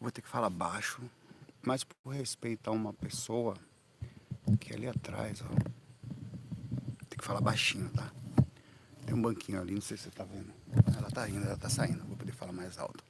Vou 0.00 0.10
ter 0.10 0.22
que 0.22 0.28
falar 0.28 0.50
baixo, 0.50 1.02
mas 1.62 1.82
por 1.82 2.10
respeito 2.10 2.68
a 2.68 2.70
uma 2.70 2.92
pessoa 2.92 3.56
que 4.60 4.72
é 4.72 4.76
ali 4.76 4.88
atrás, 4.88 5.42
ó. 5.42 5.48
Tem 7.08 7.18
que 7.18 7.24
falar 7.24 7.40
baixinho, 7.40 7.88
tá? 7.90 8.12
Tem 9.04 9.14
um 9.14 9.22
banquinho 9.22 9.60
ali, 9.60 9.74
não 9.74 9.80
sei 9.80 9.96
se 9.96 10.04
você 10.04 10.10
tá 10.10 10.24
vendo. 10.24 10.52
Ela 10.96 11.10
tá 11.10 11.28
indo, 11.28 11.44
ela 11.44 11.56
tá 11.56 11.68
saindo, 11.68 12.04
vou 12.04 12.16
poder 12.16 12.32
falar 12.32 12.52
mais 12.52 12.78
alto. 12.78 13.02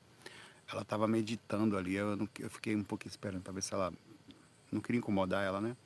Ela 0.71 0.85
tava 0.85 1.07
meditando 1.07 1.77
ali, 1.77 1.95
eu, 1.95 2.17
não, 2.17 2.29
eu 2.39 2.51
fiquei 2.51 2.75
um 2.75 2.83
pouquinho 2.83 3.11
esperando 3.11 3.43
pra 3.43 3.53
ver 3.53 3.63
se 3.63 3.73
ela. 3.73 3.93
Não 4.71 4.81
queria 4.81 4.99
incomodar 4.99 5.45
ela, 5.45 5.61
né? 5.61 5.77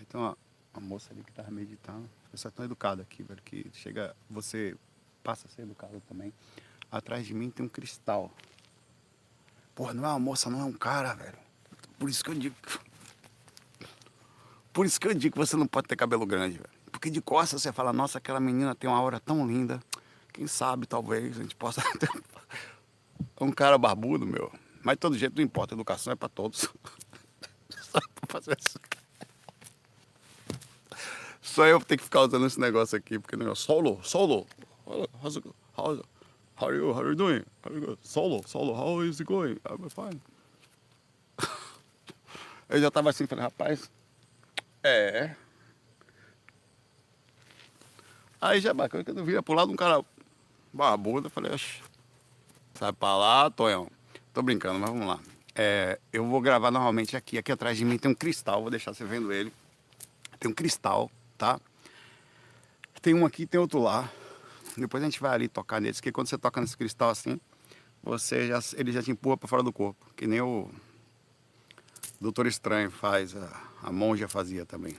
Então, 0.00 0.20
ó, 0.20 0.36
a 0.74 0.80
moça 0.80 1.12
ali 1.12 1.22
que 1.22 1.32
tava 1.32 1.50
meditando. 1.50 2.08
A 2.26 2.30
pessoa 2.30 2.50
é 2.50 2.54
tão 2.54 2.64
educada 2.64 3.02
aqui, 3.02 3.22
velho, 3.22 3.40
que 3.42 3.70
chega. 3.72 4.14
Você 4.30 4.76
passa 5.22 5.46
a 5.46 5.50
ser 5.50 5.62
educado 5.62 6.00
também. 6.08 6.32
Atrás 6.90 7.26
de 7.26 7.34
mim 7.34 7.50
tem 7.50 7.64
um 7.66 7.68
cristal. 7.68 8.32
Porra, 9.78 9.94
não 9.94 10.04
é 10.04 10.08
uma 10.08 10.18
moça, 10.18 10.50
não 10.50 10.60
é 10.60 10.64
um 10.64 10.72
cara, 10.72 11.14
velho. 11.14 11.38
Por 12.00 12.10
isso 12.10 12.24
que 12.24 12.30
eu 12.30 12.34
digo. 12.34 12.56
Por 14.72 14.84
isso 14.84 15.00
que 15.00 15.06
eu 15.06 15.14
digo 15.14 15.34
que 15.34 15.38
você 15.38 15.56
não 15.56 15.68
pode 15.68 15.86
ter 15.86 15.94
cabelo 15.94 16.26
grande, 16.26 16.56
velho. 16.56 16.68
Porque 16.90 17.08
de 17.08 17.20
costas 17.20 17.62
você 17.62 17.72
fala, 17.72 17.92
nossa, 17.92 18.18
aquela 18.18 18.40
menina 18.40 18.74
tem 18.74 18.90
uma 18.90 18.98
aura 18.98 19.20
tão 19.20 19.46
linda. 19.46 19.80
Quem 20.32 20.48
sabe, 20.48 20.84
talvez, 20.84 21.38
a 21.38 21.42
gente 21.42 21.54
possa 21.54 21.80
ter 21.96 22.10
um 23.40 23.52
cara 23.52 23.78
barbudo, 23.78 24.26
meu. 24.26 24.52
Mas 24.82 24.96
de 24.96 24.98
todo 24.98 25.16
jeito 25.16 25.36
não 25.36 25.44
importa, 25.44 25.74
educação 25.74 26.12
é 26.12 26.16
pra 26.16 26.28
todos. 26.28 26.68
Só 27.70 28.00
pra 28.16 28.26
fazer 28.26 28.58
isso. 28.58 28.80
Só 31.40 31.66
eu 31.66 31.80
tenho 31.82 31.98
que 31.98 32.04
ficar 32.04 32.22
usando 32.22 32.46
esse 32.48 32.58
negócio 32.58 32.98
aqui, 32.98 33.16
porque 33.20 33.36
não 33.36 33.52
é 33.52 33.54
solo, 33.54 34.00
solo. 34.02 34.44
How 35.76 36.04
are 36.68 36.76
you, 36.76 36.92
how 36.92 37.00
are 37.00 37.08
you 37.08 37.16
doing? 37.16 37.44
How 37.64 37.72
you 37.72 37.80
good? 37.80 37.98
Solo, 38.02 38.42
solo, 38.46 38.74
how 38.74 39.00
is 39.00 39.20
it 39.20 39.26
going? 39.26 39.58
I'm 39.68 39.88
fine. 39.88 40.20
Eu 42.68 42.80
já 42.80 42.90
tava 42.90 43.10
assim, 43.10 43.26
falei, 43.26 43.44
rapaz, 43.44 43.90
é. 44.82 45.34
Aí 48.40 48.60
já 48.60 48.72
bacana, 48.74 49.02
quando 49.02 49.18
eu 49.18 49.24
vira 49.24 49.42
pro 49.42 49.54
lado 49.54 49.72
um 49.72 49.76
cara 49.76 50.04
barbudo, 50.72 51.26
eu 51.26 51.30
falei, 51.30 51.50
oxe, 51.50 51.82
sai 52.74 52.92
pra 52.92 53.16
lá, 53.16 53.50
Tonhão. 53.50 53.90
Tô 54.32 54.42
brincando, 54.42 54.78
mas 54.78 54.90
vamos 54.90 55.06
lá. 55.06 55.18
É, 55.56 55.98
eu 56.12 56.24
vou 56.24 56.40
gravar 56.40 56.70
normalmente 56.70 57.16
aqui. 57.16 57.36
Aqui 57.36 57.50
atrás 57.50 57.76
de 57.76 57.84
mim 57.84 57.98
tem 57.98 58.10
um 58.10 58.14
cristal, 58.14 58.60
vou 58.60 58.70
deixar 58.70 58.94
você 58.94 59.04
vendo 59.04 59.32
ele. 59.32 59.52
Tem 60.38 60.48
um 60.48 60.54
cristal, 60.54 61.10
tá? 61.36 61.58
Tem 63.02 63.12
um 63.14 63.26
aqui, 63.26 63.44
tem 63.44 63.58
outro 63.58 63.80
lá. 63.80 64.08
Depois 64.80 65.02
a 65.02 65.06
gente 65.06 65.20
vai 65.20 65.34
ali 65.34 65.48
tocar 65.48 65.80
neles, 65.80 65.98
porque 65.98 66.12
quando 66.12 66.28
você 66.28 66.38
toca 66.38 66.60
nesse 66.60 66.76
cristal 66.76 67.10
assim, 67.10 67.40
você 68.02 68.48
já, 68.48 68.60
ele 68.76 68.92
já 68.92 69.02
te 69.02 69.10
empurra 69.10 69.36
para 69.36 69.48
fora 69.48 69.62
do 69.62 69.72
corpo. 69.72 70.06
Que 70.16 70.26
nem 70.26 70.40
o 70.40 70.70
Doutor 72.20 72.46
Estranho 72.46 72.90
faz, 72.90 73.36
a, 73.36 73.62
a 73.82 73.92
monja 73.92 74.28
fazia 74.28 74.64
também. 74.64 74.96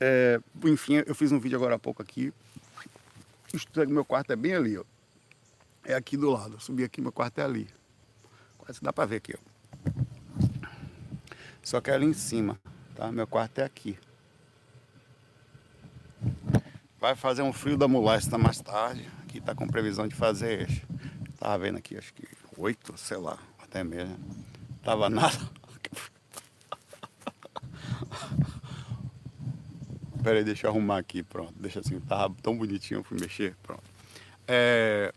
É, 0.00 0.40
enfim, 0.64 1.02
eu 1.06 1.14
fiz 1.14 1.30
um 1.32 1.38
vídeo 1.38 1.56
agora 1.56 1.76
há 1.76 1.78
pouco 1.78 2.02
aqui. 2.02 2.32
O 3.76 3.90
meu 3.90 4.04
quarto 4.04 4.32
é 4.32 4.36
bem 4.36 4.54
ali, 4.54 4.78
ó. 4.78 4.84
É 5.84 5.94
aqui 5.94 6.16
do 6.16 6.30
lado. 6.30 6.54
Eu 6.54 6.60
subi 6.60 6.84
aqui, 6.84 7.00
meu 7.00 7.12
quarto 7.12 7.38
é 7.38 7.44
ali. 7.44 7.68
Quase 8.58 8.80
dá 8.80 8.92
pra 8.92 9.04
ver 9.04 9.16
aqui, 9.16 9.34
ó. 9.36 9.52
Só 11.62 11.80
que 11.80 11.90
é 11.90 11.94
ali 11.94 12.06
em 12.06 12.12
cima, 12.12 12.58
tá? 12.94 13.12
Meu 13.12 13.26
quarto 13.26 13.58
é 13.58 13.64
aqui. 13.64 13.98
Vai 17.02 17.16
fazer 17.16 17.42
um 17.42 17.52
frio 17.52 17.76
da 17.76 17.88
molesta 17.88 18.38
mais 18.38 18.60
tarde. 18.60 19.10
Aqui 19.24 19.40
tá 19.40 19.56
com 19.56 19.66
previsão 19.66 20.06
de 20.06 20.14
fazer, 20.14 20.68
tava 21.36 21.58
vendo 21.58 21.78
aqui, 21.78 21.98
acho 21.98 22.14
que 22.14 22.28
oito, 22.56 22.96
sei 22.96 23.16
lá, 23.16 23.40
até 23.58 23.82
mesmo. 23.82 24.16
Tava 24.84 25.10
nada. 25.10 25.36
Pera 30.22 30.38
aí, 30.38 30.44
deixa 30.44 30.68
eu 30.68 30.70
arrumar 30.70 30.98
aqui, 30.98 31.24
pronto. 31.24 31.52
Deixa 31.56 31.80
assim, 31.80 31.98
tava 31.98 32.32
tão 32.40 32.56
bonitinho, 32.56 33.02
fui 33.02 33.18
mexer, 33.18 33.56
pronto. 33.64 33.82
É, 34.46 35.12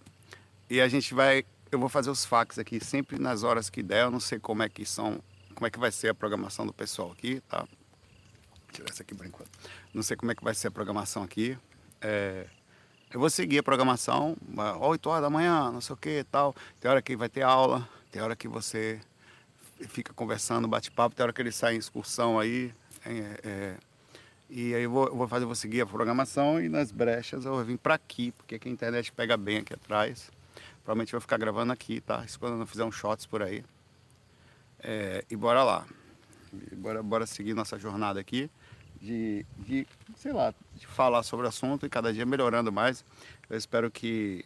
e 0.68 0.82
a 0.82 0.88
gente 0.88 1.14
vai, 1.14 1.46
eu 1.72 1.78
vou 1.78 1.88
fazer 1.88 2.10
os 2.10 2.26
fax 2.26 2.58
aqui 2.58 2.84
sempre 2.84 3.20
nas 3.20 3.44
horas 3.44 3.70
que 3.70 3.84
der. 3.84 4.06
Eu 4.06 4.12
não 4.12 4.20
sei 4.20 4.40
como 4.40 4.64
é 4.64 4.70
que 4.70 4.88
são, 4.88 5.22
como 5.54 5.68
é 5.68 5.70
que 5.70 5.78
vai 5.78 5.92
ser 5.92 6.10
a 6.10 6.16
programação 6.16 6.66
do 6.66 6.74
pessoal 6.74 7.12
aqui, 7.12 7.42
tá? 7.42 7.60
Vou 7.60 7.70
tirar 8.74 8.90
essa 8.90 9.04
aqui 9.04 9.14
por 9.14 9.28
enquanto. 9.28 9.52
Não 9.94 10.02
sei 10.02 10.18
como 10.18 10.32
é 10.32 10.36
que 10.36 10.44
vai 10.44 10.56
ser 10.56 10.70
a 10.70 10.72
programação 10.72 11.22
aqui. 11.22 11.56
É, 12.02 12.48
eu 13.14 13.20
vou 13.20 13.30
seguir 13.30 13.60
a 13.60 13.64
programação, 13.64 14.36
8 14.82 15.10
horas 15.10 15.22
da 15.22 15.30
manhã, 15.30 15.72
não 15.72 15.80
sei 15.80 15.94
o 15.94 15.98
que 15.98 16.24
tal. 16.26 16.54
Tem 16.80 16.92
hora 16.92 17.02
que 17.02 17.16
vai 17.16 17.30
ter 17.30 17.44
aula, 17.44 17.88
tem 18.12 18.22
hora 18.22 18.36
que 18.36 18.48
você 18.48 19.00
fica 19.88 20.14
conversando, 20.14 20.68
bate-papo, 20.68 21.16
tem 21.16 21.24
hora 21.24 21.32
que 21.32 21.42
ele 21.42 21.52
sai 21.52 21.76
em 21.76 21.78
excursão 21.78 22.38
aí. 22.38 22.74
É, 23.06 23.40
é, 23.44 23.78
e 24.50 24.76
aí 24.76 24.84
eu 24.84 24.92
vou, 24.92 25.08
eu 25.08 25.16
vou 25.16 25.28
fazer, 25.28 25.46
vou 25.46 25.56
seguir 25.56 25.82
a 25.82 25.86
programação 25.86 26.62
e 26.62 26.68
nas 26.68 26.92
brechas 26.92 27.46
eu 27.46 27.54
vou 27.54 27.64
vir 27.64 27.78
para 27.78 27.94
aqui, 27.94 28.32
porque 28.32 28.56
aqui 28.56 28.68
a 28.68 28.72
internet 28.72 29.12
pega 29.12 29.38
bem 29.38 29.60
aqui 29.60 29.74
atrás. 29.74 30.30
Provavelmente 30.84 31.14
eu 31.14 31.18
vou 31.18 31.22
ficar 31.22 31.38
gravando 31.38 31.72
aqui, 31.72 32.02
tá? 32.02 32.24
Isso 32.26 32.40
quando 32.40 32.60
eu 32.60 32.68
fizer 32.68 32.84
uns 32.84 32.96
shots 32.96 33.26
por 33.26 33.42
aí. 33.42 33.64
É, 34.80 35.24
e 35.30 35.36
bora 35.36 35.64
lá. 35.64 35.86
E 36.72 36.76
bora, 36.76 37.02
bora 37.02 37.26
seguir 37.26 37.54
nossa 37.54 37.80
jornada 37.80 38.20
aqui 38.20 38.50
de, 39.06 39.46
de, 39.60 39.88
sei 40.16 40.34
lá, 40.34 40.54
de 40.74 40.88
falar 40.88 41.24
sobre 41.24 41.46
o 41.46 41.50
assunto 41.50 41.86
e 41.86 41.90
cada 41.90 42.12
dia 42.12 42.26
melhorando 42.26 42.72
mais. 42.72 43.06
Eu 43.50 43.58
espero 43.58 43.92
que, 43.92 44.44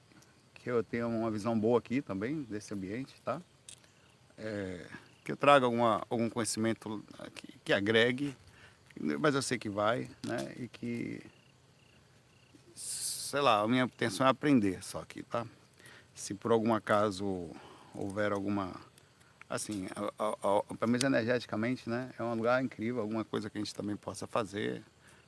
que 0.54 0.70
eu 0.70 0.84
tenha 0.84 1.08
uma 1.08 1.32
visão 1.32 1.58
boa 1.58 1.80
aqui 1.80 2.02
também 2.02 2.44
desse 2.44 2.74
ambiente, 2.74 3.14
tá? 3.24 3.42
É, 4.38 4.86
que 5.24 5.32
eu 5.32 5.38
traga 5.38 5.66
alguma, 5.66 6.06
algum 6.10 6.30
conhecimento 6.30 7.04
que, 7.34 7.60
que 7.66 7.74
agregue 7.74 8.36
mas 9.00 9.34
eu 9.34 9.42
sei 9.42 9.58
que 9.58 9.70
vai, 9.70 10.10
né? 10.26 10.54
E 10.58 10.68
que, 10.68 11.22
sei 12.76 13.40
lá, 13.40 13.62
a 13.62 13.68
minha 13.68 13.84
intenção 13.84 14.28
é 14.28 14.30
aprender 14.30 14.84
só 14.84 15.00
aqui, 15.00 15.24
tá? 15.24 15.46
Se 16.14 16.34
por 16.34 16.52
algum 16.52 16.74
acaso 16.74 17.50
houver 17.96 18.34
alguma, 18.34 18.74
assim, 19.50 19.88
pelo 20.80 20.92
menos 20.92 21.04
energeticamente, 21.04 21.90
né? 21.90 22.12
É 22.18 22.24
um 22.24 22.36
lugar 22.36 22.64
incrível, 22.64 23.02
alguma 23.02 23.26
coisa 23.26 23.50
que 23.50 23.58
a 23.58 23.62
gente 23.62 23.74
também 23.74 23.96
possa 23.96 24.28
fazer. 24.28 24.84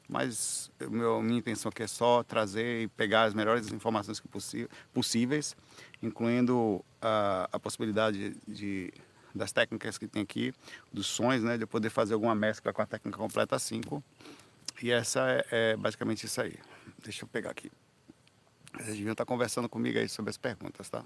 Mas 0.08 0.70
meu, 0.90 1.22
minha 1.22 1.40
intenção 1.40 1.70
aqui 1.70 1.84
é 1.84 1.88
só 1.88 2.22
trazer 2.22 2.84
e 2.84 2.88
pegar 2.90 3.24
as 3.24 3.34
melhores 3.34 3.72
informações 3.72 4.20
que 4.20 4.28
possíveis, 4.94 5.56
incluindo 6.04 6.84
a, 7.02 7.50
a 7.52 7.59
possibilidade 7.59 8.36
de 8.48 8.94
das 9.34 9.54
técnicas 9.54 9.98
que 9.98 10.08
tem 10.08 10.24
aqui, 10.24 10.53
dos 10.92 11.08
sons, 11.08 11.42
né, 11.42 11.58
de 11.58 11.66
poder 11.66 11.90
fazer 11.90 12.14
alguma 12.14 12.36
mescla 12.36 12.74
com 12.74 12.82
a 12.82 12.86
técnica 12.86 13.18
completa 13.18 13.58
5. 13.58 14.03
E 14.84 14.92
essa 14.92 15.22
é, 15.30 15.46
é, 15.52 15.78
basicamente 15.78 16.26
isso 16.26 16.42
aí. 16.42 16.56
Deixa 17.02 17.24
eu 17.24 17.30
pegar 17.30 17.52
aqui. 17.52 17.72
Vocês 18.74 18.98
deviam 18.98 19.14
estar 19.14 19.26
conversando 19.26 19.70
comigo 19.70 19.98
aí 19.98 20.09
sobre 20.09 20.30
as 20.30 20.38
perguntas, 20.38 20.90
tá? 20.90 21.03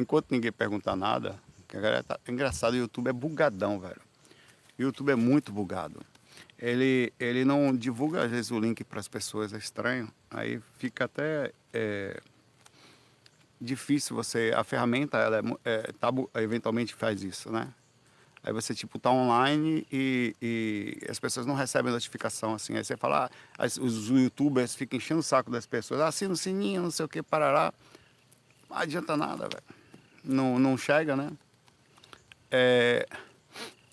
Enquanto 0.00 0.30
ninguém 0.30 0.50
perguntar 0.50 0.96
nada, 0.96 1.38
que 1.68 1.76
galera 1.76 2.02
tá... 2.02 2.18
É 2.26 2.30
engraçado, 2.32 2.74
o 2.74 2.76
YouTube 2.76 3.08
é 3.08 3.12
bugadão, 3.12 3.78
velho. 3.78 4.00
O 4.78 4.82
YouTube 4.82 5.10
é 5.10 5.16
muito 5.16 5.52
bugado 5.52 6.00
ele, 6.60 7.12
ele 7.18 7.44
não 7.44 7.74
divulga 7.74 8.24
às 8.24 8.30
vezes 8.30 8.50
o 8.50 8.60
link 8.60 8.84
para 8.84 9.00
as 9.00 9.08
pessoas, 9.08 9.52
é 9.52 9.56
estranho. 9.56 10.12
Aí 10.30 10.60
fica 10.76 11.06
até 11.06 11.52
é, 11.72 12.20
difícil 13.60 14.14
você. 14.14 14.52
A 14.54 14.62
ferramenta, 14.62 15.16
ela 15.16 15.38
é, 15.38 15.42
é, 15.64 15.92
tabu, 15.98 16.30
eventualmente 16.34 16.94
faz 16.94 17.22
isso, 17.22 17.50
né? 17.50 17.72
Aí 18.42 18.52
você 18.52 18.74
tipo 18.74 18.98
tá 18.98 19.10
online 19.10 19.86
e, 19.92 20.34
e 20.40 20.98
as 21.10 21.18
pessoas 21.18 21.44
não 21.44 21.54
recebem 21.54 21.92
notificação 21.92 22.54
assim. 22.54 22.74
Aí 22.76 22.84
você 22.84 22.96
fala, 22.96 23.30
ah, 23.58 23.64
os 23.80 24.08
youtubers 24.08 24.74
ficam 24.74 24.96
enchendo 24.98 25.20
o 25.20 25.22
saco 25.22 25.50
das 25.50 25.66
pessoas, 25.66 26.00
assina 26.00 26.32
o 26.32 26.36
sininho, 26.36 26.82
não 26.82 26.90
sei 26.90 27.04
o 27.04 27.08
que, 27.08 27.22
parará. 27.22 27.72
Não 28.68 28.76
adianta 28.76 29.16
nada, 29.16 29.48
velho. 29.48 29.79
Não, 30.22 30.58
não 30.58 30.76
chega, 30.76 31.16
né? 31.16 31.30
É, 32.50 33.06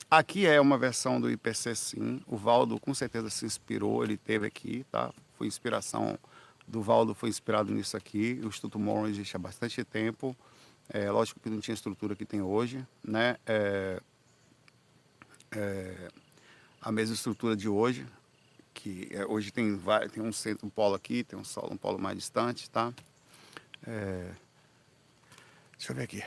Aqui 0.09 0.45
é 0.45 0.59
uma 0.61 0.77
versão 0.77 1.19
do 1.19 1.29
IPC 1.29 1.75
sim. 1.75 2.21
O 2.25 2.37
Valdo 2.37 2.79
com 2.79 2.93
certeza 2.93 3.29
se 3.29 3.45
inspirou, 3.45 4.05
ele 4.05 4.15
teve 4.15 4.47
aqui, 4.47 4.85
tá? 4.89 5.13
Foi 5.37 5.47
inspiração 5.47 6.17
do 6.65 6.81
Valdo, 6.81 7.13
foi 7.13 7.27
inspirado 7.27 7.73
nisso 7.73 7.97
aqui. 7.97 8.39
O 8.41 8.47
Instituto 8.47 8.79
Moron 8.79 9.07
existe 9.07 9.35
há 9.35 9.39
bastante 9.39 9.83
tempo. 9.83 10.33
É, 10.87 11.11
lógico 11.11 11.41
que 11.41 11.49
não 11.49 11.59
tinha 11.59 11.75
estrutura 11.75 12.15
que 12.15 12.25
tem 12.25 12.41
hoje, 12.41 12.87
né? 13.03 13.35
É, 13.45 14.01
é, 15.51 16.07
a 16.79 16.89
mesma 16.89 17.13
estrutura 17.13 17.53
de 17.53 17.67
hoje, 17.67 18.07
que 18.73 19.09
é, 19.11 19.25
hoje 19.25 19.51
tem, 19.51 19.77
tem 20.13 20.23
um 20.23 20.31
centro, 20.31 20.65
um 20.65 20.69
polo 20.69 20.95
aqui, 20.95 21.25
tem 21.25 21.37
um 21.37 21.43
solo, 21.43 21.73
um 21.73 21.77
polo 21.77 21.99
mais 21.99 22.17
distante, 22.17 22.69
tá? 22.69 22.93
É, 23.85 24.31
deixa 25.77 25.91
eu 25.91 25.95
ver 25.95 26.03
aqui 26.03 26.23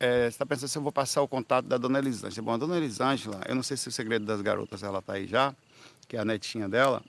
é, 0.00 0.22
você 0.22 0.28
está 0.28 0.46
pensando 0.46 0.68
se 0.68 0.78
eu 0.78 0.82
vou 0.82 0.92
passar 0.92 1.22
o 1.22 1.28
contato 1.28 1.66
da 1.66 1.76
dona 1.76 1.98
Elisângela. 1.98 2.44
Bom, 2.44 2.52
a 2.52 2.56
dona 2.56 2.76
Elisângela, 2.76 3.40
eu 3.46 3.54
não 3.54 3.62
sei 3.62 3.76
se 3.76 3.88
o 3.88 3.92
segredo 3.92 4.24
das 4.24 4.40
garotas 4.40 4.82
ela 4.82 5.00
está 5.00 5.14
aí 5.14 5.26
já, 5.26 5.54
que 6.06 6.16
é 6.16 6.20
a 6.20 6.24
netinha 6.24 6.68
dela. 6.68 7.02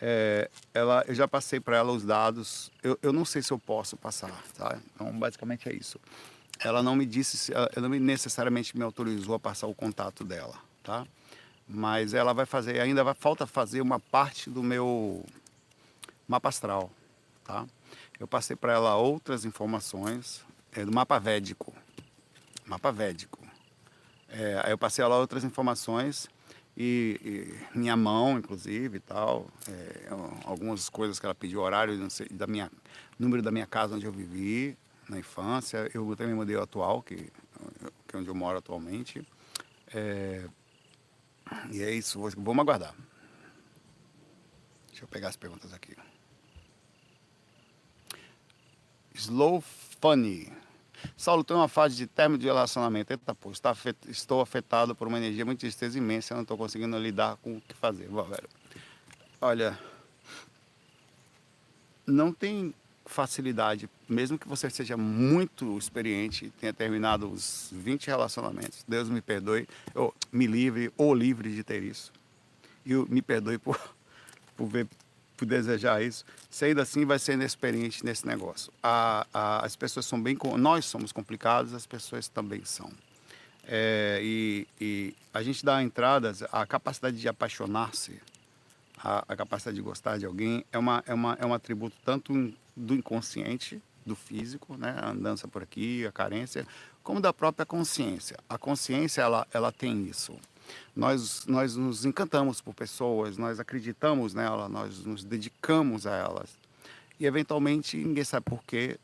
É, 0.00 0.50
ela, 0.74 1.04
eu 1.06 1.14
já 1.14 1.28
passei 1.28 1.60
para 1.60 1.76
ela 1.76 1.92
os 1.92 2.04
dados. 2.04 2.72
Eu, 2.82 2.98
eu 3.02 3.12
não 3.12 3.24
sei 3.24 3.42
se 3.42 3.52
eu 3.52 3.58
posso 3.58 3.96
passar, 3.96 4.32
tá? 4.56 4.78
Então, 4.94 5.16
basicamente 5.18 5.68
é 5.68 5.74
isso. 5.74 6.00
Ela 6.58 6.82
não 6.82 6.96
me 6.96 7.04
disse, 7.04 7.52
ela 7.52 7.88
não 7.88 7.90
necessariamente 8.00 8.76
me 8.76 8.82
autorizou 8.82 9.34
a 9.34 9.38
passar 9.38 9.66
o 9.66 9.74
contato 9.74 10.24
dela, 10.24 10.54
tá? 10.82 11.06
Mas 11.68 12.14
ela 12.14 12.32
vai 12.32 12.46
fazer, 12.46 12.80
ainda 12.80 13.04
vai 13.04 13.14
falta 13.14 13.46
fazer 13.46 13.80
uma 13.80 13.98
parte 14.00 14.48
do 14.48 14.62
meu 14.62 15.24
mapa 16.26 16.48
astral, 16.48 16.90
tá? 17.44 17.66
Eu 18.18 18.26
passei 18.26 18.54
para 18.54 18.72
ela 18.72 18.96
outras 18.96 19.44
informações 19.44 20.44
é, 20.72 20.84
do 20.84 20.92
mapa 20.92 21.18
védico, 21.18 21.74
mapa 22.66 22.90
védico. 22.92 23.38
É, 24.28 24.60
aí 24.64 24.72
eu 24.72 24.78
passei 24.78 25.04
a 25.04 25.06
ela 25.06 25.18
outras 25.18 25.44
informações 25.44 26.28
e, 26.76 27.20
e, 27.74 27.78
minha 27.78 27.96
mão, 27.96 28.38
inclusive, 28.38 28.96
e 28.96 29.00
tal, 29.00 29.46
é, 29.68 30.08
algumas 30.44 30.88
coisas 30.88 31.18
que 31.18 31.26
ela 31.26 31.34
pediu, 31.34 31.60
horário, 31.60 32.10
sei, 32.10 32.28
da 32.28 32.46
minha, 32.46 32.70
número 33.18 33.42
da 33.42 33.50
minha 33.50 33.66
casa 33.66 33.96
onde 33.96 34.06
eu 34.06 34.12
vivi 34.12 34.76
na 35.08 35.18
infância. 35.18 35.90
Eu 35.92 36.16
também 36.16 36.34
mudei 36.34 36.56
o 36.56 36.62
atual, 36.62 37.02
que, 37.02 37.16
que 37.16 38.16
é 38.16 38.18
onde 38.18 38.28
eu 38.28 38.34
moro 38.34 38.58
atualmente. 38.58 39.26
É, 39.94 40.46
e 41.70 41.82
é 41.82 41.90
isso, 41.90 42.20
vamos 42.36 42.62
aguardar. 42.62 42.94
Deixa 44.88 45.04
eu 45.04 45.08
pegar 45.08 45.28
as 45.28 45.36
perguntas 45.36 45.72
aqui. 45.74 45.94
Slow 49.14 49.62
Funny. 50.00 50.52
Saulo, 51.16 51.42
tem 51.42 51.56
uma 51.56 51.68
fase 51.68 51.96
de 51.96 52.06
término 52.06 52.38
de 52.38 52.46
relacionamento. 52.46 53.12
Eita, 53.12 53.34
pô, 53.34 53.52
afet... 53.64 53.96
estou 54.08 54.40
afetado 54.40 54.94
por 54.94 55.08
uma 55.08 55.18
energia 55.18 55.44
muito 55.44 55.60
tristeza 55.60 55.98
imensa. 55.98 56.32
Eu 56.32 56.36
não 56.36 56.42
estou 56.42 56.56
conseguindo 56.56 56.96
lidar 56.98 57.36
com 57.36 57.56
o 57.56 57.60
que 57.60 57.74
fazer. 57.74 58.08
Olha, 59.40 59.78
não 62.06 62.32
tem 62.32 62.74
facilidade, 63.04 63.88
mesmo 64.08 64.38
que 64.38 64.48
você 64.48 64.70
seja 64.70 64.96
muito 64.96 65.76
experiente, 65.76 66.52
tenha 66.60 66.72
terminado 66.72 67.30
os 67.30 67.68
20 67.72 68.06
relacionamentos, 68.06 68.84
Deus 68.86 69.08
me 69.08 69.20
perdoe, 69.20 69.68
ou 69.94 70.14
me 70.30 70.46
livre 70.46 70.92
ou 70.96 71.14
livre 71.14 71.54
de 71.54 71.62
ter 71.62 71.82
isso. 71.82 72.12
E 72.86 72.94
me 72.94 73.20
perdoe 73.20 73.58
por, 73.58 73.78
por 74.56 74.66
ver 74.66 74.88
por 75.42 75.46
desejar 75.46 76.00
isso, 76.00 76.24
ainda 76.62 76.82
assim 76.82 77.04
vai 77.04 77.18
ser 77.18 77.32
inexperiente 77.32 78.04
nesse 78.04 78.24
negócio. 78.24 78.72
A, 78.80 79.26
a, 79.34 79.66
as 79.66 79.74
pessoas 79.74 80.06
são 80.06 80.22
bem. 80.22 80.38
Nós 80.56 80.84
somos 80.84 81.10
complicados, 81.10 81.74
as 81.74 81.84
pessoas 81.84 82.28
também 82.28 82.64
são. 82.64 82.88
É, 83.66 84.20
e, 84.22 84.68
e, 84.80 85.14
a 85.34 85.42
gente 85.42 85.64
dá 85.64 85.82
entradas, 85.82 86.44
a 86.52 86.64
capacidade 86.64 87.18
de 87.18 87.28
apaixonar-se, 87.28 88.20
a, 88.96 89.24
a, 89.26 89.36
capacidade 89.36 89.74
de 89.74 89.82
gostar 89.82 90.16
de 90.16 90.26
alguém, 90.26 90.64
é, 90.72 90.78
uma, 90.78 91.02
é, 91.06 91.14
uma, 91.14 91.36
é 91.40 91.44
um 91.46 91.54
atributo 91.54 91.96
tanto 92.04 92.54
do 92.76 92.94
inconsciente, 92.94 93.82
do 94.06 94.14
físico, 94.14 94.76
né, 94.76 94.96
a 95.00 95.10
andança 95.10 95.48
por 95.48 95.62
aqui, 95.62 96.06
a 96.06 96.12
carência, 96.12 96.66
como 97.02 97.20
da 97.20 97.32
própria 97.32 97.66
consciência. 97.66 98.36
A 98.48 98.56
consciência, 98.56 99.22
ela, 99.22 99.46
ela 99.52 99.72
tem 99.72 100.06
isso 100.06 100.36
nós, 100.94 101.46
nós 101.46 101.76
nos 101.76 102.04
encantamos 102.04 102.60
por 102.60 102.74
pessoas, 102.74 103.36
nós 103.36 103.58
acreditamos 103.58 104.34
nela, 104.34 104.68
nós 104.68 105.04
nos 105.04 105.24
dedicamos 105.24 106.06
a 106.06 106.14
elas. 106.14 106.58
E 107.18 107.26
eventualmente 107.26 107.96
ninguém 107.96 108.24
sabe 108.24 108.44
porquê, 108.46 108.98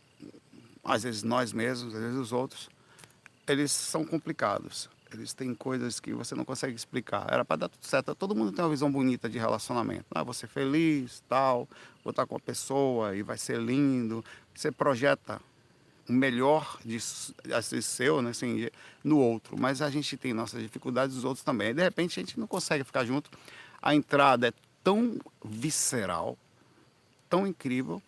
às 0.85 1.03
vezes 1.03 1.23
nós 1.23 1.53
mesmos, 1.53 1.94
às 1.94 2.00
vezes 2.00 2.19
os 2.19 2.32
outros, 2.32 2.69
eles 3.47 3.70
são 3.70 4.05
complicados. 4.05 4.88
Eles 5.12 5.32
têm 5.32 5.55
coisas 5.55 5.99
que 6.00 6.12
você 6.12 6.35
não 6.35 6.44
consegue 6.44 6.75
explicar. 6.75 7.26
Era 7.31 7.44
para 7.44 7.56
dar 7.56 7.69
tudo 7.69 7.85
certo. 7.85 8.15
Todo 8.15 8.35
mundo 8.35 8.53
tem 8.53 8.62
uma 8.62 8.70
visão 8.70 8.93
bonita 8.93 9.29
de 9.29 9.38
relacionamento. 9.38 10.05
Ah, 10.11 10.23
você 10.23 10.47
feliz, 10.47 11.23
tal, 11.26 11.67
vou 12.05 12.11
estar 12.11 12.26
com 12.26 12.37
a 12.37 12.41
pessoa 12.41 13.17
e 13.17 13.23
vai 13.23 13.38
ser 13.38 13.59
lindo. 13.59 14.23
Você 14.55 14.70
projeta 14.70 15.41
o 16.08 16.12
melhor 16.12 16.78
de, 16.84 16.96
assim, 17.55 17.81
seu 17.81 18.22
né, 18.22 18.31
assim, 18.31 18.69
no 19.05 19.19
outro. 19.19 19.58
Mas 19.58 19.82
a 19.82 19.90
gente 19.90 20.16
tem 20.16 20.32
nossas 20.32 20.62
dificuldades, 20.62 21.16
os 21.16 21.25
outros 21.25 21.44
também. 21.44 21.70
E 21.70 21.75
de 21.75 21.82
repente 21.82 22.19
a 22.19 22.22
gente 22.22 22.38
não 22.38 22.46
consegue 22.46 22.84
ficar 22.84 23.05
junto. 23.05 23.31
A 23.81 23.94
entrada 23.94 24.49
é 24.49 24.52
tão 24.82 25.19
visceral, 25.44 26.37
tão 27.28 27.46
incrível, 27.46 28.02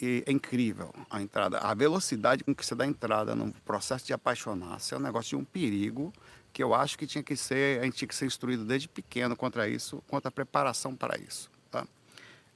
e 0.00 0.22
é 0.26 0.32
incrível 0.32 0.94
a 1.10 1.20
entrada. 1.20 1.58
A 1.58 1.74
velocidade 1.74 2.44
com 2.44 2.54
que 2.54 2.64
você 2.64 2.74
dá 2.74 2.86
entrada 2.86 3.34
no 3.34 3.52
processo 3.64 4.06
de 4.06 4.12
apaixonar-se 4.12 4.94
é 4.94 4.96
um 4.96 5.00
negócio 5.00 5.30
de 5.30 5.36
um 5.36 5.44
perigo 5.44 6.12
que 6.52 6.62
eu 6.62 6.74
acho 6.74 6.98
que 6.98 7.06
tinha 7.06 7.22
que 7.22 7.36
ser, 7.36 7.80
a 7.80 7.84
gente 7.84 7.96
tinha 7.98 8.08
que 8.08 8.14
ser 8.14 8.26
instruído 8.26 8.64
desde 8.64 8.88
pequeno 8.88 9.36
contra 9.36 9.68
isso, 9.68 10.02
contra 10.08 10.28
a 10.28 10.32
preparação 10.32 10.94
para 10.94 11.18
isso. 11.18 11.50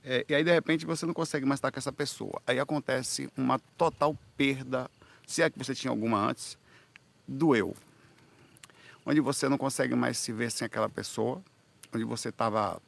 É, 0.05 0.25
e 0.29 0.35
aí, 0.35 0.43
de 0.43 0.51
repente, 0.51 0.85
você 0.85 1.07
não 1.07 1.15
consegue 1.15 1.47
mais 1.47 1.59
estar 1.59 1.71
com 1.71 1.79
essa 1.79 1.93
pessoa. 1.93 2.41
Aí 2.47 2.59
acontece 2.59 3.31
uma 3.37 3.59
total 3.77 4.19
perda, 4.37 4.91
se 5.27 5.43
é 5.43 5.51
que 5.51 5.59
você 5.59 5.75
tinha 5.75 5.91
alguma 5.91 6.19
antes, 6.19 6.59
do 7.27 7.55
eu. 7.55 7.77
Onde 9.07 9.21
você 9.21 9.49
não 9.49 9.59
consegue 9.59 9.95
mais 9.95 10.19
se 10.19 10.33
ver 10.33 10.51
sem 10.51 10.67
aquela 10.67 10.89
pessoa. 10.89 11.43
Onde 11.95 12.05
você 12.05 12.31
estava. 12.31 12.81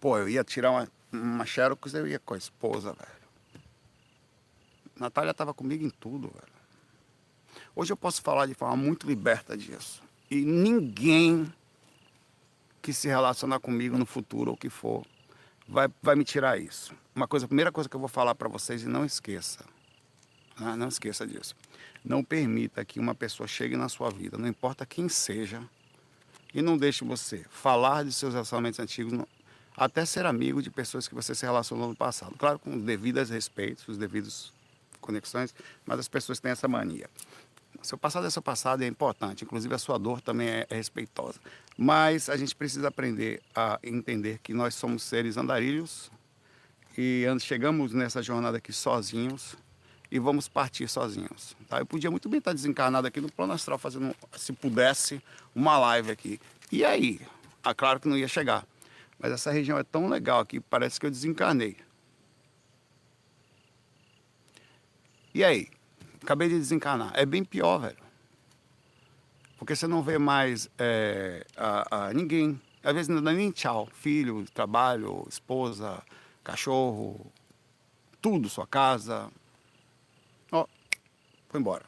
Pô, 0.00 0.18
eu 0.18 0.28
ia 0.28 0.44
tirar 0.44 0.70
uma, 0.70 0.88
uma 1.12 1.46
xerox, 1.46 1.94
eu 1.94 2.06
ia 2.06 2.18
com 2.18 2.34
a 2.34 2.38
esposa, 2.38 2.92
velho. 2.92 3.16
Natália 4.98 5.30
estava 5.30 5.52
comigo 5.52 5.84
em 5.84 5.90
tudo, 5.90 6.28
velho. 6.28 6.56
Hoje 7.74 7.92
eu 7.92 7.96
posso 7.96 8.22
falar 8.22 8.46
de 8.46 8.54
forma 8.54 8.76
muito 8.76 9.06
liberta 9.06 9.56
disso. 9.56 10.02
E 10.30 10.44
ninguém 10.44 11.52
que 12.80 12.92
se 12.92 13.08
relacionar 13.08 13.60
comigo 13.60 13.98
no 13.98 14.06
futuro 14.06 14.52
ou 14.52 14.56
que 14.56 14.70
for 14.70 15.04
vai, 15.68 15.88
vai 16.02 16.16
me 16.16 16.24
tirar 16.24 16.58
isso. 16.58 16.94
Uma 17.14 17.26
coisa, 17.26 17.46
a 17.46 17.48
primeira 17.48 17.72
coisa 17.72 17.88
que 17.88 17.96
eu 17.96 18.00
vou 18.00 18.08
falar 18.08 18.34
para 18.34 18.48
vocês 18.48 18.82
e 18.82 18.86
não 18.86 19.04
esqueça, 19.04 19.64
né? 20.58 20.76
não 20.76 20.88
esqueça 20.88 21.26
disso. 21.26 21.54
Não 22.04 22.22
permita 22.22 22.84
que 22.84 23.00
uma 23.00 23.14
pessoa 23.14 23.46
chegue 23.46 23.76
na 23.76 23.88
sua 23.88 24.10
vida, 24.10 24.38
não 24.38 24.48
importa 24.48 24.86
quem 24.86 25.08
seja, 25.08 25.62
e 26.54 26.62
não 26.62 26.76
deixe 26.76 27.04
você 27.04 27.44
falar 27.50 28.04
de 28.04 28.12
seus 28.12 28.32
relacionamentos 28.32 28.80
antigos, 28.80 29.12
até 29.76 30.04
ser 30.06 30.24
amigo 30.24 30.62
de 30.62 30.70
pessoas 30.70 31.06
que 31.06 31.14
você 31.14 31.34
se 31.34 31.44
relacionou 31.44 31.88
no 31.88 31.94
passado. 31.94 32.34
Claro, 32.38 32.58
com 32.58 32.78
devidas 32.78 33.28
respeitos, 33.28 33.86
os 33.88 33.98
devidos 33.98 34.52
conexões, 35.00 35.54
mas 35.84 35.98
as 35.98 36.08
pessoas 36.08 36.40
têm 36.40 36.50
essa 36.50 36.66
mania. 36.66 37.08
Seu 37.82 37.98
passado 37.98 38.26
é 38.26 38.30
seu 38.30 38.42
passado 38.42 38.82
e 38.82 38.84
é 38.86 38.88
importante, 38.88 39.44
inclusive 39.44 39.74
a 39.74 39.78
sua 39.78 39.98
dor 39.98 40.20
também 40.20 40.48
é, 40.48 40.66
é 40.68 40.74
respeitosa. 40.74 41.38
Mas 41.76 42.28
a 42.28 42.36
gente 42.36 42.54
precisa 42.54 42.88
aprender 42.88 43.42
a 43.54 43.78
entender 43.82 44.38
que 44.42 44.52
nós 44.54 44.74
somos 44.74 45.02
seres 45.02 45.36
andarilhos 45.36 46.10
e 46.96 47.24
chegamos 47.40 47.92
nessa 47.92 48.22
jornada 48.22 48.58
aqui 48.58 48.72
sozinhos 48.72 49.56
e 50.10 50.18
vamos 50.18 50.48
partir 50.48 50.88
sozinhos. 50.88 51.56
Tá? 51.68 51.78
Eu 51.78 51.86
podia 51.86 52.10
muito 52.10 52.28
bem 52.28 52.38
estar 52.38 52.52
desencarnado 52.52 53.06
aqui 53.06 53.20
no 53.20 53.30
plano 53.30 53.52
astral, 53.52 53.78
fazendo, 53.78 54.14
se 54.36 54.52
pudesse, 54.52 55.20
uma 55.54 55.78
live 55.78 56.10
aqui. 56.10 56.40
E 56.70 56.84
aí? 56.84 57.20
Ah, 57.62 57.74
claro 57.74 58.00
que 58.00 58.08
não 58.08 58.16
ia 58.16 58.28
chegar. 58.28 58.66
Mas 59.18 59.32
essa 59.32 59.50
região 59.50 59.78
é 59.78 59.82
tão 59.82 60.08
legal 60.08 60.40
aqui, 60.40 60.60
parece 60.60 61.00
que 61.00 61.06
eu 61.06 61.10
desencarnei. 61.10 61.76
E 65.34 65.44
aí? 65.44 65.68
Acabei 66.26 66.48
de 66.48 66.58
desencarnar. 66.58 67.12
É 67.14 67.24
bem 67.24 67.44
pior, 67.44 67.78
velho. 67.78 67.98
Porque 69.56 69.76
você 69.76 69.86
não 69.86 70.02
vê 70.02 70.18
mais 70.18 70.68
é, 70.76 71.46
a, 71.56 72.08
a 72.08 72.12
ninguém. 72.12 72.60
Às 72.82 72.94
vezes 72.94 73.08
não 73.08 73.22
dá 73.22 73.32
nem 73.32 73.52
tchau. 73.52 73.88
Filho, 73.92 74.44
trabalho, 74.52 75.24
esposa, 75.28 76.02
cachorro, 76.42 77.30
tudo, 78.20 78.48
sua 78.48 78.66
casa. 78.66 79.30
Ó, 80.50 80.66
foi 81.48 81.60
embora. 81.60 81.84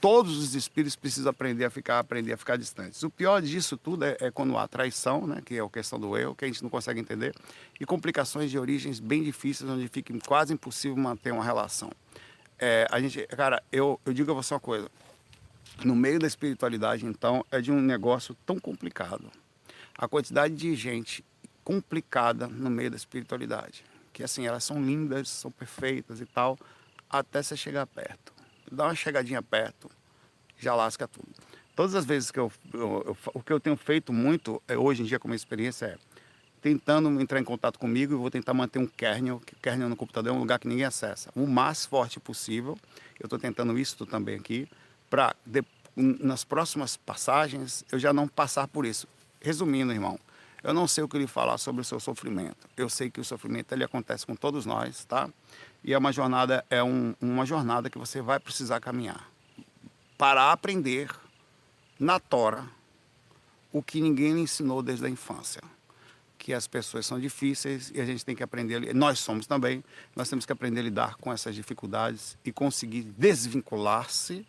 Todos 0.00 0.36
os 0.38 0.56
espíritos 0.56 0.96
precisam 0.96 1.30
aprender 1.30 1.66
a 1.66 1.70
ficar, 1.70 2.00
aprender 2.00 2.32
a 2.32 2.36
ficar 2.36 2.56
distantes. 2.56 3.00
O 3.04 3.10
pior 3.10 3.40
disso 3.40 3.76
tudo 3.76 4.06
é, 4.06 4.16
é 4.22 4.30
quando 4.32 4.58
há 4.58 4.66
traição, 4.66 5.24
né, 5.24 5.40
que 5.44 5.54
é 5.56 5.60
a 5.60 5.68
questão 5.68 6.00
do 6.00 6.16
eu, 6.16 6.34
que 6.34 6.44
a 6.44 6.48
gente 6.48 6.64
não 6.64 6.68
consegue 6.68 6.98
entender, 6.98 7.32
e 7.80 7.86
complicações 7.86 8.50
de 8.50 8.58
origens 8.58 8.98
bem 8.98 9.22
difíceis, 9.22 9.70
onde 9.70 9.86
fica 9.86 10.12
quase 10.26 10.52
impossível 10.52 10.96
manter 10.96 11.32
uma 11.32 11.44
relação. 11.44 11.92
É, 12.58 12.86
a 12.90 13.00
gente, 13.00 13.26
cara, 13.28 13.62
eu, 13.70 14.00
eu 14.04 14.12
digo 14.12 14.30
a 14.30 14.34
você 14.34 14.54
uma 14.54 14.60
coisa. 14.60 14.90
No 15.84 15.94
meio 15.94 16.18
da 16.18 16.26
espiritualidade, 16.26 17.04
então, 17.04 17.44
é 17.50 17.60
de 17.60 17.70
um 17.70 17.80
negócio 17.80 18.36
tão 18.46 18.58
complicado. 18.58 19.30
A 19.96 20.08
quantidade 20.08 20.54
de 20.54 20.74
gente 20.74 21.24
complicada 21.62 22.46
no 22.46 22.70
meio 22.70 22.90
da 22.90 22.96
espiritualidade. 22.96 23.84
Que 24.12 24.22
assim, 24.22 24.46
elas 24.46 24.64
são 24.64 24.82
lindas, 24.82 25.28
são 25.28 25.50
perfeitas 25.50 26.20
e 26.20 26.26
tal, 26.26 26.58
até 27.10 27.42
você 27.42 27.56
chegar 27.56 27.86
perto. 27.86 28.32
Dá 28.70 28.84
uma 28.84 28.94
chegadinha 28.94 29.42
perto, 29.42 29.90
já 30.58 30.74
lasca 30.74 31.06
tudo. 31.06 31.28
Todas 31.74 31.94
as 31.94 32.06
vezes 32.06 32.30
que 32.30 32.38
eu, 32.38 32.50
eu, 32.72 33.02
eu 33.06 33.16
o 33.34 33.42
que 33.42 33.52
eu 33.52 33.60
tenho 33.60 33.76
feito 33.76 34.12
muito 34.12 34.62
é, 34.66 34.78
hoje 34.78 35.02
em 35.02 35.04
dia 35.04 35.18
como 35.18 35.34
experiência 35.34 35.86
é 35.86 35.98
tentando 36.66 37.20
entrar 37.20 37.38
em 37.38 37.44
contato 37.44 37.78
comigo 37.78 38.12
e 38.12 38.16
vou 38.16 38.28
tentar 38.28 38.52
manter 38.52 38.80
um 38.80 38.88
kernel, 38.88 39.40
que 39.46 39.54
o 39.54 39.56
kernel 39.58 39.88
no 39.88 39.94
computador 39.94 40.32
é 40.32 40.34
um 40.34 40.40
lugar 40.40 40.58
que 40.58 40.66
ninguém 40.66 40.84
acessa, 40.84 41.30
o 41.36 41.46
mais 41.46 41.86
forte 41.86 42.18
possível. 42.18 42.76
Eu 43.20 43.26
estou 43.26 43.38
tentando 43.38 43.78
isso 43.78 44.04
também 44.04 44.34
aqui, 44.34 44.68
para 45.08 45.36
nas 45.94 46.42
próximas 46.42 46.96
passagens 46.96 47.84
eu 47.92 48.00
já 48.00 48.12
não 48.12 48.26
passar 48.26 48.66
por 48.66 48.84
isso. 48.84 49.06
Resumindo, 49.40 49.92
irmão, 49.92 50.18
Eu 50.60 50.74
não 50.74 50.88
sei 50.88 51.04
o 51.04 51.08
que 51.08 51.16
lhe 51.16 51.28
falar 51.28 51.56
sobre 51.58 51.82
o 51.82 51.84
seu 51.84 52.00
sofrimento. 52.00 52.68
Eu 52.76 52.88
sei 52.88 53.08
que 53.08 53.20
o 53.20 53.24
sofrimento 53.24 53.70
ele 53.70 53.84
acontece 53.84 54.26
com 54.26 54.34
todos 54.34 54.66
nós, 54.66 55.04
tá? 55.04 55.30
E 55.84 55.94
é 55.94 55.98
uma 55.98 56.10
jornada, 56.10 56.64
é 56.68 56.82
um, 56.82 57.14
uma 57.20 57.46
jornada 57.46 57.88
que 57.88 57.96
você 57.96 58.20
vai 58.20 58.40
precisar 58.40 58.80
caminhar 58.80 59.30
para 60.18 60.50
aprender 60.50 61.08
na 62.00 62.18
tora 62.18 62.64
o 63.72 63.80
que 63.80 64.00
ninguém 64.00 64.34
lhe 64.34 64.40
ensinou 64.40 64.82
desde 64.82 65.06
a 65.06 65.08
infância. 65.08 65.62
Que 66.46 66.54
as 66.54 66.68
pessoas 66.68 67.04
são 67.04 67.18
difíceis 67.18 67.90
e 67.92 68.00
a 68.00 68.04
gente 68.04 68.24
tem 68.24 68.36
que 68.36 68.40
aprender, 68.40 68.94
nós 68.94 69.18
somos 69.18 69.48
também, 69.48 69.82
nós 70.14 70.30
temos 70.30 70.46
que 70.46 70.52
aprender 70.52 70.78
a 70.78 70.84
lidar 70.84 71.16
com 71.16 71.32
essas 71.32 71.56
dificuldades 71.56 72.38
e 72.44 72.52
conseguir 72.52 73.02
desvincular-se 73.02 74.46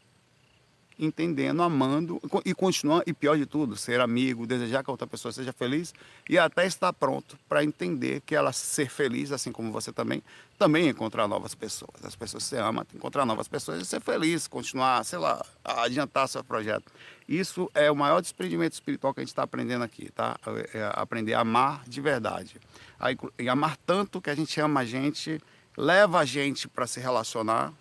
entendendo, 1.00 1.62
amando 1.62 2.20
e 2.46 2.54
continuando, 2.54 3.04
e 3.06 3.14
pior 3.14 3.38
de 3.38 3.46
tudo, 3.46 3.76
ser 3.76 4.00
amigo, 4.00 4.48
desejar 4.48 4.84
que 4.84 4.90
a 4.90 4.94
outra 4.94 5.08
pessoa 5.08 5.32
seja 5.32 5.54
feliz 5.54 5.94
e 6.30 6.38
até 6.38 6.66
estar 6.66 6.92
pronto 6.94 7.38
para 7.48 7.64
entender 7.64 8.22
que 8.22 8.36
ela 8.36 8.52
ser 8.52 8.90
feliz, 8.90 9.32
assim 9.32 9.52
como 9.52 9.72
você 9.72 9.92
também, 9.92 10.24
também 10.58 10.90
encontrar 10.90 11.28
novas 11.28 11.54
pessoas. 11.54 12.04
As 12.04 12.16
pessoas 12.16 12.44
se 12.44 12.56
amam, 12.58 12.86
encontrar 12.94 13.26
novas 13.26 13.48
pessoas 13.48 13.82
e 13.82 13.86
ser 13.86 14.02
feliz, 14.02 14.48
continuar, 14.48 15.04
sei 15.04 15.20
lá, 15.20 15.46
adiantar 15.64 16.28
seu 16.28 16.44
projeto. 16.44 16.92
Isso 17.28 17.70
é 17.74 17.92
o 17.92 17.96
maior 17.96 18.22
desprendimento 18.22 18.74
espiritual 18.74 19.14
que 19.14 19.20
a 19.20 19.24
gente 19.24 19.30
está 19.30 19.44
aprendendo 19.44 19.84
aqui, 19.84 20.10
tá? 20.12 20.40
É 20.74 20.90
aprender 20.94 21.34
a 21.34 21.42
amar 21.42 21.84
de 21.88 22.00
verdade. 22.02 22.56
E 23.38 23.50
amar 23.50 23.78
tanto 23.86 24.22
que 24.22 24.30
a 24.30 24.36
gente 24.36 24.60
ama 24.62 24.80
a 24.80 24.86
gente, 24.86 25.40
leva 25.78 26.20
a 26.20 26.26
gente 26.26 26.68
para 26.68 26.88
se 26.88 27.00
relacionar, 27.00 27.74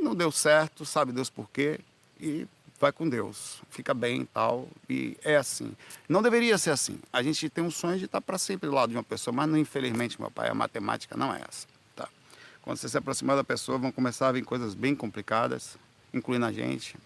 não 0.00 0.14
deu 0.14 0.30
certo, 0.30 0.84
sabe 0.84 1.12
Deus 1.12 1.30
por 1.30 1.48
quê, 1.50 1.80
e 2.20 2.46
vai 2.80 2.90
com 2.90 3.08
Deus, 3.08 3.62
fica 3.70 3.94
bem 3.94 4.22
e 4.22 4.26
tal, 4.26 4.68
e 4.90 5.16
é 5.22 5.36
assim. 5.36 5.72
Não 6.08 6.20
deveria 6.20 6.58
ser 6.58 6.70
assim. 6.70 6.98
A 7.12 7.22
gente 7.22 7.48
tem 7.48 7.62
um 7.62 7.70
sonho 7.70 7.98
de 7.98 8.06
estar 8.06 8.20
para 8.20 8.36
sempre 8.38 8.68
do 8.68 8.74
lado 8.74 8.90
de 8.90 8.96
uma 8.96 9.04
pessoa, 9.04 9.32
mas 9.32 9.48
infelizmente, 9.54 10.20
meu 10.20 10.30
pai, 10.30 10.48
a 10.48 10.54
matemática 10.54 11.16
não 11.16 11.32
é 11.32 11.40
essa. 11.48 11.66
Tá? 11.94 12.08
Quando 12.60 12.78
você 12.78 12.88
se 12.88 12.98
aproximar 12.98 13.36
da 13.36 13.44
pessoa, 13.44 13.78
vão 13.78 13.92
começar 13.92 14.28
a 14.28 14.32
vir 14.32 14.44
coisas 14.44 14.74
bem 14.74 14.96
complicadas, 14.96 15.76
incluindo 16.12 16.44
a 16.44 16.52
gente, 16.52 16.96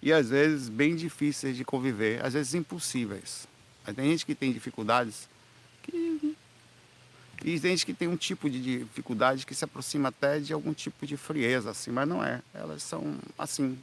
e 0.00 0.12
às 0.12 0.30
vezes 0.30 0.68
bem 0.68 0.96
difíceis 0.96 1.56
de 1.56 1.64
conviver, 1.64 2.24
às 2.24 2.32
vezes 2.32 2.54
impossíveis. 2.54 3.46
Mas 3.86 3.96
tem 3.96 4.10
gente 4.10 4.24
que 4.24 4.34
tem 4.34 4.52
dificuldades 4.52 5.28
que 5.82 6.36
e 7.44 7.56
gente 7.56 7.86
que 7.86 7.94
tem 7.94 8.08
um 8.08 8.16
tipo 8.16 8.50
de 8.50 8.60
dificuldade 8.60 9.46
que 9.46 9.54
se 9.54 9.64
aproxima 9.64 10.08
até 10.08 10.40
de 10.40 10.52
algum 10.52 10.72
tipo 10.72 11.06
de 11.06 11.16
frieza, 11.16 11.70
assim, 11.70 11.90
mas 11.90 12.08
não 12.08 12.24
é. 12.24 12.42
Elas 12.52 12.82
são 12.82 13.16
assim, 13.38 13.78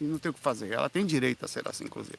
e 0.00 0.04
não 0.04 0.18
tem 0.18 0.30
o 0.30 0.34
que 0.34 0.40
fazer. 0.40 0.72
Ela 0.72 0.88
tem 0.88 1.06
direito 1.06 1.44
a 1.44 1.48
ser 1.48 1.66
assim, 1.66 1.84
inclusive. 1.84 2.18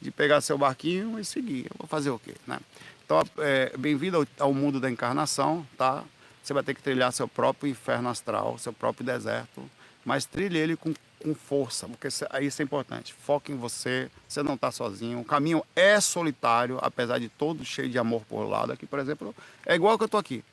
De 0.00 0.10
pegar 0.10 0.40
seu 0.40 0.58
barquinho 0.58 1.18
e 1.18 1.24
seguir. 1.24 1.66
Eu 1.66 1.76
vou 1.78 1.86
fazer 1.86 2.10
o 2.10 2.18
quê, 2.18 2.34
né? 2.46 2.60
Então, 3.04 3.22
é, 3.38 3.76
bem-vindo 3.76 4.16
ao, 4.16 4.46
ao, 4.46 4.54
mundo 4.54 4.80
da 4.80 4.90
encarnação, 4.90 5.66
tá? 5.76 6.04
Você 6.42 6.52
vai 6.52 6.62
ter 6.62 6.74
que 6.74 6.82
trilhar 6.82 7.12
seu 7.12 7.28
próprio 7.28 7.70
inferno 7.70 8.08
astral, 8.08 8.58
seu 8.58 8.72
próprio 8.72 9.06
deserto, 9.06 9.62
mas 10.04 10.24
trilhe 10.24 10.58
ele 10.58 10.76
com 10.76 10.92
com 11.24 11.34
força, 11.34 11.88
porque 11.88 12.08
isso 12.08 12.62
é 12.62 12.62
importante. 12.62 13.14
Foque 13.14 13.50
em 13.50 13.56
você, 13.56 14.10
você 14.28 14.42
não 14.42 14.54
está 14.54 14.70
sozinho. 14.70 15.20
O 15.20 15.24
caminho 15.24 15.64
é 15.74 15.98
solitário, 15.98 16.78
apesar 16.82 17.18
de 17.18 17.30
todo 17.30 17.64
cheio 17.64 17.88
de 17.88 17.98
amor 17.98 18.22
por 18.28 18.44
lado. 18.44 18.72
Aqui, 18.72 18.84
por 18.84 18.98
exemplo, 18.98 19.34
é 19.64 19.74
igual 19.74 19.96
que 19.96 20.04
eu 20.04 20.06
estou 20.06 20.20
aqui. 20.20 20.44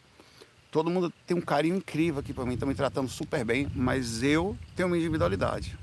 Todo 0.71 0.89
mundo 0.89 1.11
tem 1.27 1.35
um 1.35 1.41
carinho 1.41 1.75
incrível 1.75 2.21
aqui 2.21 2.33
para 2.33 2.45
mim, 2.45 2.53
estão 2.53 2.67
me 2.67 2.73
tratando 2.73 3.09
super 3.09 3.43
bem, 3.43 3.69
mas 3.75 4.23
eu 4.23 4.57
tenho 4.73 4.87
minha 4.87 5.01
individualidade. 5.01 5.77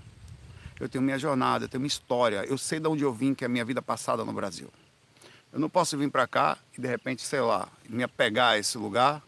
Eu 0.80 0.88
tenho 0.88 1.04
minha 1.04 1.18
jornada, 1.18 1.66
eu 1.66 1.68
tenho 1.68 1.82
minha 1.82 1.88
história. 1.88 2.46
Eu 2.46 2.56
sei 2.56 2.80
de 2.80 2.88
onde 2.88 3.02
eu 3.02 3.12
vim, 3.12 3.34
que 3.34 3.44
é 3.44 3.46
a 3.46 3.48
minha 3.50 3.66
vida 3.66 3.82
passada 3.82 4.24
no 4.24 4.32
Brasil. 4.32 4.70
Eu 5.52 5.60
não 5.60 5.68
posso 5.68 5.98
vir 5.98 6.10
para 6.10 6.26
cá 6.26 6.56
e 6.76 6.80
de 6.80 6.88
repente, 6.88 7.20
sei 7.20 7.40
lá, 7.40 7.68
me 7.86 8.02
apegar 8.02 8.52
a 8.52 8.58
esse 8.58 8.78
lugar 8.78 9.22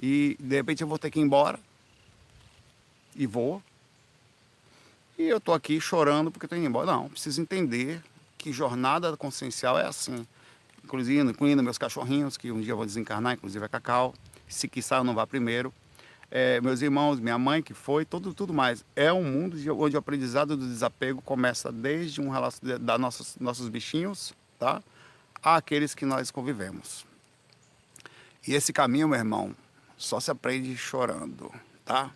e 0.00 0.36
de 0.40 0.56
repente 0.56 0.82
eu 0.82 0.88
vou 0.88 0.98
ter 0.98 1.10
que 1.10 1.18
ir 1.18 1.22
embora. 1.22 1.58
E 3.14 3.26
vou, 3.26 3.62
e 5.18 5.28
eu 5.28 5.38
estou 5.38 5.54
aqui 5.54 5.80
chorando 5.80 6.30
porque 6.30 6.46
estou 6.46 6.58
indo 6.58 6.66
embora. 6.66 6.86
Não, 6.86 7.08
preciso 7.08 7.40
entender 7.40 8.02
que 8.36 8.52
jornada 8.52 9.16
consciencial 9.16 9.78
é 9.78 9.86
assim. 9.86 10.26
Inclusive, 10.84 11.30
incluindo 11.30 11.62
meus 11.62 11.78
cachorrinhos, 11.78 12.36
que 12.36 12.52
um 12.52 12.60
dia 12.60 12.72
eu 12.72 12.76
vou 12.76 12.84
desencarnar, 12.84 13.34
inclusive 13.34 13.64
a 13.64 13.68
Cacau. 13.68 14.14
Se 14.46 14.68
quiser, 14.68 15.02
não 15.02 15.14
vá 15.14 15.26
primeiro. 15.26 15.72
É, 16.30 16.60
meus 16.60 16.82
irmãos, 16.82 17.20
minha 17.20 17.38
mãe 17.38 17.62
que 17.62 17.72
foi, 17.72 18.04
tudo, 18.04 18.34
tudo 18.34 18.52
mais. 18.52 18.84
É 18.96 19.12
um 19.12 19.24
mundo 19.24 19.56
onde 19.78 19.96
o 19.96 19.98
aprendizado 19.98 20.56
do 20.56 20.66
desapego 20.66 21.22
começa 21.22 21.70
desde 21.70 22.20
um 22.20 22.28
relacionamento 22.28 22.84
da 22.84 22.98
nossos, 22.98 23.36
nossos 23.38 23.68
bichinhos, 23.68 24.34
tá? 24.58 24.82
Àqueles 25.42 25.94
que 25.94 26.04
nós 26.04 26.30
convivemos. 26.30 27.06
E 28.46 28.52
esse 28.52 28.72
caminho, 28.72 29.08
meu 29.08 29.18
irmão, 29.18 29.54
só 29.96 30.20
se 30.20 30.30
aprende 30.30 30.76
chorando, 30.76 31.50
tá? 31.84 32.10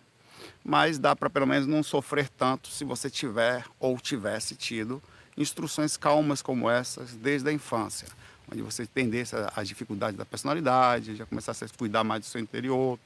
Mas 0.63 0.97
dá 0.97 1.15
para 1.15 1.29
pelo 1.29 1.47
menos 1.47 1.67
não 1.67 1.81
sofrer 1.83 2.29
tanto 2.29 2.69
se 2.69 2.83
você 2.83 3.09
tiver 3.09 3.65
ou 3.79 3.99
tivesse 3.99 4.55
tido 4.55 5.01
instruções 5.37 5.95
calmas 5.95 6.41
como 6.41 6.69
essas 6.69 7.15
desde 7.15 7.49
a 7.49 7.53
infância, 7.53 8.07
onde 8.51 8.61
você 8.61 8.83
entendesse 8.83 9.35
as 9.55 9.67
dificuldades 9.67 10.17
da 10.17 10.25
personalidade, 10.25 11.15
já 11.15 11.25
começasse 11.25 11.63
a 11.63 11.67
cuidar 11.69 12.03
mais 12.03 12.21
do 12.21 12.25
seu 12.25 12.41
interior, 12.41 12.99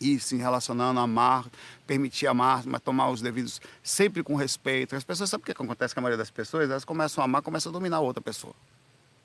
e 0.00 0.18
se 0.18 0.36
relacionando, 0.36 0.98
amar, 0.98 1.44
permitir 1.86 2.26
amar, 2.26 2.64
mas 2.64 2.80
tomar 2.80 3.10
os 3.10 3.20
devidos, 3.20 3.60
sempre 3.82 4.22
com 4.22 4.34
respeito. 4.34 4.96
As 4.96 5.04
pessoas, 5.04 5.28
sabe 5.28 5.42
o 5.42 5.44
que 5.44 5.52
acontece 5.52 5.92
com 5.92 6.00
a 6.00 6.02
maioria 6.02 6.16
das 6.16 6.30
pessoas? 6.30 6.70
Elas 6.70 6.86
começam 6.86 7.20
a 7.20 7.26
amar, 7.26 7.42
começam 7.42 7.68
a 7.68 7.72
dominar 7.72 8.00
outra 8.00 8.22
pessoa 8.22 8.54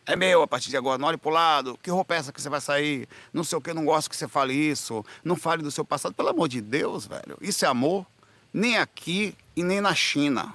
é 0.05 0.15
meu 0.15 0.41
a 0.41 0.47
partir 0.47 0.69
de 0.69 0.77
agora, 0.77 0.97
não 0.97 1.07
olhe 1.07 1.17
para 1.17 1.29
o 1.29 1.33
lado, 1.33 1.79
que 1.81 1.89
roupa 1.89 2.13
é 2.13 2.17
essa 2.17 2.31
que 2.31 2.41
você 2.41 2.50
vai 2.50 2.62
sair? 2.62 3.07
Não 3.33 3.43
sei 3.43 3.57
o 3.57 3.62
que, 3.62 3.74
não 3.74 3.85
gosto 3.85 4.09
que 4.09 4.15
você 4.15 4.27
fale 4.27 4.53
isso, 4.53 5.03
não 5.24 5.35
fale 5.35 5.63
do 5.63 5.71
seu 5.71 5.83
passado. 5.83 6.13
Pelo 6.13 6.29
amor 6.29 6.47
de 6.47 6.62
Deus, 6.62 7.05
velho, 7.07 7.38
isso 7.41 7.65
é 7.65 7.67
amor? 7.67 8.05
Nem 8.53 8.77
aqui 8.77 9.35
e 9.55 9.63
nem 9.63 9.81
na 9.81 9.95
China, 9.95 10.53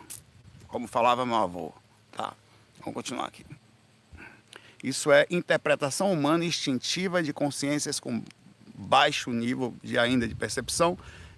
como 0.68 0.86
falava 0.86 1.26
meu 1.26 1.36
avô. 1.36 1.72
Tá, 2.12 2.32
vamos 2.78 2.94
continuar 2.94 3.26
aqui. 3.26 3.44
Isso 4.82 5.12
é 5.12 5.26
interpretação 5.30 6.10
humana 6.12 6.44
instintiva 6.44 7.22
de 7.22 7.32
consciências 7.32 8.00
com 8.00 8.22
baixo 8.74 9.30
nível 9.30 9.74
de 9.82 9.98
ainda 9.98 10.26
de 10.26 10.34
percepção 10.34 10.96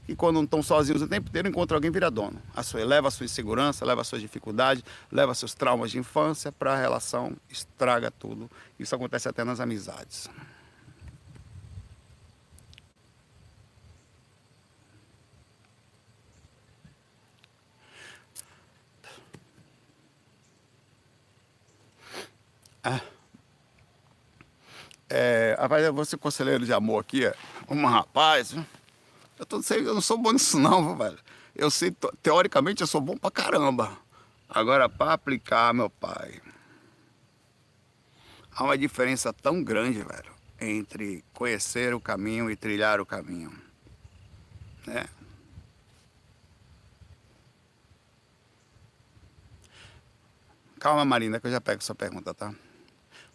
e 0.09 0.17
quando 0.17 0.37
não 0.37 0.45
estão 0.45 0.63
sozinhos 0.63 1.01
o 1.01 1.09
tempo 1.09 1.29
inteiro, 1.29 1.49
encontra 1.49 1.77
alguém 1.77 1.91
vira 1.91 2.11
dono. 2.11 2.41
A 2.55 2.63
sua, 2.63 2.85
leva 2.85 3.09
a 3.09 3.11
sua 3.11 3.25
insegurança, 3.25 3.85
leva 3.85 4.01
a 4.01 4.05
sua 4.05 4.19
dificuldade, 4.19 4.85
leva 5.11 5.35
seus 5.35 5.55
traumas 5.55 5.91
de 5.91 5.99
infância 5.99 6.51
para 6.51 6.73
a 6.73 6.77
relação, 6.77 7.37
estraga 7.49 8.11
tudo. 8.11 8.51
Isso 8.79 8.95
acontece 8.95 9.29
até 9.29 9.45
nas 9.45 9.61
amizades. 9.61 10.29
Ah. 22.85 23.01
É, 25.09 25.57
rapaz, 25.59 25.85
eu 25.85 25.95
vou 25.95 26.05
ser 26.05 26.17
conselheiro 26.17 26.65
de 26.65 26.73
amor 26.73 27.01
aqui, 27.01 27.31
um 27.69 27.87
rapaz. 27.87 28.57
Eu, 29.43 29.47
tô, 29.47 29.61
eu 29.75 29.95
não 29.95 30.01
sou 30.01 30.17
bom 30.17 30.31
nisso 30.31 30.57
não, 30.57 30.97
velho. 30.97 31.19
Eu 31.55 31.69
sei, 31.69 31.91
teoricamente, 32.23 32.81
eu 32.81 32.87
sou 32.87 33.01
bom 33.01 33.17
pra 33.17 33.29
caramba. 33.29 33.99
Agora, 34.49 34.89
para 34.89 35.15
aplicar, 35.15 35.75
meu 35.75 35.91
pai, 35.91 36.41
há 38.55 38.63
uma 38.63 38.79
diferença 38.79 39.33
tão 39.33 39.65
grande, 39.65 39.99
velho, 39.99 40.33
entre 40.61 41.25
conhecer 41.35 41.93
o 41.93 42.01
caminho 42.01 42.49
e 42.53 42.55
trilhar 42.55 43.01
o 43.01 43.07
caminho. 43.07 43.53
Né? 44.87 45.07
Calma, 50.79 51.05
Marina, 51.05 51.41
que 51.41 51.49
eu 51.49 51.51
já 51.51 51.61
pego 51.61 51.83
sua 51.83 51.97
pergunta, 51.97 52.33
tá? 52.33 52.55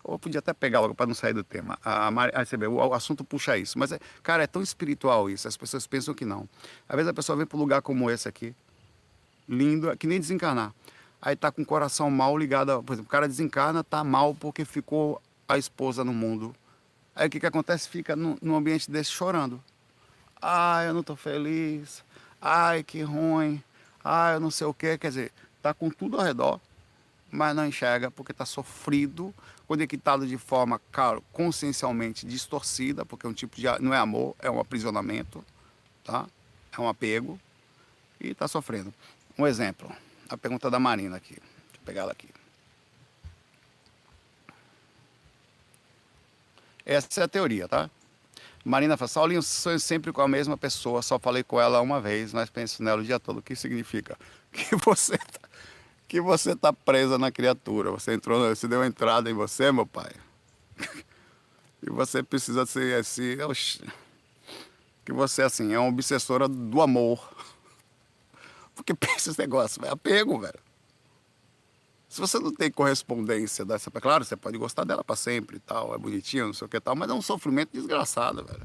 Ou 0.07 0.17
podia 0.17 0.39
até 0.39 0.53
pegar 0.53 0.79
logo 0.79 0.95
para 0.95 1.05
não 1.05 1.13
sair 1.13 1.33
do 1.33 1.43
tema. 1.43 1.77
A, 1.83 2.07
a, 2.07 2.09
a, 2.09 2.69
o, 2.69 2.93
assunto 2.93 3.25
puxa 3.25 3.57
isso. 3.57 3.77
Mas, 3.77 3.91
é, 3.91 3.99
cara, 4.23 4.41
é 4.41 4.47
tão 4.47 4.61
espiritual 4.61 5.29
isso. 5.29 5.49
As 5.49 5.57
pessoas 5.57 5.85
pensam 5.85 6.13
que 6.13 6.23
não. 6.23 6.47
Às 6.87 6.95
vezes 6.95 7.09
a 7.09 7.13
pessoa 7.13 7.35
vem 7.35 7.45
para 7.45 7.57
um 7.57 7.59
lugar 7.59 7.81
como 7.81 8.09
esse 8.09 8.25
aqui, 8.25 8.55
lindo, 9.49 9.95
que 9.97 10.07
nem 10.07 10.17
desencarnar. 10.17 10.73
Aí 11.21 11.35
tá 11.35 11.51
com 11.51 11.61
o 11.61 11.65
coração 11.65 12.09
mal 12.09 12.37
ligado. 12.37 12.81
Por 12.83 12.93
exemplo, 12.93 13.09
o 13.09 13.11
cara 13.11 13.27
desencarna, 13.27 13.83
tá 13.83 14.01
mal 14.01 14.33
porque 14.33 14.63
ficou 14.63 15.21
a 15.45 15.57
esposa 15.57 16.05
no 16.05 16.13
mundo. 16.13 16.55
Aí 17.13 17.27
o 17.27 17.29
que, 17.29 17.41
que 17.41 17.45
acontece? 17.45 17.89
Fica 17.89 18.15
no, 18.15 18.37
num 18.41 18.55
ambiente 18.55 18.89
desse 18.89 19.11
chorando. 19.11 19.61
Ai, 20.41 20.87
eu 20.87 20.93
não 20.93 21.03
tô 21.03 21.17
feliz. 21.17 22.01
Ai, 22.41 22.81
que 22.81 23.01
ruim. 23.01 23.61
Ai, 24.01 24.35
eu 24.35 24.39
não 24.39 24.51
sei 24.51 24.67
o 24.67 24.73
quê. 24.73 24.97
Quer 24.97 25.09
dizer, 25.09 25.31
tá 25.61 25.73
com 25.73 25.89
tudo 25.89 26.17
ao 26.17 26.23
redor 26.23 26.61
mas 27.31 27.55
não 27.55 27.65
enxerga 27.65 28.09
porque 28.09 28.31
está 28.31 28.45
sofrido, 28.45 29.33
conectado 29.67 30.25
de 30.25 30.37
forma, 30.37 30.79
claro, 30.91 31.23
consciencialmente 31.31 32.25
distorcida, 32.25 33.05
porque 33.05 33.25
é 33.25 33.29
um 33.29 33.33
tipo 33.33 33.55
de 33.55 33.67
não 33.79 33.93
é 33.93 33.97
amor, 33.97 34.35
é 34.39 34.49
um 34.49 34.59
aprisionamento, 34.59 35.43
tá? 36.03 36.27
É 36.75 36.81
um 36.81 36.87
apego 36.87 37.39
e 38.19 38.29
está 38.29 38.47
sofrendo. 38.47 38.93
Um 39.37 39.45
exemplo, 39.45 39.91
a 40.29 40.37
pergunta 40.37 40.69
da 40.69 40.79
Marina 40.79 41.17
aqui. 41.17 41.35
Deixa 41.35 41.75
eu 41.75 41.81
pegar 41.85 42.01
ela 42.01 42.11
aqui. 42.11 42.29
Essa 46.85 47.21
é 47.21 47.23
a 47.23 47.27
teoria, 47.27 47.67
tá? 47.67 47.89
Marina 48.63 48.97
fala, 48.97 49.07
Saulinho, 49.07 49.41
sonho 49.41 49.79
sempre 49.79 50.11
com 50.11 50.21
a 50.21 50.27
mesma 50.27 50.57
pessoa, 50.57 51.01
só 51.01 51.17
falei 51.17 51.43
com 51.43 51.59
ela 51.59 51.81
uma 51.81 52.01
vez, 52.01 52.33
mas 52.33 52.49
penso 52.49 52.83
nela 52.83 53.01
o 53.01 53.03
dia 53.03 53.19
todo. 53.19 53.37
O 53.37 53.41
que 53.41 53.55
significa? 53.55 54.17
Que 54.49 54.75
você 54.77 55.17
tá, 55.17 55.46
que 56.07 56.21
você 56.21 56.55
tá 56.55 56.71
presa 56.71 57.17
na 57.17 57.31
criatura. 57.31 57.91
Você 57.91 58.13
entrou, 58.13 58.47
você 58.47 58.67
deu 58.67 58.83
entrada 58.83 59.29
em 59.29 59.33
você, 59.33 59.71
meu 59.71 59.85
pai. 59.85 60.11
E 61.79 61.91
você 61.91 62.23
precisa 62.23 62.65
ser 62.65 62.99
assim, 62.99 63.37
que 65.05 65.13
você 65.13 65.43
assim 65.43 65.73
é 65.73 65.79
uma 65.79 65.89
obsessora 65.89 66.47
do 66.47 66.81
amor. 66.81 67.31
Porque 68.73 68.95
pensa 68.95 69.29
esse 69.29 69.39
negócio, 69.39 69.85
é 69.85 69.89
apego, 69.89 70.39
velho. 70.39 70.59
Se 72.09 72.19
você 72.19 72.39
não 72.39 72.51
tem 72.51 72.71
correspondência 72.71 73.63
dessa, 73.63 73.91
claro, 73.91 74.25
você 74.25 74.35
pode 74.35 74.57
gostar 74.57 74.85
dela 74.85 75.03
para 75.03 75.15
sempre 75.15 75.57
e 75.57 75.59
tal, 75.59 75.93
é 75.93 75.99
bonitinho, 75.99 76.47
não 76.47 76.53
sei 76.53 76.65
o 76.65 76.69
que 76.69 76.79
tal, 76.79 76.95
mas 76.95 77.11
é 77.11 77.13
um 77.13 77.21
sofrimento 77.21 77.69
desgraçado, 77.71 78.43
velho. 78.43 78.63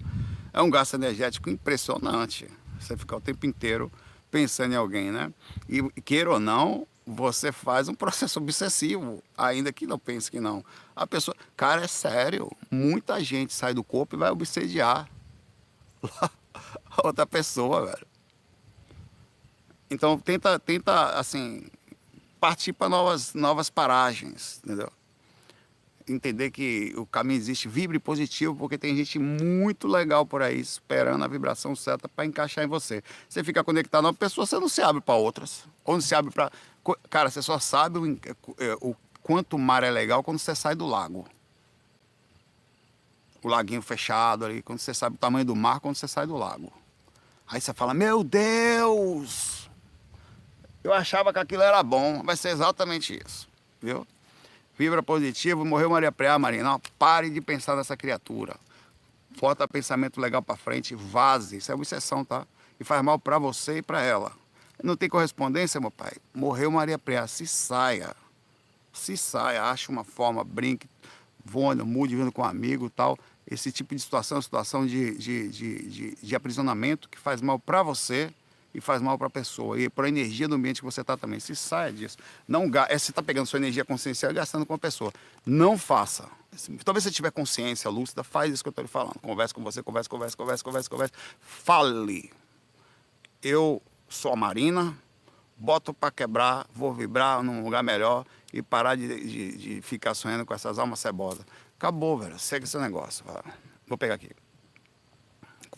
É 0.51 0.63
um 0.63 0.71
gasto 0.71 0.95
energético 0.95 1.51
impressionante. 1.51 2.49
Você 2.81 2.97
ficar 2.97 3.17
o 3.17 3.21
tempo 3.21 3.45
inteiro 3.45 3.93
pensando 4.31 4.73
em 4.73 4.77
alguém, 4.77 5.13
né? 5.13 5.33
E 5.69 5.83
queira 6.01 6.31
ou 6.31 6.41
não, 6.41 6.87
você 7.07 7.51
faz 7.51 7.89
um 7.89 7.95
processo 7.95 8.39
obsessivo, 8.39 9.23
ainda 9.37 9.73
que 9.73 9.87
não 9.87 9.99
pense 9.99 10.31
que 10.31 10.41
não. 10.41 10.65
A 10.95 11.07
pessoa, 11.07 11.37
cara, 11.57 11.83
é 11.83 11.89
sério, 11.89 12.51
muita 12.71 13.23
gente 13.23 13.53
sai 13.53 13.75
do 13.75 13.83
corpo 13.83 14.17
e 14.17 14.19
vai 14.19 14.31
obsediar 14.31 15.09
a 16.21 16.31
outra 17.05 17.27
pessoa, 17.27 17.87
velho. 17.87 18.07
Então 19.91 20.19
tenta, 20.19 20.59
tenta 20.59 21.19
assim, 21.19 21.67
partir 22.41 22.73
para 22.73 22.89
novas, 22.89 23.35
novas 23.35 23.69
paragens, 23.69 24.61
entendeu? 24.65 24.91
Entender 26.09 26.51
que 26.51 26.93
o 26.97 27.07
caminho 27.07 27.39
existe, 27.39 27.69
vibre 27.69 27.99
positivo, 27.99 28.57
porque 28.57 28.77
tem 28.77 28.97
gente 28.97 29.19
muito 29.19 29.87
legal 29.87 30.27
por 30.27 30.43
aí 30.43 30.59
esperando 30.59 31.23
a 31.23 31.29
vibração 31.29 31.77
certa 31.77 32.09
para 32.09 32.25
encaixar 32.25 32.65
em 32.65 32.67
você. 32.67 33.03
Você 33.29 33.45
fica 33.45 33.63
conectado 33.63 34.07
a 34.07 34.09
uma 34.09 34.15
pessoa, 34.15 34.45
você 34.45 34.59
não 34.59 34.69
se 34.69 34.83
abre 34.83 35.01
para 35.01 35.15
outras. 35.15 35.65
Ou 35.85 35.95
não 35.95 36.01
se 36.01 36.15
abre 36.15 36.33
para. 36.33 36.51
Cara, 37.09 37.31
você 37.31 37.41
só 37.41 37.59
sabe 37.59 37.99
o, 37.99 38.21
é, 38.59 38.77
o 38.81 38.95
quanto 39.23 39.55
o 39.55 39.59
mar 39.59 39.83
é 39.83 39.91
legal 39.91 40.23
quando 40.23 40.39
você 40.39 40.55
sai 40.55 40.75
do 40.75 40.87
lago. 40.87 41.27
O 43.43 43.49
laguinho 43.49 43.83
fechado 43.83 44.45
ali, 44.45 44.63
quando 44.63 44.79
você 44.79 44.95
sabe 44.95 45.17
o 45.17 45.19
tamanho 45.19 45.45
do 45.45 45.55
mar, 45.55 45.81
quando 45.81 45.97
você 45.97 46.09
sai 46.09 46.27
do 46.27 46.37
lago. 46.37 46.73
Aí 47.47 47.61
você 47.61 47.73
fala: 47.73 47.95
Meu 47.95 48.25
Deus! 48.25 49.71
Eu 50.83 50.93
achava 50.93 51.33
que 51.33 51.39
aquilo 51.39 51.63
era 51.63 51.83
bom, 51.83 52.23
vai 52.25 52.37
ser 52.37 52.49
exatamente 52.49 53.21
isso, 53.25 53.49
viu? 53.81 54.07
Vibra 54.77 55.03
positivo, 55.03 55.65
morreu 55.65 55.91
Maria 55.91 56.11
Preá, 56.11 56.39
Marina. 56.39 56.81
Pare 56.99 57.31
de 57.31 57.41
pensar 57.41 57.77
nessa 57.77 57.97
criatura. 57.97 58.57
Bota 59.41 59.69
pensamento 59.69 60.21
legal 60.21 60.43
para 60.43 60.57
frente, 60.57 60.95
vaze. 60.95 61.59
Isso 61.59 61.71
é 61.71 61.75
exceção, 61.77 62.25
tá? 62.25 62.47
E 62.81 62.85
faz 62.85 63.03
mal 63.03 63.19
para 63.19 63.39
você 63.39 63.79
e 63.79 63.83
para 63.83 64.03
ela. 64.03 64.33
Não 64.83 64.97
tem 64.97 65.09
correspondência, 65.09 65.81
meu 65.81 65.91
pai? 65.91 66.13
Morreu 66.35 66.71
Maria 66.71 66.99
Preá, 66.99 67.27
se 67.27 67.47
saia. 67.47 68.15
Se 68.93 69.17
saia, 69.17 69.65
ache 69.65 69.89
uma 69.89 70.05
forma, 70.05 70.45
brinque, 70.45 70.89
voa, 71.45 71.75
mude 71.75 72.17
vindo 72.17 72.33
com 72.33 72.43
um 72.43 72.45
amigo 72.45 72.91
tal. 72.91 73.19
Esse 73.51 73.73
tipo 73.73 73.95
de 73.95 74.01
situação 74.01 74.41
situação 74.41 74.87
de, 74.87 75.17
de, 75.17 75.49
de, 75.49 75.89
de, 75.89 76.19
de 76.23 76.37
aprisionamento 76.37 77.09
que 77.09 77.19
faz 77.19 77.41
mal 77.41 77.59
para 77.59 77.83
você 77.83 78.33
e 78.75 78.81
faz 78.81 79.03
mal 79.03 79.19
para 79.19 79.27
a 79.27 79.31
pessoa 79.31 79.79
e 79.79 79.89
para 79.89 80.07
a 80.07 80.09
energia 80.09 80.49
do 80.49 80.55
ambiente 80.55 80.81
que 80.81 80.85
você 80.85 81.01
está 81.01 81.17
também. 81.17 81.39
Se 81.41 81.55
saia 81.55 81.93
disso. 81.93 82.17
Não 82.47 82.71
é, 82.89 82.99
você 82.99 83.11
está 83.11 83.23
pegando 83.23 83.47
sua 83.47 83.59
energia 83.59 83.85
consciencial 83.85 84.33
e 84.33 84.35
gastando 84.35 84.65
com 84.65 84.75
a 84.75 84.79
pessoa. 84.79 85.13
Não 85.45 85.77
faça. 85.77 86.29
Talvez 86.85 87.05
você 87.05 87.11
tiver 87.11 87.31
consciência 87.31 87.91
lúcida, 87.91 88.23
faz 88.23 88.53
isso 88.53 88.63
que 88.63 88.69
eu 88.69 88.73
estou 88.73 88.83
lhe 88.83 88.89
falando. 88.89 89.19
Converse 89.21 89.55
com 89.55 89.63
você, 89.63 89.83
converse, 89.83 90.09
converse, 90.09 90.37
converse, 90.37 90.65
converse, 90.65 90.91
converse. 90.91 91.13
Fale. 91.41 92.31
Eu 93.43 93.83
sou 94.13 94.33
a 94.33 94.37
Marina, 94.37 94.97
boto 95.57 95.95
para 95.95 96.11
quebrar, 96.11 96.67
vou 96.75 96.93
vibrar 96.93 97.43
num 97.43 97.63
lugar 97.65 97.83
melhor 97.83 98.27
e 98.53 98.63
parar 98.63 98.95
de, 98.95 99.09
de, 99.09 99.57
de 99.57 99.83
ficar 99.83 100.15
sonhando 100.15 100.45
com 100.45 100.53
essas 100.53 100.79
almas 100.79 101.01
cebosas. 101.01 101.45
Acabou, 101.79 102.19
velho. 102.19 102.39
Segue 102.39 102.65
esse 102.65 102.79
negócio. 102.79 103.25
Vou 103.87 103.99
pegar 103.99 104.15
aqui. 104.15 104.31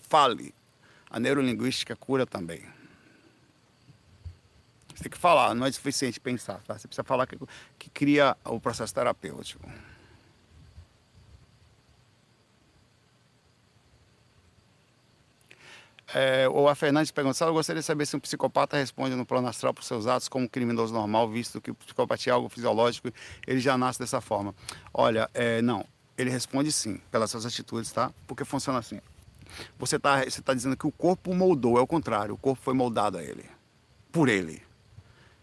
Fale. 0.09 0.55
A 1.09 1.20
neurolinguística 1.20 1.94
cura 1.94 2.27
também. 2.27 2.62
Você 4.94 5.05
tem 5.05 5.11
que 5.11 5.18
falar, 5.18 5.55
não 5.55 5.66
é 5.66 5.73
suficiente 5.73 6.20
pensar, 6.20 6.61
tá? 6.62 6.79
Você 6.79 6.87
precisa 6.87 7.05
falar 7.05 7.27
que, 7.27 7.37
que 7.79 7.90
cria 7.90 8.37
o 8.44 8.61
processo 8.61 8.94
terapêutico. 8.94 9.68
É, 16.16 16.48
ou 16.48 16.68
a 16.68 16.77
Fernandes 16.77 17.11
pergunta, 17.11 17.44
eu 17.44 17.53
gostaria 17.53 17.81
de 17.81 17.87
saber 17.87 18.07
se 18.07 18.14
um 18.14 18.20
psicopata 18.20 18.77
responde 18.77 19.16
no 19.16 19.27
plano 19.27 19.48
astral 19.48 19.74
por 19.74 19.83
seus 19.83 20.07
atos 20.07 20.29
como 20.29 20.44
um 20.44 20.48
criminoso 20.48 20.94
normal, 20.94 21.29
visto 21.29 21.61
que 21.61 21.72
o 21.72 21.74
psicopatia 21.74 22.31
é 22.31 22.35
algo 22.35 22.48
fisiológico, 22.48 23.11
ele 23.44 23.59
já 23.59 23.77
nasce 23.77 23.98
dessa 23.98 24.20
forma. 24.20 24.55
Olha, 24.92 25.29
é, 25.35 25.61
não, 25.61 25.85
ele 26.16 26.31
responde 26.31 26.70
sim, 26.70 27.00
pelas 27.11 27.33
suas 27.33 27.44
atitudes, 27.44 27.90
tá? 27.90 28.12
Porque 28.29 28.44
funciona 28.44 28.79
assim. 28.79 29.00
Você 29.77 29.96
está 29.96 30.24
você 30.24 30.40
tá 30.40 30.55
dizendo 30.55 30.77
que 30.77 30.87
o 30.87 30.92
corpo 30.92 31.35
moldou, 31.35 31.79
é 31.79 31.81
o 31.81 31.87
contrário, 31.87 32.35
o 32.35 32.38
corpo 32.38 32.62
foi 32.62 32.74
moldado 32.74 33.18
a 33.18 33.22
ele, 33.22 33.44
por 34.12 34.29
ele. 34.29 34.62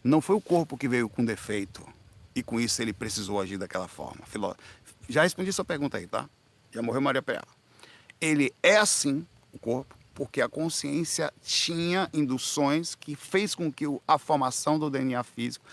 Não 0.01 0.21
foi 0.21 0.37
o 0.37 0.41
corpo 0.41 0.77
que 0.77 0.87
veio 0.87 1.09
com 1.09 1.25
defeito 1.25 1.85
e 2.33 2.41
com 2.41 2.61
isso 2.61 2.81
ele 2.81 2.93
precisou 2.93 3.41
agir 3.41 3.57
daquela 3.57 3.89
forma. 3.89 4.25
Filó... 4.25 4.55
Já 5.09 5.23
respondi 5.23 5.51
sua 5.51 5.65
pergunta 5.65 5.97
aí, 5.97 6.07
tá? 6.07 6.29
Já 6.71 6.81
morreu 6.81 7.01
Maria 7.01 7.21
P.A. 7.21 7.43
Ele 8.21 8.53
é 8.63 8.77
assim, 8.77 9.27
o 9.51 9.59
corpo, 9.59 9.95
porque 10.13 10.41
a 10.41 10.49
consciência 10.49 11.33
tinha 11.41 12.09
induções 12.13 12.95
que 12.95 13.15
fez 13.15 13.55
com 13.55 13.71
que 13.71 13.85
a 14.07 14.17
formação 14.17 14.77
do 14.77 14.89
DNA 14.89 15.23
físico, 15.23 15.65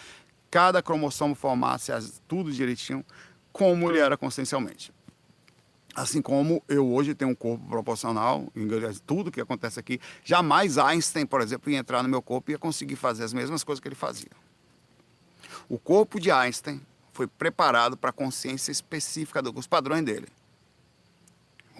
cada 0.50 0.82
cromossomo 0.82 1.34
formasse 1.34 1.92
tudo 2.26 2.52
direitinho, 2.52 3.04
como 3.52 3.90
ele 3.90 3.98
era 3.98 4.16
consciencialmente. 4.16 4.92
Assim 5.94 6.22
como 6.22 6.62
eu 6.68 6.92
hoje 6.92 7.14
tenho 7.14 7.32
um 7.32 7.34
corpo 7.34 7.66
proporcional, 7.68 8.46
tudo 9.04 9.32
que 9.32 9.40
acontece 9.40 9.80
aqui, 9.80 10.00
jamais 10.24 10.78
Einstein, 10.78 11.26
por 11.26 11.40
exemplo, 11.40 11.70
ia 11.70 11.78
entrar 11.78 12.02
no 12.02 12.08
meu 12.08 12.22
corpo 12.22 12.50
e 12.50 12.52
ia 12.52 12.58
conseguir 12.58 12.94
fazer 12.94 13.24
as 13.24 13.32
mesmas 13.32 13.64
coisas 13.64 13.80
que 13.80 13.88
ele 13.88 13.96
fazia. 13.96 14.30
O 15.68 15.78
corpo 15.78 16.20
de 16.20 16.30
Einstein 16.30 16.80
foi 17.12 17.26
preparado 17.26 17.96
para 17.96 18.10
a 18.10 18.12
consciência 18.12 18.70
específica 18.70 19.42
dos 19.42 19.66
padrões 19.66 20.04
dele. 20.04 20.28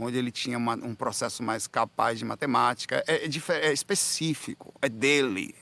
Onde 0.01 0.19
ele 0.19 0.31
tinha 0.31 0.57
uma, 0.57 0.75
um 0.75 0.95
processo 0.95 1.43
mais 1.43 1.67
capaz 1.67 2.19
de 2.19 2.25
matemática. 2.25 3.03
É, 3.07 3.27
é, 3.27 3.69
é 3.69 3.73
específico, 3.73 4.73
é 4.81 4.89
dele. 4.89 5.55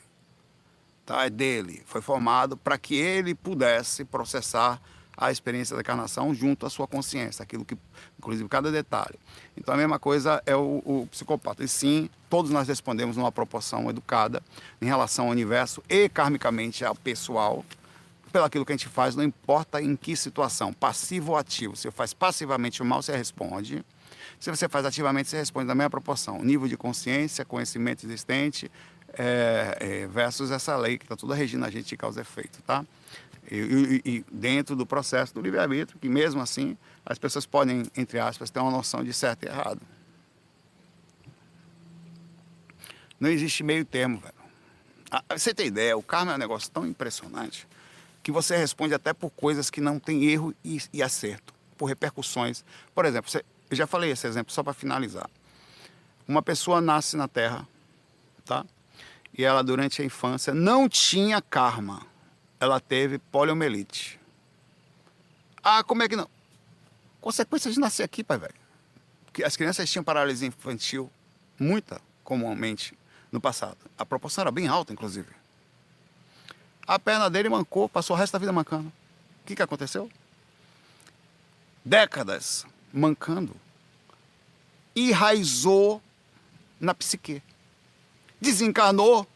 Tá? 1.04 1.24
É 1.24 1.30
dele. 1.30 1.82
Foi 1.86 2.00
formado 2.00 2.56
para 2.56 2.76
que 2.76 2.94
ele 2.94 3.34
pudesse 3.34 4.04
processar 4.04 4.80
a 5.16 5.30
experiência 5.30 5.74
da 5.74 5.80
encarnação 5.80 6.34
junto 6.34 6.66
à 6.66 6.70
sua 6.70 6.86
consciência, 6.86 7.42
aquilo 7.42 7.64
que, 7.64 7.76
inclusive, 8.18 8.46
cada 8.48 8.70
detalhe. 8.70 9.18
Então, 9.56 9.72
a 9.74 9.76
mesma 9.76 9.98
coisa 9.98 10.42
é 10.44 10.54
o, 10.54 10.82
o 10.84 11.08
psicopata. 11.10 11.64
E 11.64 11.68
sim, 11.68 12.10
todos 12.28 12.50
nós 12.50 12.68
respondemos 12.68 13.16
numa 13.16 13.32
proporção 13.32 13.88
educada 13.88 14.42
em 14.80 14.84
relação 14.84 15.26
ao 15.26 15.30
universo 15.30 15.82
e 15.88 16.08
karmicamente 16.08 16.84
ao 16.84 16.94
pessoal, 16.94 17.64
pelo 18.30 18.44
aquilo 18.44 18.66
que 18.66 18.72
a 18.72 18.76
gente 18.76 18.88
faz, 18.88 19.16
não 19.16 19.24
importa 19.24 19.80
em 19.80 19.96
que 19.96 20.14
situação, 20.14 20.72
passivo 20.72 21.32
ou 21.32 21.38
ativo. 21.38 21.74
Se 21.74 21.82
você 21.82 21.90
faz 21.90 22.12
passivamente 22.12 22.82
o 22.82 22.84
mal, 22.84 23.00
você 23.00 23.16
responde. 23.16 23.82
Se 24.38 24.50
você 24.50 24.68
faz 24.68 24.84
ativamente, 24.84 25.28
você 25.28 25.36
responde 25.36 25.66
na 25.66 25.74
mesma 25.74 25.90
proporção. 25.90 26.42
Nível 26.42 26.68
de 26.68 26.76
consciência, 26.76 27.44
conhecimento 27.44 28.04
existente, 28.04 28.70
é, 29.14 29.76
é, 29.80 30.06
versus 30.06 30.50
essa 30.50 30.76
lei 30.76 30.98
que 30.98 31.04
está 31.04 31.16
toda 31.16 31.34
regindo 31.34 31.64
a 31.64 31.70
gente 31.70 31.86
de 31.86 31.96
causa 31.96 32.20
e 32.20 32.22
efeito, 32.22 32.62
tá? 32.62 32.84
E, 33.50 34.02
e, 34.04 34.10
e 34.10 34.24
dentro 34.30 34.76
do 34.76 34.84
processo 34.84 35.32
do 35.34 35.40
livre-arbítrio, 35.40 35.98
que 35.98 36.08
mesmo 36.08 36.40
assim 36.40 36.76
as 37.04 37.18
pessoas 37.18 37.46
podem, 37.46 37.84
entre 37.96 38.18
aspas, 38.18 38.50
ter 38.50 38.60
uma 38.60 38.70
noção 38.70 39.02
de 39.02 39.12
certo 39.12 39.44
e 39.44 39.48
errado. 39.48 39.80
Não 43.18 43.30
existe 43.30 43.62
meio 43.62 43.84
termo, 43.84 44.18
velho. 44.18 44.34
Ah, 45.10 45.22
você 45.36 45.54
tem 45.54 45.68
ideia, 45.68 45.96
o 45.96 46.02
karma 46.02 46.32
é 46.32 46.34
um 46.34 46.38
negócio 46.38 46.70
tão 46.70 46.86
impressionante 46.86 47.66
que 48.22 48.32
você 48.32 48.56
responde 48.56 48.92
até 48.92 49.12
por 49.12 49.30
coisas 49.30 49.70
que 49.70 49.80
não 49.80 50.00
tem 50.00 50.24
erro 50.24 50.52
e, 50.64 50.82
e 50.92 51.02
acerto, 51.02 51.54
por 51.78 51.86
repercussões. 51.86 52.64
Por 52.92 53.04
exemplo, 53.04 53.30
você, 53.30 53.44
eu 53.70 53.76
já 53.76 53.86
falei 53.86 54.10
esse 54.10 54.26
exemplo 54.26 54.52
só 54.52 54.62
para 54.62 54.72
finalizar. 54.72 55.28
Uma 56.26 56.42
pessoa 56.42 56.80
nasce 56.80 57.16
na 57.16 57.28
Terra, 57.28 57.66
tá? 58.44 58.64
E 59.36 59.44
ela 59.44 59.62
durante 59.62 60.02
a 60.02 60.04
infância 60.04 60.54
não 60.54 60.88
tinha 60.88 61.40
karma 61.40 62.06
ela 62.58 62.80
teve 62.80 63.18
poliomielite. 63.18 64.18
Ah, 65.62 65.82
como 65.82 66.02
é 66.02 66.08
que 66.08 66.16
não? 66.16 66.28
Consequência 67.20 67.70
de 67.70 67.78
nascer 67.78 68.02
aqui, 68.02 68.22
pai 68.22 68.38
velho. 68.38 68.54
Porque 69.24 69.44
as 69.44 69.56
crianças 69.56 69.90
tinham 69.90 70.04
paralisia 70.04 70.48
infantil, 70.48 71.10
muita, 71.58 72.00
comumente, 72.24 72.96
no 73.30 73.40
passado. 73.40 73.78
A 73.98 74.06
proporção 74.06 74.42
era 74.42 74.50
bem 74.50 74.68
alta, 74.68 74.92
inclusive. 74.92 75.28
A 76.86 76.98
perna 76.98 77.28
dele 77.28 77.48
mancou, 77.48 77.88
passou 77.88 78.16
o 78.16 78.18
resto 78.18 78.32
da 78.32 78.38
vida 78.38 78.52
mancando. 78.52 78.88
O 78.88 79.46
que, 79.46 79.56
que 79.56 79.62
aconteceu? 79.62 80.10
Décadas 81.84 82.64
mancando. 82.96 83.54
enraizou 84.94 86.02
na 86.80 86.94
psique. 86.94 87.42
Desencarnou, 88.40 89.26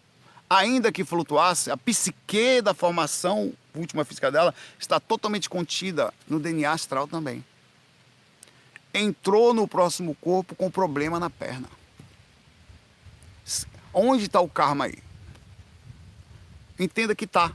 ainda 0.49 0.90
que 0.90 1.05
flutuasse, 1.05 1.70
a 1.70 1.77
psique 1.77 2.62
da 2.62 2.73
formação 2.73 3.53
última 3.75 4.05
física 4.05 4.33
dela 4.33 4.55
está 4.79 4.99
totalmente 4.99 5.49
contida 5.49 6.12
no 6.27 6.40
DNA 6.40 6.73
astral 6.73 7.07
também. 7.07 7.44
Entrou 8.92 9.55
no 9.55 9.68
próximo 9.68 10.16
corpo 10.16 10.55
com 10.55 10.70
problema 10.70 11.20
na 11.20 11.31
perna. 11.31 11.68
Onde 13.92 14.25
está 14.25 14.40
o 14.40 14.49
karma 14.49 14.87
aí? 14.87 14.99
Entenda 16.79 17.14
que 17.14 17.27
está, 17.27 17.53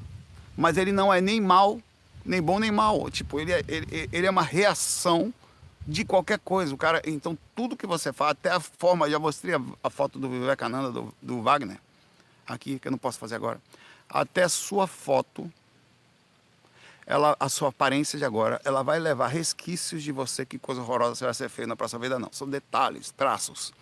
mas 0.55 0.77
ele 0.77 0.91
não 0.91 1.11
é 1.11 1.19
nem 1.19 1.41
mal, 1.41 1.81
nem 2.23 2.41
bom 2.41 2.59
nem 2.59 2.71
mal. 2.71 3.09
Tipo, 3.09 3.39
ele 3.39 3.51
é, 3.51 3.63
ele, 3.67 4.09
ele 4.11 4.27
é 4.27 4.29
uma 4.29 4.43
reação 4.43 5.33
de 5.87 6.03
qualquer 6.03 6.39
coisa. 6.39 6.73
O 6.73 6.77
cara, 6.77 7.01
então 7.05 7.37
tudo 7.55 7.77
que 7.77 7.85
você 7.85 8.11
faz, 8.11 8.31
até 8.31 8.49
a 8.51 8.59
forma, 8.59 9.09
já 9.09 9.19
mostrei 9.19 9.55
a, 9.55 9.61
a 9.83 9.89
foto 9.89 10.17
do 10.17 10.29
Vivekananda, 10.29 10.91
do, 10.91 11.13
do 11.21 11.41
Wagner, 11.41 11.79
aqui, 12.47 12.79
que 12.79 12.87
eu 12.87 12.91
não 12.91 12.97
posso 12.97 13.19
fazer 13.19 13.35
agora. 13.35 13.61
Até 14.09 14.43
a 14.43 14.49
sua 14.49 14.87
foto, 14.87 15.51
ela, 17.05 17.35
a 17.39 17.49
sua 17.49 17.69
aparência 17.69 18.17
de 18.17 18.25
agora, 18.25 18.59
ela 18.63 18.83
vai 18.83 18.99
levar 18.99 19.27
resquícios 19.27 20.01
de 20.01 20.11
você, 20.11 20.45
que 20.45 20.57
coisa 20.57 20.81
horrorosa 20.81 21.15
você 21.15 21.25
vai 21.25 21.33
ser 21.33 21.49
feio 21.49 21.67
na 21.67 21.75
próxima 21.75 22.01
vida, 22.01 22.17
não. 22.17 22.29
São 22.31 22.49
detalhes, 22.49 23.11
traços. 23.11 23.73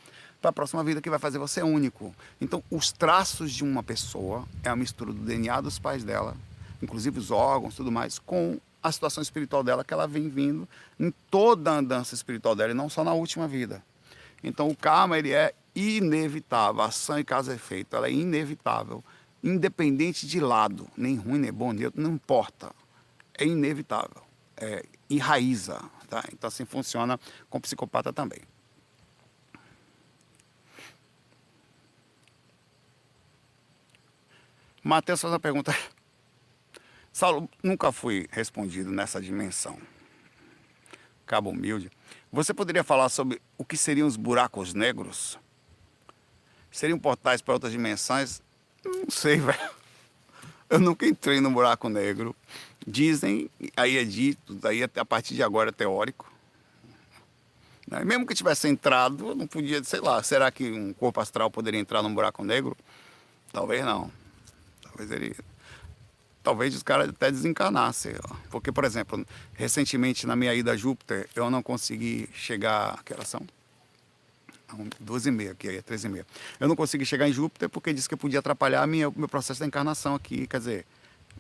Para 0.42 0.50
a 0.50 0.54
próxima 0.54 0.84
vida 0.84 1.02
que 1.02 1.10
vai 1.10 1.20
fazer 1.20 1.40
você 1.40 1.64
único. 1.64 2.14
Então, 2.42 2.62
os 2.70 2.92
traços 2.92 3.52
de 3.54 3.64
uma 3.64 3.82
pessoa 3.82 4.46
é 4.62 4.68
a 4.70 4.76
mistura 4.76 5.14
do 5.14 5.22
DNA 5.22 5.62
dos 5.62 5.80
pais 5.80 6.04
dela, 6.04 6.36
inclusive 6.82 7.18
os 7.18 7.32
órgãos, 7.32 7.76
tudo 7.76 7.90
mais, 7.90 8.20
com 8.20 8.60
a 8.84 8.92
situação 8.92 9.24
espiritual 9.24 9.64
dela 9.64 9.84
que 9.84 9.94
ela 9.94 10.06
vem 10.06 10.28
vindo 10.28 10.68
em 11.00 11.10
toda 11.32 11.72
a 11.72 11.78
andança 11.78 12.14
espiritual 12.14 12.54
dela 12.54 12.72
e 12.72 12.76
não 12.76 12.90
só 12.90 13.04
na 13.04 13.14
última 13.14 13.48
vida. 13.48 13.84
Então 14.44 14.68
o 14.68 14.76
karma 14.76 15.18
ele 15.18 15.32
é 15.32 15.56
inevitável, 15.74 16.82
ação 16.82 17.18
e 17.18 17.24
causa 17.24 17.56
efeito, 17.56 17.96
ela 17.96 18.08
é 18.08 18.12
inevitável, 18.12 19.02
independente 19.42 20.28
de 20.28 20.40
lado, 20.40 20.88
nem 20.98 21.16
ruim, 21.16 21.40
nem 21.40 21.52
bom, 21.52 21.72
nem 21.72 21.90
não 21.96 22.12
importa, 22.12 22.76
é 23.38 23.46
inevitável, 23.46 24.22
é, 24.58 24.86
enraiza, 25.10 25.82
tá? 26.10 26.24
Então 26.32 26.50
assim 26.50 26.66
funciona 26.66 27.18
com 27.50 27.62
psicopata 27.62 28.12
também. 28.12 28.42
Matheus 34.84 35.22
faz 35.22 35.32
uma 35.32 35.40
pergunta 35.40 35.74
Saulo, 37.14 37.48
nunca 37.62 37.92
fui 37.92 38.28
respondido 38.32 38.90
nessa 38.90 39.22
dimensão. 39.22 39.78
Cabo 41.28 41.52
humilde. 41.52 41.92
Você 42.32 42.56
poderia 42.56 42.84
falar 42.84 43.08
sobre 43.08 43.40
o 43.56 43.64
que 43.64 43.78
seriam 43.78 44.08
os 44.08 44.18
buracos 44.18 44.74
negros? 44.74 45.38
Seriam 46.72 46.98
portais 46.98 47.40
para 47.40 47.54
outras 47.54 47.72
dimensões? 47.72 48.42
Não 48.84 49.12
sei, 49.12 49.38
velho. 49.40 49.70
Eu 50.68 50.80
nunca 50.80 51.06
entrei 51.06 51.40
no 51.40 51.52
buraco 51.52 51.88
negro. 51.88 52.36
Dizem, 52.86 53.48
aí 53.78 54.00
é 54.00 54.04
dito, 54.04 54.56
daí 54.56 54.82
a 54.84 55.06
partir 55.06 55.36
de 55.36 55.44
agora 55.44 55.70
é 55.70 55.72
teórico. 55.72 56.34
Né? 57.88 58.04
Mesmo 58.04 58.26
que 58.26 58.34
tivesse 58.34 58.68
entrado, 58.68 59.30
eu 59.30 59.36
não 59.36 59.46
podia, 59.46 59.84
sei 59.84 60.00
lá, 60.00 60.24
será 60.24 60.50
que 60.50 60.72
um 60.72 60.92
corpo 60.94 61.22
astral 61.22 61.52
poderia 61.52 61.80
entrar 61.80 62.02
num 62.02 62.14
buraco 62.14 62.44
negro? 62.44 62.76
Talvez 63.52 63.86
não. 63.86 64.12
Talvez 64.82 65.12
ele 65.12 65.36
talvez 66.44 66.76
os 66.76 66.84
caras 66.84 67.10
até 67.10 67.32
desencanassem. 67.32 68.14
Porque, 68.52 68.72
por 68.72 68.84
exemplo, 68.84 69.26
recentemente 69.54 70.28
na 70.28 70.36
minha 70.36 70.54
ida 70.54 70.74
a 70.74 70.78
Júpiter, 70.78 71.28
eu 71.36 71.50
não 71.50 71.64
consegui 71.64 72.30
chegar. 72.34 73.02
Que 73.04 73.14
horas 73.14 73.30
são? 73.30 73.42
Duas 75.00 75.26
e 75.26 75.32
meia, 75.32 75.52
aqui 75.52 75.70
é 75.70 75.82
três 75.82 76.04
e 76.04 76.10
meia. 76.10 76.26
Eu 76.60 76.68
não 76.68 76.76
consegui 76.76 77.06
chegar 77.06 77.28
em 77.28 77.34
Júpiter 77.34 77.70
porque 77.70 77.94
disse 77.94 78.10
que 78.10 78.16
podia 78.16 78.40
atrapalhar 78.40 78.86
minha, 78.88 79.10
meu 79.16 79.30
processo 79.30 79.60
da 79.60 79.66
encarnação 79.66 80.16
aqui. 80.16 80.48
Quer 80.48 80.58
dizer, 80.58 80.86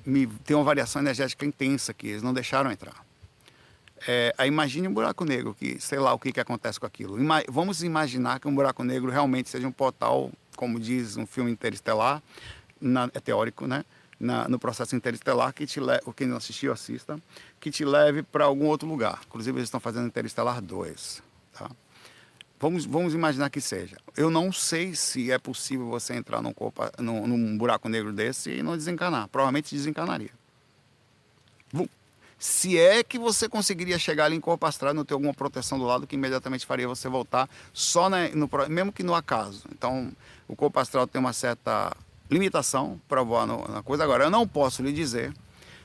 me, 0.05 0.27
tem 0.27 0.55
uma 0.55 0.63
variação 0.63 1.01
energética 1.01 1.45
intensa 1.45 1.91
aqui, 1.91 2.09
eles 2.09 2.21
não 2.21 2.33
deixaram 2.33 2.71
entrar. 2.71 3.03
É, 4.07 4.33
aí 4.37 4.47
imagine 4.49 4.87
um 4.87 4.93
buraco 4.93 5.23
negro, 5.23 5.55
que 5.57 5.79
sei 5.79 5.97
lá 5.97 6.13
o 6.13 6.19
que, 6.19 6.31
que 6.31 6.39
acontece 6.39 6.79
com 6.79 6.85
aquilo. 6.85 7.19
Ima 7.19 7.41
vamos 7.47 7.83
imaginar 7.83 8.39
que 8.39 8.47
um 8.47 8.53
buraco 8.53 8.83
negro 8.83 9.09
realmente 9.09 9.49
seja 9.49 9.67
um 9.67 9.71
portal, 9.71 10.31
como 10.55 10.79
diz 10.79 11.17
um 11.17 11.25
filme 11.25 11.51
interestelar, 11.51 12.21
na, 12.79 13.09
é 13.13 13.19
teórico, 13.19 13.65
né? 13.65 13.83
Na, 14.19 14.47
no 14.47 14.59
processo 14.59 14.95
interestelar 14.95 15.53
que 15.53 15.65
te 15.65 15.79
leve, 15.79 16.01
quem 16.15 16.27
não 16.27 16.37
assistiu, 16.37 16.71
assista, 16.71 17.19
que 17.59 17.71
te 17.71 17.83
leve 17.83 18.23
para 18.23 18.45
algum 18.45 18.65
outro 18.65 18.87
lugar. 18.87 19.21
Inclusive, 19.27 19.57
eles 19.57 19.67
estão 19.67 19.79
fazendo 19.79 20.07
Interestelar 20.07 20.61
2. 20.61 21.23
Tá? 21.53 21.69
Vamos, 22.59 22.85
vamos 22.85 23.13
imaginar 23.13 23.49
que 23.49 23.59
seja. 23.59 23.97
Eu 24.15 24.29
não 24.29 24.51
sei 24.51 24.95
se 24.95 25.31
é 25.31 25.37
possível 25.37 25.87
você 25.87 26.13
entrar 26.13 26.41
num, 26.41 26.53
corpo, 26.53 26.81
num, 26.99 27.27
num 27.27 27.57
buraco 27.57 27.89
negro 27.89 28.13
desse 28.13 28.51
e 28.51 28.63
não 28.63 28.77
desencanar. 28.77 29.27
Provavelmente 29.27 29.75
desencanaria. 29.75 30.31
Se 32.43 32.77
é 32.77 33.01
que 33.05 33.17
você 33.17 33.47
conseguiria 33.47 33.97
chegar 33.97 34.25
ali 34.25 34.35
em 34.35 34.41
corpo 34.41 34.65
astral 34.65 34.91
e 34.91 34.95
não 34.95 35.05
ter 35.05 35.13
alguma 35.13 35.33
proteção 35.33 35.79
do 35.79 35.85
lado 35.85 36.05
que 36.05 36.17
imediatamente 36.17 36.65
faria 36.65 36.85
você 36.85 37.07
voltar 37.07 37.49
só 37.71 38.09
no, 38.09 38.49
mesmo 38.67 38.91
que 38.91 39.01
no 39.01 39.15
acaso. 39.15 39.63
Então, 39.71 40.11
o 40.45 40.53
corpo 40.53 40.77
astral 40.77 41.07
tem 41.07 41.21
uma 41.21 41.31
certa 41.31 41.95
limitação 42.29 42.99
para 43.07 43.21
voar 43.23 43.45
no, 43.45 43.67
na 43.67 43.83
coisa. 43.83 44.03
Agora, 44.03 44.25
eu 44.25 44.29
não 44.29 44.47
posso 44.47 44.81
lhe 44.81 44.91
dizer 44.91 45.33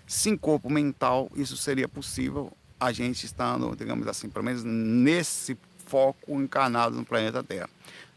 se 0.07 0.31
em 0.31 0.37
corpo 0.37 0.70
mental 0.70 1.31
isso 1.37 1.57
seria 1.57 1.87
possível, 1.87 2.51
a 2.81 2.92
gente 2.92 3.27
estando, 3.27 3.77
digamos 3.77 4.07
assim, 4.07 4.29
pelo 4.29 4.44
menos 4.44 4.64
nesse 4.64 5.57
foco 5.87 6.40
encarnado 6.40 6.96
no 6.96 7.05
planeta 7.05 7.42
Terra. 7.42 7.68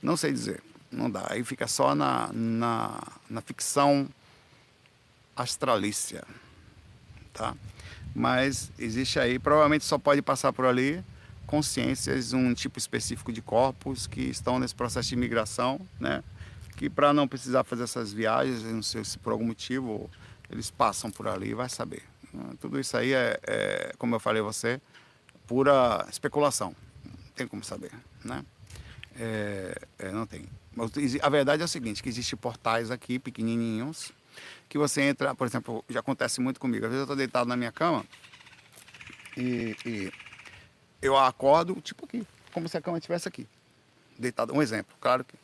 Não 0.01 0.15
sei 0.15 0.31
dizer, 0.31 0.63
não 0.91 1.09
dá. 1.09 1.27
Aí 1.29 1.43
fica 1.43 1.67
só 1.67 1.93
na, 1.93 2.29
na, 2.33 2.99
na 3.29 3.41
ficção 3.41 4.07
astralícia, 5.35 6.23
tá? 7.33 7.55
Mas 8.15 8.71
existe 8.77 9.19
aí, 9.19 9.39
provavelmente 9.39 9.85
só 9.85 9.97
pode 9.97 10.21
passar 10.21 10.53
por 10.53 10.65
ali 10.65 11.03
consciências, 11.45 12.31
um 12.31 12.53
tipo 12.53 12.79
específico 12.79 13.33
de 13.33 13.41
corpos 13.41 14.07
que 14.07 14.21
estão 14.21 14.57
nesse 14.59 14.73
processo 14.73 15.09
de 15.09 15.17
migração, 15.17 15.79
né? 15.99 16.23
Que 16.81 16.89
para 16.89 17.13
não 17.13 17.27
precisar 17.27 17.63
fazer 17.63 17.83
essas 17.83 18.11
viagens, 18.11 18.63
não 18.63 18.81
sei 18.81 19.03
se 19.03 19.19
por 19.19 19.31
algum 19.31 19.45
motivo 19.45 20.09
eles 20.49 20.71
passam 20.71 21.11
por 21.11 21.27
ali, 21.27 21.53
vai 21.53 21.69
saber. 21.69 22.01
Tudo 22.59 22.79
isso 22.79 22.97
aí 22.97 23.13
é, 23.13 23.39
é 23.43 23.93
como 23.99 24.15
eu 24.15 24.19
falei 24.19 24.41
a 24.41 24.43
você, 24.43 24.81
pura 25.45 26.03
especulação. 26.09 26.75
Não 27.05 27.33
tem 27.35 27.47
como 27.47 27.63
saber, 27.63 27.91
né? 28.25 28.43
É, 29.15 29.79
é, 29.99 30.11
não 30.11 30.25
tem. 30.25 30.43
A 31.21 31.29
verdade 31.29 31.61
é 31.61 31.65
o 31.65 31.67
seguinte, 31.67 32.01
que 32.01 32.09
existem 32.09 32.35
portais 32.35 32.89
aqui, 32.89 33.19
pequenininhos, 33.19 34.11
que 34.67 34.79
você 34.79 35.03
entra, 35.03 35.35
por 35.35 35.45
exemplo, 35.45 35.85
já 35.87 35.99
acontece 35.99 36.41
muito 36.41 36.59
comigo. 36.59 36.85
Às 36.85 36.89
vezes 36.89 37.01
eu 37.01 37.03
estou 37.03 37.15
deitado 37.15 37.47
na 37.47 37.55
minha 37.55 37.71
cama 37.71 38.03
e, 39.37 39.77
e 39.85 40.11
eu 40.99 41.15
acordo, 41.15 41.79
tipo 41.79 42.05
aqui, 42.05 42.25
como 42.51 42.67
se 42.67 42.75
a 42.75 42.81
cama 42.81 42.97
estivesse 42.97 43.27
aqui. 43.27 43.47
Deitado, 44.17 44.51
um 44.51 44.63
exemplo, 44.63 44.95
claro 44.99 45.23
que 45.23 45.35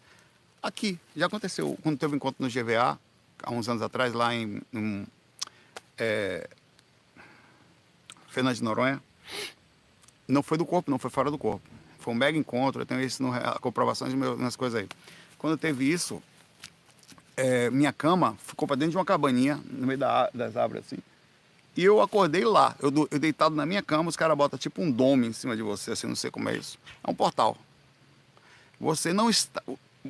Aqui, 0.61 0.99
já 1.15 1.27
aconteceu, 1.27 1.77
quando 1.81 1.97
teve 1.97 2.13
um 2.13 2.15
encontro 2.15 2.43
no 2.43 2.49
GVA, 2.49 2.99
há 3.43 3.51
uns 3.51 3.69
anos 3.69 3.81
atrás, 3.81 4.13
lá 4.13 4.33
em, 4.33 4.61
em 4.73 5.07
é, 5.97 6.49
Fernando 8.29 8.55
de 8.55 8.63
Noronha, 8.63 9.01
não 10.27 10.43
foi 10.43 10.57
do 10.57 10.65
corpo, 10.65 10.91
não 10.91 10.99
foi 10.99 11.09
fora 11.09 11.31
do 11.31 11.37
corpo. 11.37 11.67
Foi 11.99 12.13
um 12.13 12.17
mega 12.17 12.37
encontro, 12.37 12.81
eu 12.81 12.85
tenho 12.85 13.01
isso 13.01 13.21
no, 13.21 13.33
a 13.33 13.59
comprovação 13.59 14.09
de 14.09 14.15
minhas 14.15 14.55
coisas 14.55 14.81
aí. 14.81 14.89
Quando 15.37 15.57
teve 15.57 15.89
isso, 15.89 16.21
é, 17.35 17.69
minha 17.69 17.93
cama 17.93 18.35
ficou 18.43 18.67
para 18.67 18.75
dentro 18.75 18.91
de 18.91 18.97
uma 18.97 19.05
cabaninha, 19.05 19.61
no 19.69 19.85
meio 19.85 19.99
da, 19.99 20.29
das 20.33 20.57
árvores 20.57 20.85
assim. 20.85 20.97
E 21.75 21.83
eu 21.83 22.01
acordei 22.01 22.43
lá, 22.43 22.75
eu, 22.79 22.91
eu 23.11 23.19
deitado 23.19 23.55
na 23.55 23.65
minha 23.65 23.83
cama, 23.83 24.09
os 24.09 24.15
caras 24.15 24.35
botam 24.35 24.57
tipo 24.57 24.81
um 24.81 24.91
dome 24.91 25.27
em 25.27 25.33
cima 25.33 25.55
de 25.55 25.61
você, 25.61 25.91
assim, 25.91 26.07
não 26.07 26.15
sei 26.15 26.31
como 26.31 26.49
é 26.49 26.57
isso. 26.57 26.79
É 27.03 27.09
um 27.09 27.13
portal. 27.13 27.55
Você 28.79 29.13
não 29.13 29.29
está 29.29 29.61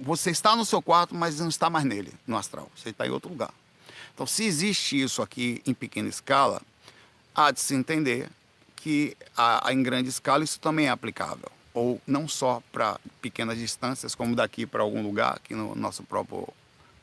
você 0.03 0.31
está 0.31 0.55
no 0.55 0.65
seu 0.65 0.81
quarto, 0.81 1.15
mas 1.15 1.39
não 1.39 1.49
está 1.49 1.69
mais 1.69 1.85
nele, 1.85 2.13
no 2.25 2.37
astral. 2.37 2.69
Você 2.75 2.89
está 2.89 3.05
em 3.05 3.09
outro 3.09 3.29
lugar. 3.29 3.53
Então, 4.13 4.25
se 4.25 4.43
existe 4.43 5.01
isso 5.01 5.21
aqui 5.21 5.61
em 5.65 5.73
pequena 5.73 6.09
escala, 6.09 6.61
há 7.35 7.51
de 7.51 7.59
se 7.59 7.75
entender 7.75 8.29
que 8.75 9.15
a, 9.35 9.67
a 9.67 9.73
em 9.73 9.83
grande 9.83 10.09
escala 10.09 10.43
isso 10.43 10.59
também 10.59 10.87
é 10.87 10.89
aplicável. 10.89 11.51
Ou 11.73 12.01
não 12.07 12.27
só 12.27 12.61
para 12.71 12.99
pequenas 13.21 13.57
distâncias, 13.57 14.15
como 14.15 14.35
daqui 14.35 14.65
para 14.65 14.81
algum 14.81 15.03
lugar, 15.03 15.35
aqui 15.35 15.53
no 15.53 15.75
nosso 15.75 16.03
próprio 16.03 16.47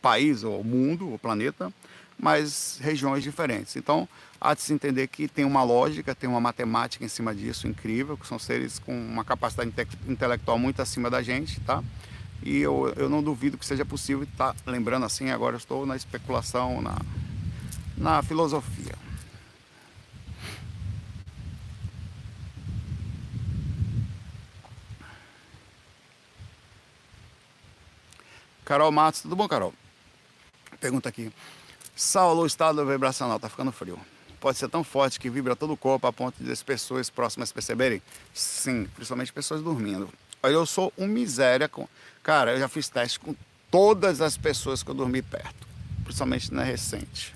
país, 0.02 0.42
ou 0.42 0.64
mundo, 0.64 1.10
ou 1.10 1.18
planeta, 1.18 1.72
mas 2.18 2.78
regiões 2.80 3.22
diferentes. 3.22 3.76
Então, 3.76 4.08
há 4.40 4.54
de 4.54 4.62
se 4.62 4.72
entender 4.72 5.06
que 5.08 5.28
tem 5.28 5.44
uma 5.44 5.62
lógica, 5.62 6.14
tem 6.14 6.28
uma 6.28 6.40
matemática 6.40 7.04
em 7.04 7.08
cima 7.08 7.34
disso 7.34 7.66
incrível, 7.66 8.16
que 8.16 8.26
são 8.26 8.38
seres 8.38 8.78
com 8.78 8.92
uma 8.92 9.24
capacidade 9.24 9.72
intelectual 10.08 10.58
muito 10.58 10.82
acima 10.82 11.08
da 11.08 11.22
gente, 11.22 11.60
tá? 11.60 11.82
E 12.42 12.58
eu, 12.58 12.92
eu 12.96 13.08
não 13.08 13.22
duvido 13.22 13.56
que 13.56 13.64
seja 13.64 13.84
possível 13.84 14.24
estar 14.24 14.54
tá 14.54 14.70
lembrando 14.70 15.06
assim, 15.06 15.30
agora 15.30 15.56
estou 15.56 15.86
na 15.86 15.96
especulação, 15.96 16.82
na, 16.82 16.96
na 17.96 18.22
filosofia. 18.22 18.94
Carol 28.64 28.90
Matos, 28.90 29.20
tudo 29.20 29.36
bom, 29.36 29.46
Carol? 29.46 29.74
Pergunta 30.80 31.08
aqui. 31.08 31.30
Saulo, 31.94 32.42
o 32.42 32.46
estado 32.46 32.84
vibracional 32.84 33.36
está 33.36 33.48
ficando 33.48 33.70
frio. 33.70 33.98
Pode 34.40 34.58
ser 34.58 34.68
tão 34.68 34.82
forte 34.82 35.20
que 35.20 35.30
vibra 35.30 35.54
todo 35.54 35.72
o 35.72 35.76
corpo 35.76 36.06
a 36.06 36.12
ponto 36.12 36.42
de 36.42 36.50
as 36.50 36.62
pessoas 36.62 37.08
próximas 37.08 37.52
perceberem? 37.52 38.02
Sim, 38.32 38.86
principalmente 38.94 39.32
pessoas 39.32 39.62
dormindo. 39.62 40.08
Eu 40.42 40.66
sou 40.66 40.92
um 40.98 41.06
miséria. 41.06 41.70
Cara, 42.24 42.52
eu 42.52 42.58
já 42.58 42.68
fiz 42.68 42.88
teste 42.88 43.20
com 43.20 43.36
todas 43.70 44.22
as 44.22 44.34
pessoas 44.34 44.82
que 44.82 44.90
eu 44.90 44.94
dormi 44.94 45.20
perto, 45.20 45.68
principalmente 46.04 46.54
na 46.54 46.62
recente. 46.62 47.34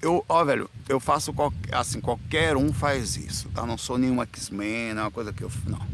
Eu, 0.00 0.24
ó, 0.28 0.44
velho, 0.44 0.70
eu 0.88 1.00
faço 1.00 1.32
qualquer, 1.32 1.74
assim, 1.74 2.00
qualquer 2.00 2.56
um 2.56 2.72
faz 2.72 3.16
isso, 3.16 3.48
tá? 3.48 3.66
Não 3.66 3.76
sou 3.76 3.98
nenhum 3.98 4.22
X-Men, 4.22 4.94
não 4.94 5.02
é 5.02 5.04
uma 5.06 5.10
coisa 5.10 5.32
que 5.32 5.42
eu. 5.42 5.50
Não. 5.66 5.84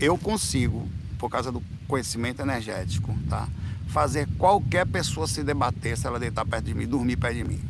Eu 0.00 0.16
consigo, 0.16 0.88
por 1.18 1.28
causa 1.28 1.50
do 1.50 1.60
conhecimento 1.88 2.40
energético, 2.40 3.18
tá? 3.28 3.48
Fazer 3.88 4.28
qualquer 4.38 4.86
pessoa 4.86 5.26
se 5.26 5.42
debater 5.42 5.98
se 5.98 6.06
ela 6.06 6.20
deitar 6.20 6.46
perto 6.46 6.66
de 6.66 6.74
mim, 6.74 6.86
dormir 6.86 7.16
perto 7.16 7.34
de 7.34 7.44
mim. 7.44 7.60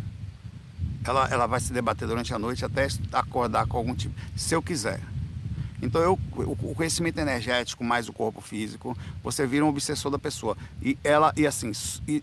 Ela, 1.05 1.27
ela 1.29 1.47
vai 1.47 1.61
se 1.61 1.73
debater 1.73 2.07
durante 2.07 2.35
a 2.35 2.39
noite 2.39 2.63
até 2.67 2.87
acordar 3.13 3.67
com 3.67 3.79
algum 3.79 3.95
tipo. 3.95 4.15
Se 4.37 4.55
eu 4.55 4.63
quiser. 4.63 5.01
Então, 5.83 6.01
eu, 6.01 6.19
o 6.37 6.75
conhecimento 6.75 7.19
energético 7.19 7.85
mais 7.85 8.09
o 8.09 8.13
corpo 8.13 8.41
físico, 8.41 8.97
você 9.23 9.47
vira 9.47 9.65
um 9.65 9.69
obsessor 9.69 10.11
da 10.11 10.19
pessoa. 10.19 10.57
E 10.81 10.97
ela, 11.03 11.33
e 11.37 11.47
assim, 11.47 11.73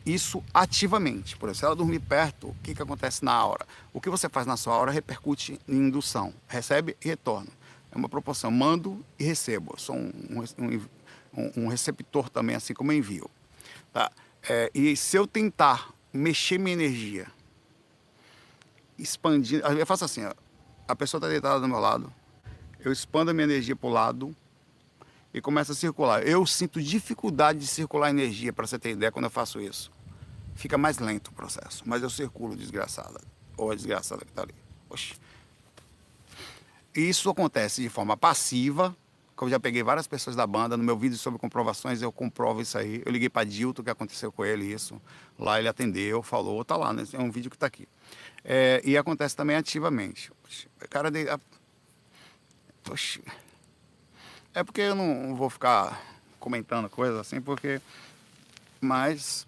isso 0.06 0.44
ativamente. 0.54 1.38
Por 1.38 1.48
exemplo, 1.48 1.60
se 1.60 1.66
ela 1.66 1.76
dormir 1.76 2.00
perto, 2.00 2.48
o 2.48 2.56
que, 2.64 2.74
que 2.74 2.82
acontece 2.82 3.24
na 3.24 3.34
aura? 3.34 3.66
O 3.94 4.02
que 4.02 4.10
você 4.10 4.30
faz 4.30 4.48
na 4.48 4.58
sua 4.58 4.74
aura 4.74 4.92
repercute 4.92 5.60
em 5.68 5.76
indução. 5.76 6.34
Recebe 6.48 6.96
e 7.04 7.10
retorno. 7.10 7.50
É 7.92 7.98
uma 7.98 8.10
proporção. 8.10 8.50
Mando 8.50 9.06
e 9.20 9.24
recebo. 9.24 9.74
Eu 9.74 9.80
sou 9.80 9.96
um, 9.96 10.12
um, 11.38 11.52
um 11.64 11.68
receptor 11.68 12.30
também, 12.30 12.56
assim 12.56 12.74
como 12.74 12.92
envio. 12.92 13.30
Tá? 13.94 14.12
É, 14.50 14.72
e 14.74 14.96
se 14.96 15.18
eu 15.18 15.28
tentar 15.28 15.94
mexer 16.14 16.58
minha 16.58 16.74
energia, 16.74 17.28
expandir. 18.98 19.62
Eu 19.62 19.86
faço 19.86 20.06
assim, 20.06 20.24
ó, 20.26 20.34
a 20.88 20.96
pessoa 20.96 21.20
está 21.20 21.28
deitada 21.28 21.60
do 21.60 21.68
meu 21.68 21.80
lado 21.80 22.12
eu 22.84 22.92
expando 22.92 23.32
a 23.32 23.34
minha 23.34 23.46
energia 23.46 23.76
para 23.76 23.88
o 23.88 23.92
lado 23.92 24.36
e 25.34 25.40
começa 25.40 25.72
a 25.72 25.76
circular. 25.76 26.26
Eu 26.28 26.46
sinto 26.46 26.82
dificuldade 26.82 27.60
de 27.60 27.68
circular 27.68 28.10
energia, 28.10 28.52
para 28.52 28.66
você 28.66 28.78
ter 28.78 28.92
ideia, 28.92 29.12
quando 29.12 29.26
eu 29.26 29.32
faço 29.32 29.60
isso. 29.62 29.92
Fica 30.56 30.78
mais 30.78 31.00
lento 31.00 31.30
o 31.30 31.34
processo, 31.34 31.84
mas 31.86 32.04
eu 32.04 32.10
circulo 32.10 32.56
desgraçada. 32.56 33.22
Ou 33.58 33.72
a 33.72 33.76
desgraçada 33.76 34.26
que 34.26 34.32
está 34.32 34.42
ali. 34.42 34.56
Oxi. 34.90 35.16
Isso 36.94 37.30
acontece 37.30 37.82
de 37.82 37.90
forma 37.90 38.18
passiva, 38.18 38.96
que 39.38 39.44
eu 39.44 39.50
já 39.50 39.60
peguei 39.60 39.82
várias 39.82 40.08
pessoas 40.08 40.36
da 40.36 40.46
banda, 40.46 40.76
no 40.76 40.84
meu 40.84 40.98
vídeo 40.98 41.18
sobre 41.18 41.40
comprovações 41.40 42.02
eu 42.02 42.12
comprovo 42.12 42.62
isso 42.62 42.78
aí. 42.78 43.02
Eu 43.06 43.12
liguei 43.12 43.30
para 43.30 43.46
Dilton, 43.46 43.82
que 43.82 43.90
aconteceu 43.90 44.32
com 44.32 44.44
ele 44.44 44.66
isso. 44.66 45.02
Lá 45.40 45.58
ele 45.58 45.70
atendeu, 45.70 46.22
falou, 46.22 46.64
tá 46.66 46.76
lá, 46.76 46.92
né? 46.92 47.04
é 47.14 47.20
um 47.20 47.32
vídeo 47.32 47.50
que 47.50 47.56
está 47.56 47.68
aqui. 47.68 47.88
É, 48.44 48.82
e 48.84 48.98
acontece 48.98 49.36
também 49.36 49.56
ativamente. 49.56 50.32
Cara, 50.90 51.10
de, 51.10 51.26
Oxi. 52.90 53.22
É 54.54 54.64
porque 54.64 54.82
eu 54.82 54.96
não 54.96 55.36
vou 55.36 55.50
ficar 55.50 56.02
comentando 56.40 56.90
coisas 56.90 57.18
assim, 57.18 57.40
porque. 57.40 57.82
Mas. 58.82 59.48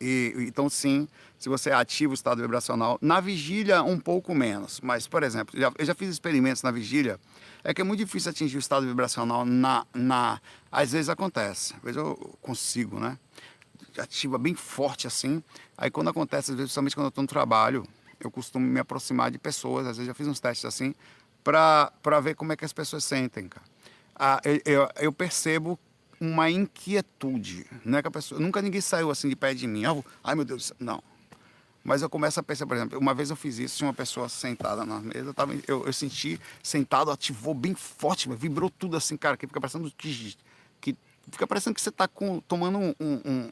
E, 0.00 0.34
então, 0.48 0.68
sim, 0.68 1.06
se 1.38 1.48
você 1.48 1.70
ativa 1.70 2.10
o 2.10 2.14
estado 2.14 2.42
vibracional, 2.42 2.98
na 3.00 3.20
vigília, 3.20 3.82
um 3.84 4.00
pouco 4.00 4.34
menos. 4.34 4.80
Mas, 4.80 5.06
por 5.06 5.22
exemplo, 5.22 5.58
já, 5.58 5.70
eu 5.78 5.84
já 5.84 5.94
fiz 5.94 6.08
experimentos 6.08 6.62
na 6.62 6.72
vigília. 6.72 7.20
É 7.62 7.72
que 7.72 7.80
é 7.80 7.84
muito 7.84 8.00
difícil 8.00 8.30
atingir 8.30 8.56
o 8.56 8.58
estado 8.58 8.84
vibracional 8.84 9.44
na. 9.44 9.86
na 9.94 10.40
às 10.70 10.90
vezes 10.90 11.08
acontece. 11.08 11.74
Às 11.74 11.82
vezes 11.82 11.96
eu 11.98 12.36
consigo, 12.40 12.98
né? 12.98 13.16
Ativa 13.98 14.38
bem 14.38 14.54
forte 14.54 15.06
assim. 15.06 15.42
Aí 15.78 15.90
quando 15.90 16.08
acontece, 16.08 16.50
às 16.50 16.56
vezes, 16.56 16.70
principalmente 16.70 16.96
quando 16.96 17.04
eu 17.04 17.10
estou 17.10 17.22
no 17.22 17.28
trabalho, 17.28 17.86
eu 18.18 18.30
costumo 18.30 18.66
me 18.66 18.80
aproximar 18.80 19.30
de 19.30 19.38
pessoas. 19.38 19.86
Às 19.86 19.98
vezes 19.98 20.08
já 20.08 20.14
fiz 20.14 20.26
uns 20.26 20.40
testes 20.40 20.64
assim 20.64 20.92
para 21.42 22.20
ver 22.20 22.34
como 22.34 22.52
é 22.52 22.56
que 22.56 22.64
as 22.64 22.72
pessoas 22.72 23.04
sentem, 23.04 23.48
cara. 23.48 23.66
Ah, 24.14 24.40
eu, 24.44 24.60
eu, 24.64 24.88
eu, 25.00 25.12
percebo 25.12 25.78
uma 26.20 26.50
inquietude. 26.50 27.66
Não 27.84 27.98
é 27.98 28.02
que 28.02 28.08
a 28.08 28.10
pessoa, 28.10 28.40
nunca 28.40 28.62
ninguém 28.62 28.80
saiu 28.80 29.10
assim 29.10 29.28
de 29.28 29.34
pé 29.34 29.54
de 29.54 29.66
mim. 29.66 29.84
Oh, 29.86 30.04
ai 30.22 30.34
meu 30.34 30.44
Deus, 30.44 30.72
não. 30.78 31.02
Mas 31.82 32.02
eu 32.02 32.08
começo 32.08 32.38
a 32.38 32.42
perceber, 32.42 32.68
por 32.68 32.76
exemplo, 32.76 32.98
uma 32.98 33.12
vez 33.12 33.30
eu 33.30 33.36
fiz 33.36 33.58
isso, 33.58 33.78
tinha 33.78 33.88
uma 33.88 33.94
pessoa 33.94 34.28
sentada 34.28 34.86
na 34.86 35.00
mesa, 35.00 35.30
eu, 35.30 35.34
tava, 35.34 35.52
eu, 35.66 35.84
eu 35.84 35.92
senti 35.92 36.40
sentado, 36.62 37.10
ativou 37.10 37.54
bem 37.54 37.74
forte, 37.74 38.28
vibrou 38.28 38.70
tudo 38.70 38.96
assim, 38.96 39.16
cara, 39.16 39.36
que 39.36 39.48
fica 39.48 39.60
parecendo 39.60 39.92
que, 39.98 40.36
que 40.80 40.96
fica 41.30 41.46
parecendo 41.46 41.74
que 41.74 41.80
você 41.80 41.88
está 41.88 42.08
tomando 42.46 42.78
um, 42.78 42.94
um, 43.00 43.20
um 43.24 43.50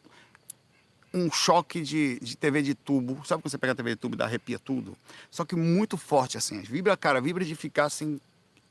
choque 1.30 1.80
de, 1.82 2.18
de 2.20 2.36
TV 2.36 2.62
de 2.62 2.74
tubo. 2.74 3.14
Sabe 3.26 3.42
quando 3.42 3.50
você 3.50 3.58
pega 3.58 3.72
a 3.72 3.76
TV 3.76 3.90
de 3.90 3.96
tubo 3.96 4.14
e 4.14 4.18
dá 4.18 4.24
arrepia 4.24 4.58
tudo? 4.58 4.96
Só 5.30 5.44
que 5.44 5.56
muito 5.56 5.96
forte 5.96 6.38
assim. 6.38 6.60
Vibra, 6.62 6.96
cara, 6.96 7.20
vibra 7.20 7.44
de 7.44 7.54
ficar 7.54 7.86
assim 7.86 8.20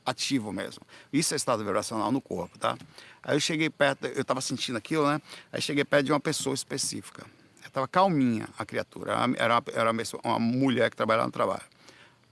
ativo 0.04 0.52
mesmo. 0.52 0.82
Isso 1.12 1.34
é 1.34 1.36
estado 1.36 1.64
vibracional 1.64 2.10
no 2.10 2.20
corpo, 2.20 2.58
tá? 2.58 2.76
Aí 3.22 3.36
eu 3.36 3.40
cheguei 3.40 3.68
perto, 3.68 4.06
eu 4.06 4.24
tava 4.24 4.40
sentindo 4.40 4.78
aquilo, 4.78 5.06
né? 5.06 5.20
Aí 5.52 5.60
cheguei 5.60 5.84
perto 5.84 6.06
de 6.06 6.12
uma 6.12 6.20
pessoa 6.20 6.54
específica. 6.54 7.26
Eu 7.62 7.70
tava 7.70 7.86
calminha 7.86 8.48
a 8.58 8.64
criatura. 8.64 9.12
Era 9.12 9.26
uma, 9.58 9.64
era 9.72 9.90
uma, 9.90 10.02
uma 10.24 10.38
mulher 10.38 10.90
que 10.90 10.96
trabalhava 10.96 11.26
no 11.26 11.32
trabalho. 11.32 11.62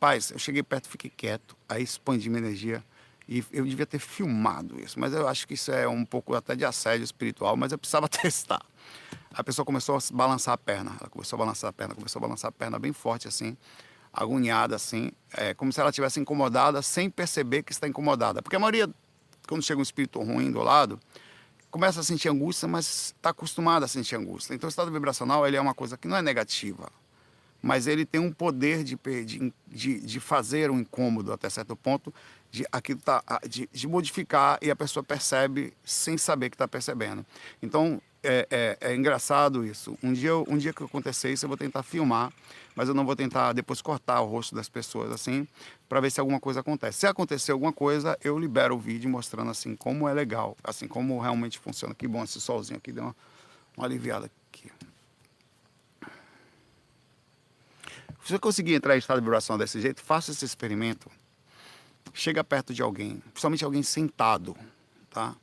Paz, 0.01 0.31
eu 0.31 0.39
cheguei 0.39 0.63
perto, 0.63 0.89
fiquei 0.89 1.11
quieto, 1.11 1.57
aí 1.69 1.83
expandi 1.83 2.31
minha 2.31 2.41
energia. 2.41 2.83
E 3.29 3.45
eu 3.53 3.67
devia 3.67 3.85
ter 3.85 3.99
filmado 3.99 4.81
isso, 4.81 4.99
mas 4.99 5.13
eu 5.13 5.29
acho 5.29 5.47
que 5.47 5.53
isso 5.53 5.71
é 5.71 5.87
um 5.87 6.03
pouco 6.03 6.35
até 6.35 6.57
de 6.57 6.65
assédio 6.65 7.05
espiritual, 7.05 7.59
mas 7.59 7.73
eu 7.73 7.79
precisava 7.79 8.09
testar 8.09 8.63
a 9.33 9.45
pessoa 9.45 9.65
começou 9.65 9.97
a 9.97 10.01
balançar 10.13 10.55
a 10.55 10.59
perna. 10.59 10.97
Ela 11.01 11.09
começou 11.11 11.37
a 11.37 11.39
balançar 11.39 11.71
a 11.71 11.73
perna, 11.73 11.95
começou 11.95 12.21
a 12.21 12.23
balançar 12.23 12.49
a 12.49 12.53
perna 12.53 12.79
bem 12.79 12.93
forte 12.93 13.29
assim, 13.29 13.57
agoniada 14.13 14.75
assim, 14.75 15.11
é, 15.35 15.55
como 15.55 15.73
se 15.73 15.81
ela 15.81 15.93
tivesse 15.93 16.19
incomodada 16.19 16.83
sem 16.83 17.11
perceber 17.11 17.63
que 17.63 17.73
está 17.73 17.87
incomodada. 17.87 18.43
Porque 18.43 18.57
a 18.57 18.59
maioria, 18.59 18.89
quando 19.47 19.63
chega 19.63 19.79
um 19.79 19.83
espírito 19.83 20.21
ruim 20.21 20.51
do 20.51 20.63
lado, 20.63 20.99
começa 21.71 22.01
a 22.01 22.03
sentir 22.03 22.29
angústia, 22.29 22.67
mas 22.67 23.15
está 23.17 23.31
acostumada 23.31 23.85
a 23.85 23.89
sentir 23.89 24.17
angústia. 24.17 24.55
Então 24.55 24.67
o 24.67 24.71
estado 24.71 24.91
vibracional 24.91 25.47
ele 25.47 25.57
é 25.57 25.61
uma 25.61 25.75
coisa 25.75 25.97
que 25.97 26.09
não 26.09 26.17
é 26.17 26.23
negativa, 26.23 26.91
mas 27.61 27.87
ele 27.87 28.07
tem 28.07 28.21
um 28.21 28.33
poder 28.33 28.83
de, 28.83 28.97
de, 29.25 29.53
de, 29.67 30.01
de 30.01 30.21
fazer 30.21 30.71
um 30.71 30.79
incômodo 30.79 31.33
até 31.33 31.51
certo 31.51 31.77
ponto, 31.77 32.13
de, 32.51 32.65
aquilo 32.73 33.01
tá, 33.01 33.23
de, 33.49 33.69
de 33.71 33.87
modificar 33.87 34.59
e 34.63 34.71
a 34.71 34.77
pessoa 34.77 35.03
percebe 35.05 35.75
sem 35.85 36.17
saber 36.17 36.51
que 36.51 36.55
está 36.55 36.67
percebendo. 36.67 37.25
Então 37.63 38.01
é, 38.31 38.47
é, 38.51 38.79
é, 38.83 38.95
engraçado 38.95 39.65
isso. 39.65 39.99
Um 40.03 40.13
dia, 40.13 40.37
um 40.37 40.59
dia 40.59 40.71
que 40.71 40.85
acontecer 40.85 41.33
isso, 41.33 41.47
eu 41.47 41.49
vou 41.49 41.57
tentar 41.57 41.83
filmar, 41.83 42.31
mas 42.77 42.87
eu 42.87 42.95
não 42.95 43.07
vou 43.07 43.17
tentar 43.17 43.55
depois 43.55 43.81
cortar 43.81 44.21
o 44.21 44.27
rosto 44.27 44.55
das 44.55 44.69
pessoas 44.69 45.11
assim, 45.11 45.49
para 45.89 45.99
ver 45.99 46.11
se 46.11 46.21
alguma 46.21 46.39
coisa 46.39 46.61
acontece. 46.61 46.99
Se 46.99 47.07
acontecer 47.07 47.53
alguma 47.53 47.73
coisa, 47.73 48.19
eu 48.23 48.39
libero 48.39 48.75
o 48.75 48.79
vídeo 48.79 49.09
mostrando 49.09 49.51
assim 49.51 49.75
como 49.75 50.07
é 50.07 50.13
legal, 50.13 50.59
assim 50.63 50.87
como 50.87 51.19
realmente 51.19 51.59
funciona. 51.59 51.95
Que 51.95 52.07
bom 52.07 52.23
esse 52.23 52.39
solzinho 52.39 52.77
aqui 52.77 52.93
deu 52.93 53.05
uma, 53.05 53.17
uma 53.75 53.87
aliviada 53.87 54.31
aqui. 54.51 54.71
Se 58.23 58.35
você 58.35 58.39
conseguir 58.39 58.75
entrar 58.75 58.95
em 58.95 58.99
estado 58.99 59.21
de 59.21 59.25
vibração 59.25 59.57
desse 59.57 59.81
jeito, 59.81 60.03
faça 60.03 60.33
esse 60.33 60.45
experimento. 60.45 61.11
Chega 62.13 62.45
perto 62.45 62.75
de 62.75 62.83
alguém, 62.83 63.23
principalmente 63.33 63.65
alguém 63.65 63.83
sentado, 63.83 64.55
tá? 65.09 65.35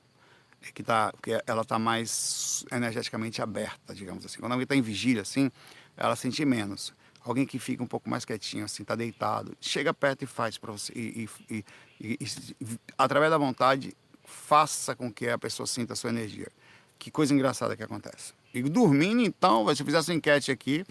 Que, 0.73 0.84
tá, 0.84 1.13
que 1.21 1.32
ela 1.45 1.62
está 1.62 1.78
mais 1.78 2.65
energeticamente 2.71 3.41
aberta, 3.41 3.93
digamos 3.93 4.25
assim. 4.25 4.39
Quando 4.39 4.54
alguém 4.54 4.63
está 4.63 4.75
em 4.75 4.82
vigília, 4.82 5.21
assim, 5.21 5.51
ela 5.95 6.15
sente 6.15 6.43
menos. 6.45 6.93
Alguém 7.21 7.45
que 7.45 7.58
fica 7.58 7.84
um 7.84 7.88
pouco 7.88 8.10
mais 8.10 8.23
quietinho, 8.23 8.65
assim, 8.65 8.84
está 8.84 8.95
deitado, 8.95 9.58
chega 9.60 9.93
perto 9.93 10.23
e 10.23 10.25
faz 10.28 10.58
para 10.58 10.71
você. 10.71 10.93
E, 10.95 11.28
e, 11.49 11.65
e, 11.99 12.17
e, 12.21 12.80
através 12.97 13.32
da 13.32 13.38
vontade, 13.38 13.95
faça 14.23 14.95
com 14.95 15.12
que 15.12 15.28
a 15.28 15.38
pessoa 15.38 15.65
sinta 15.65 15.93
a 15.93 15.95
sua 15.95 16.10
energia. 16.10 16.47
Que 16.99 17.10
coisa 17.10 17.34
engraçada 17.34 17.75
que 17.75 17.84
acontece. 17.84 18.34
E 18.54 18.62
dormindo, 18.63 19.21
então, 19.21 19.73
se 19.75 19.82
eu 19.82 19.86
fizesse 19.86 20.12
uma 20.12 20.17
enquete 20.17 20.51
aqui, 20.51 20.86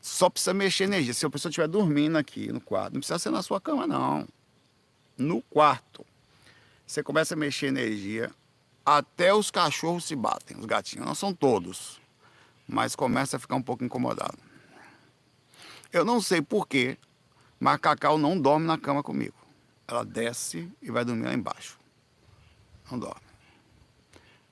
só 0.00 0.28
precisa 0.28 0.52
mexer 0.52 0.84
energia. 0.84 1.14
Se 1.14 1.24
a 1.24 1.30
pessoa 1.30 1.50
estiver 1.50 1.68
dormindo 1.68 2.16
aqui 2.16 2.52
no 2.52 2.60
quarto, 2.60 2.94
não 2.94 3.00
precisa 3.00 3.18
ser 3.18 3.30
na 3.30 3.42
sua 3.42 3.60
cama, 3.60 3.86
não. 3.86 4.26
No 5.16 5.42
quarto. 5.42 6.04
Você 6.86 7.02
começa 7.02 7.34
a 7.34 7.36
mexer 7.36 7.66
energia, 7.66 8.30
até 8.96 9.34
os 9.34 9.50
cachorros 9.50 10.04
se 10.04 10.16
batem, 10.16 10.56
os 10.56 10.64
gatinhos. 10.64 11.06
Não 11.06 11.14
são 11.14 11.34
todos, 11.34 12.00
mas 12.66 12.96
começa 12.96 13.36
a 13.36 13.40
ficar 13.40 13.56
um 13.56 13.62
pouco 13.62 13.84
incomodado. 13.84 14.38
Eu 15.92 16.04
não 16.04 16.20
sei 16.20 16.40
porquê, 16.40 16.96
mas 17.60 17.78
Cacau 17.80 18.18
não 18.18 18.38
dorme 18.38 18.66
na 18.66 18.78
cama 18.78 19.02
comigo. 19.02 19.34
Ela 19.86 20.04
desce 20.04 20.70
e 20.82 20.90
vai 20.90 21.04
dormir 21.04 21.26
lá 21.26 21.34
embaixo. 21.34 21.78
Não 22.90 22.98
dorme. 22.98 23.28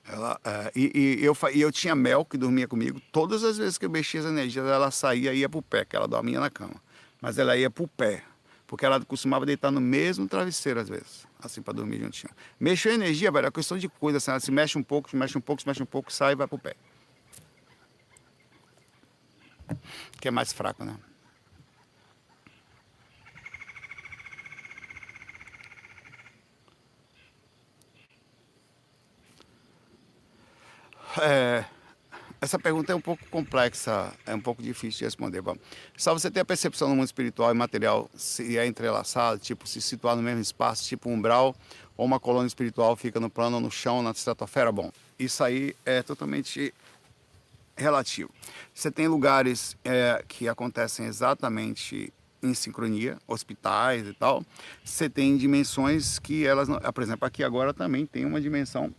Ela, 0.07 0.39
é, 0.43 0.71
e, 0.75 1.19
e, 1.19 1.25
eu, 1.25 1.37
e 1.53 1.61
eu 1.61 1.71
tinha 1.71 1.93
Mel 1.93 2.23
que 2.23 2.37
dormia 2.37 2.67
comigo. 2.67 3.01
Todas 3.11 3.43
as 3.43 3.57
vezes 3.57 3.77
que 3.77 3.85
eu 3.85 3.89
mexia 3.89 4.21
as 4.21 4.25
energias, 4.25 4.65
ela 4.65 4.89
saía 4.89 5.33
e 5.33 5.39
ia 5.39 5.49
para 5.49 5.59
o 5.59 5.61
pé, 5.61 5.83
que 5.83 5.95
ela 5.95 6.07
dormia 6.07 6.39
na 6.39 6.49
cama. 6.49 6.75
Mas 7.21 7.37
ela 7.37 7.57
ia 7.57 7.69
para 7.69 7.83
o 7.83 7.87
pé, 7.87 8.23
porque 8.65 8.85
ela 8.85 9.03
costumava 9.03 9.45
deitar 9.45 9.69
no 9.69 9.81
mesmo 9.81 10.27
travesseiro 10.27 10.79
às 10.79 10.87
vezes. 10.87 11.26
Assim, 11.39 11.61
para 11.61 11.73
dormir 11.73 11.99
juntinho. 11.99 12.33
Mexeu 12.59 12.91
a 12.91 12.95
energia, 12.95 13.31
velho, 13.31 13.47
é 13.47 13.51
questão 13.51 13.77
de 13.77 13.87
coisa, 13.87 14.17
assim, 14.17 14.31
ela 14.31 14.39
se 14.39 14.51
mexe 14.51 14.77
um 14.77 14.83
pouco, 14.83 15.09
se 15.09 15.15
mexe 15.15 15.37
um 15.37 15.41
pouco, 15.41 15.61
se 15.61 15.67
mexe 15.67 15.83
um 15.83 15.85
pouco, 15.85 16.11
sai 16.11 16.33
e 16.33 16.35
vai 16.35 16.47
pro 16.47 16.57
pé. 16.57 16.75
Que 20.19 20.27
é 20.27 20.31
mais 20.31 20.51
fraco, 20.53 20.83
né? 20.83 20.97
É, 31.19 31.65
essa 32.39 32.59
pergunta 32.59 32.91
é 32.91 32.95
um 32.95 33.01
pouco 33.01 33.25
complexa, 33.29 34.13
é 34.25 34.35
um 34.35 34.39
pouco 34.39 34.61
difícil 34.61 34.99
de 34.99 35.05
responder. 35.05 35.41
Bom, 35.41 35.55
só 35.95 36.13
você 36.13 36.29
ter 36.29 36.41
a 36.41 36.45
percepção 36.45 36.89
no 36.89 36.95
mundo 36.95 37.05
espiritual 37.05 37.51
e 37.51 37.53
material 37.53 38.09
se 38.15 38.57
é 38.57 38.65
entrelaçado, 38.65 39.39
tipo 39.39 39.67
se 39.67 39.81
situar 39.81 40.15
no 40.15 40.21
mesmo 40.21 40.41
espaço, 40.41 40.83
tipo 40.83 41.09
um 41.09 41.13
umbral 41.13 41.55
ou 41.95 42.05
uma 42.05 42.19
colônia 42.19 42.47
espiritual 42.47 42.95
fica 42.95 43.19
no 43.19 43.29
plano, 43.29 43.59
no 43.59 43.71
chão, 43.71 44.03
na 44.03 44.11
estratosfera. 44.11 44.71
Bom, 44.71 44.91
isso 45.17 45.43
aí 45.43 45.75
é 45.83 46.03
totalmente 46.03 46.73
relativo. 47.75 48.29
Você 48.73 48.91
tem 48.91 49.07
lugares 49.07 49.75
é, 49.83 50.23
que 50.27 50.47
acontecem 50.47 51.07
exatamente 51.07 52.13
em 52.41 52.53
sincronia, 52.53 53.17
hospitais 53.27 54.07
e 54.07 54.13
tal. 54.13 54.45
Você 54.83 55.09
tem 55.09 55.35
dimensões 55.37 56.19
que 56.19 56.45
elas, 56.45 56.67
não, 56.67 56.79
por 56.79 57.01
exemplo, 57.01 57.27
aqui 57.27 57.43
agora 57.43 57.73
também 57.73 58.05
tem 58.05 58.25
uma 58.25 58.39
dimensão 58.39 58.93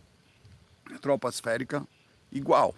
troposférica 1.01 1.85
igual. 2.31 2.75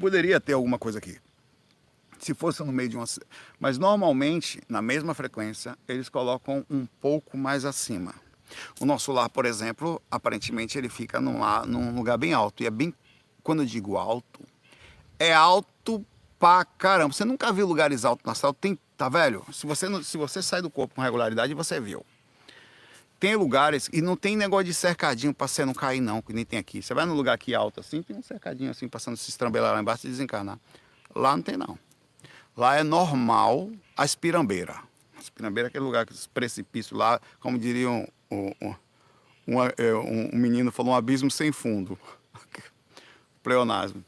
Poderia 0.00 0.40
ter 0.40 0.54
alguma 0.54 0.78
coisa 0.78 0.96
aqui. 0.96 1.18
Se 2.18 2.32
fosse 2.32 2.64
no 2.64 2.72
meio 2.72 2.88
de 2.88 2.96
uma. 2.96 3.04
Mas 3.60 3.76
normalmente, 3.76 4.62
na 4.66 4.80
mesma 4.80 5.12
frequência, 5.12 5.76
eles 5.86 6.08
colocam 6.08 6.64
um 6.70 6.86
pouco 6.86 7.36
mais 7.36 7.66
acima. 7.66 8.14
O 8.80 8.86
nosso 8.86 9.12
lar, 9.12 9.28
por 9.28 9.44
exemplo, 9.44 10.00
aparentemente 10.10 10.78
ele 10.78 10.88
fica 10.88 11.20
num, 11.20 11.40
lar, 11.40 11.66
num 11.66 11.94
lugar 11.94 12.16
bem 12.16 12.32
alto. 12.32 12.62
E 12.62 12.66
é 12.66 12.70
bem. 12.70 12.94
Quando 13.42 13.60
eu 13.60 13.66
digo 13.66 13.98
alto, 13.98 14.40
é 15.18 15.34
alto 15.34 16.04
pra 16.38 16.64
caramba. 16.64 17.12
Você 17.12 17.26
nunca 17.26 17.52
viu 17.52 17.66
lugares 17.66 18.02
altos 18.02 18.24
na 18.24 18.34
sala? 18.34 18.54
Tem, 18.54 18.78
tá 18.96 19.10
velho? 19.10 19.44
Se 19.52 19.66
você, 19.66 20.02
se 20.02 20.16
você 20.16 20.42
sai 20.42 20.62
do 20.62 20.70
corpo 20.70 20.94
com 20.94 21.02
regularidade, 21.02 21.52
você 21.52 21.78
viu. 21.78 22.04
Tem 23.20 23.36
lugares, 23.36 23.90
e 23.92 24.00
não 24.00 24.16
tem 24.16 24.34
negócio 24.34 24.64
de 24.64 24.72
cercadinho 24.72 25.34
para 25.34 25.46
você 25.46 25.62
não 25.62 25.74
cair, 25.74 26.00
não, 26.00 26.22
que 26.22 26.32
nem 26.32 26.42
tem 26.42 26.58
aqui. 26.58 26.80
Você 26.80 26.94
vai 26.94 27.04
num 27.04 27.12
lugar 27.12 27.34
aqui 27.34 27.54
alto 27.54 27.78
assim, 27.78 28.02
tem 28.02 28.16
um 28.16 28.22
cercadinho 28.22 28.70
assim, 28.70 28.88
passando 28.88 29.14
se 29.18 29.28
estrambelar 29.28 29.74
lá 29.74 29.80
embaixo 29.80 30.06
e 30.06 30.10
desencarnar. 30.10 30.58
Lá 31.14 31.36
não 31.36 31.42
tem, 31.42 31.54
não. 31.54 31.78
Lá 32.56 32.76
é 32.76 32.82
normal 32.82 33.70
a 33.94 34.06
espirambeira. 34.06 34.72
A 35.14 35.20
espirambeira 35.20 35.66
é 35.66 35.68
aquele 35.68 35.84
lugar, 35.84 36.04
aqueles 36.04 36.26
precipícios 36.26 36.98
lá, 36.98 37.20
como 37.40 37.58
diria 37.58 37.90
um, 37.90 38.06
um, 38.30 38.52
um, 39.46 39.62
é, 39.62 39.94
um, 39.94 40.30
menino, 40.32 40.72
falou, 40.72 40.94
um 40.94 40.96
abismo 40.96 41.30
sem 41.30 41.52
fundo. 41.52 41.98
Pleonasmo. 43.42 44.02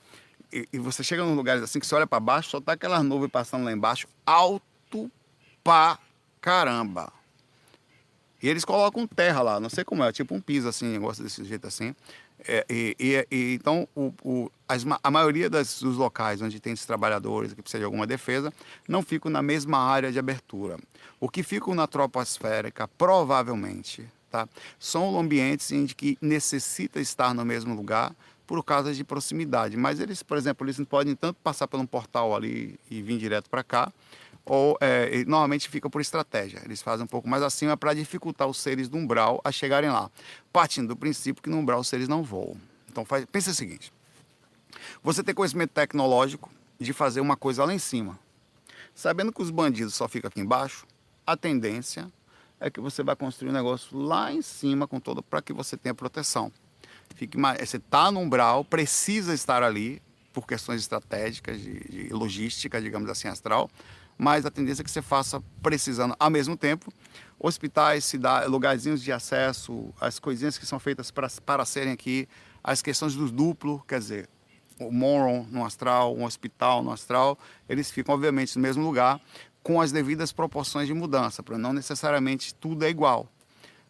E, 0.50 0.66
e, 0.72 0.78
você 0.78 1.04
chega 1.04 1.22
num 1.22 1.34
lugares 1.34 1.62
assim 1.62 1.78
que 1.78 1.86
você 1.86 1.94
olha 1.94 2.06
para 2.06 2.18
baixo, 2.18 2.48
só 2.48 2.60
tá 2.62 2.72
aquelas 2.72 3.04
nuvens 3.04 3.30
passando 3.30 3.64
lá 3.64 3.72
embaixo, 3.72 4.08
alto 4.24 5.10
pra 5.62 5.98
caramba. 6.40 7.12
E 8.42 8.48
eles 8.48 8.64
colocam 8.64 9.06
terra 9.06 9.40
lá, 9.40 9.60
não 9.60 9.70
sei 9.70 9.84
como 9.84 10.02
é, 10.02 10.10
tipo 10.10 10.34
um 10.34 10.40
piso 10.40 10.68
assim, 10.68 10.86
negócio 10.86 11.22
desse 11.22 11.44
jeito 11.44 11.66
assim. 11.66 11.94
É, 12.48 12.66
e, 12.68 12.96
e, 12.98 13.26
e, 13.30 13.54
então, 13.54 13.86
o, 13.94 14.12
o, 14.24 14.50
as, 14.68 14.84
a 15.02 15.10
maioria 15.10 15.48
das, 15.48 15.80
dos 15.80 15.96
locais 15.96 16.42
onde 16.42 16.58
tem 16.58 16.72
esses 16.72 16.84
trabalhadores 16.84 17.54
que 17.54 17.62
precisam 17.62 17.80
de 17.80 17.84
alguma 17.84 18.06
defesa 18.06 18.52
não 18.88 19.00
ficam 19.00 19.30
na 19.30 19.42
mesma 19.42 19.78
área 19.78 20.10
de 20.10 20.18
abertura. 20.18 20.76
O 21.20 21.28
que 21.28 21.44
ficam 21.44 21.72
na 21.72 21.86
troposférica, 21.86 22.88
provavelmente, 22.88 24.08
tá, 24.28 24.48
são 24.78 25.18
ambientes 25.20 25.70
em 25.70 25.86
que 25.86 26.18
necessita 26.20 27.00
estar 27.00 27.32
no 27.32 27.44
mesmo 27.44 27.76
lugar 27.76 28.12
por 28.44 28.64
causa 28.64 28.92
de 28.92 29.04
proximidade. 29.04 29.76
Mas 29.76 30.00
eles, 30.00 30.22
por 30.22 30.36
exemplo, 30.36 30.66
eles 30.66 30.80
podem 30.80 31.14
tanto 31.14 31.38
passar 31.44 31.68
por 31.68 31.78
um 31.78 31.86
portal 31.86 32.34
ali 32.34 32.78
e 32.90 33.00
vir 33.00 33.18
direto 33.18 33.48
para 33.48 33.62
cá, 33.62 33.92
ou 34.44 34.76
é, 34.80 35.24
normalmente 35.24 35.68
fica 35.68 35.88
por 35.88 36.00
estratégia. 36.00 36.60
Eles 36.64 36.82
fazem 36.82 37.04
um 37.04 37.08
pouco 37.08 37.28
mais 37.28 37.42
acima 37.42 37.76
para 37.76 37.94
dificultar 37.94 38.48
os 38.48 38.58
seres 38.58 38.88
do 38.88 38.96
umbral 38.96 39.40
a 39.44 39.52
chegarem 39.52 39.90
lá, 39.90 40.10
partindo 40.52 40.88
do 40.88 40.96
princípio 40.96 41.42
que 41.42 41.50
no 41.50 41.58
umbral 41.58 41.80
os 41.80 41.88
seres 41.88 42.08
não 42.08 42.22
voam. 42.22 42.56
Então 42.90 43.04
faz, 43.04 43.24
pensa 43.26 43.50
o 43.50 43.54
seguinte: 43.54 43.92
você 45.02 45.22
tem 45.22 45.34
conhecimento 45.34 45.70
tecnológico 45.70 46.50
de 46.78 46.92
fazer 46.92 47.20
uma 47.20 47.36
coisa 47.36 47.64
lá 47.64 47.72
em 47.72 47.78
cima, 47.78 48.18
sabendo 48.94 49.32
que 49.32 49.42
os 49.42 49.50
bandidos 49.50 49.94
só 49.94 50.08
ficam 50.08 50.28
aqui 50.28 50.40
embaixo, 50.40 50.86
a 51.26 51.36
tendência 51.36 52.10
é 52.58 52.70
que 52.70 52.80
você 52.80 53.02
vai 53.02 53.16
construir 53.16 53.50
um 53.50 53.54
negócio 53.54 53.96
lá 53.96 54.32
em 54.32 54.42
cima 54.42 54.86
com 54.86 55.00
todo 55.00 55.22
para 55.22 55.42
que 55.42 55.52
você 55.52 55.76
tenha 55.76 55.94
proteção. 55.94 56.52
Fique 57.14 57.36
você 57.36 57.76
está 57.76 58.10
no 58.10 58.20
umbral, 58.20 58.64
precisa 58.64 59.34
estar 59.34 59.62
ali 59.62 60.02
por 60.32 60.46
questões 60.46 60.80
estratégicas 60.80 61.60
de, 61.60 61.80
de 61.80 62.08
logística, 62.08 62.80
digamos 62.80 63.10
assim, 63.10 63.28
astral 63.28 63.70
mas 64.16 64.46
a 64.46 64.50
tendência 64.50 64.82
é 64.82 64.84
que 64.84 64.90
você 64.90 65.02
faça 65.02 65.42
precisando 65.62 66.14
ao 66.18 66.30
mesmo 66.30 66.56
tempo. 66.56 66.92
Hospitais, 67.38 68.04
cidades, 68.04 68.48
lugarzinhos 68.48 69.02
de 69.02 69.10
acesso, 69.10 69.92
as 70.00 70.18
coisinhas 70.18 70.56
que 70.56 70.66
são 70.66 70.78
feitas 70.78 71.10
para, 71.10 71.28
para 71.44 71.64
serem 71.64 71.92
aqui, 71.92 72.28
as 72.62 72.80
questões 72.80 73.14
do 73.14 73.30
duplo, 73.30 73.82
quer 73.86 73.98
dizer, 73.98 74.28
o 74.78 74.92
Moron 74.92 75.46
no 75.50 75.64
astral, 75.64 76.16
um 76.16 76.24
hospital 76.24 76.82
no 76.82 76.92
astral, 76.92 77.38
eles 77.68 77.90
ficam 77.90 78.14
obviamente 78.14 78.56
no 78.56 78.62
mesmo 78.62 78.82
lugar, 78.82 79.20
com 79.62 79.80
as 79.80 79.92
devidas 79.92 80.32
proporções 80.32 80.86
de 80.86 80.94
mudança, 80.94 81.42
para 81.42 81.56
não 81.56 81.72
necessariamente 81.72 82.54
tudo 82.54 82.84
é 82.84 82.90
igual. 82.90 83.28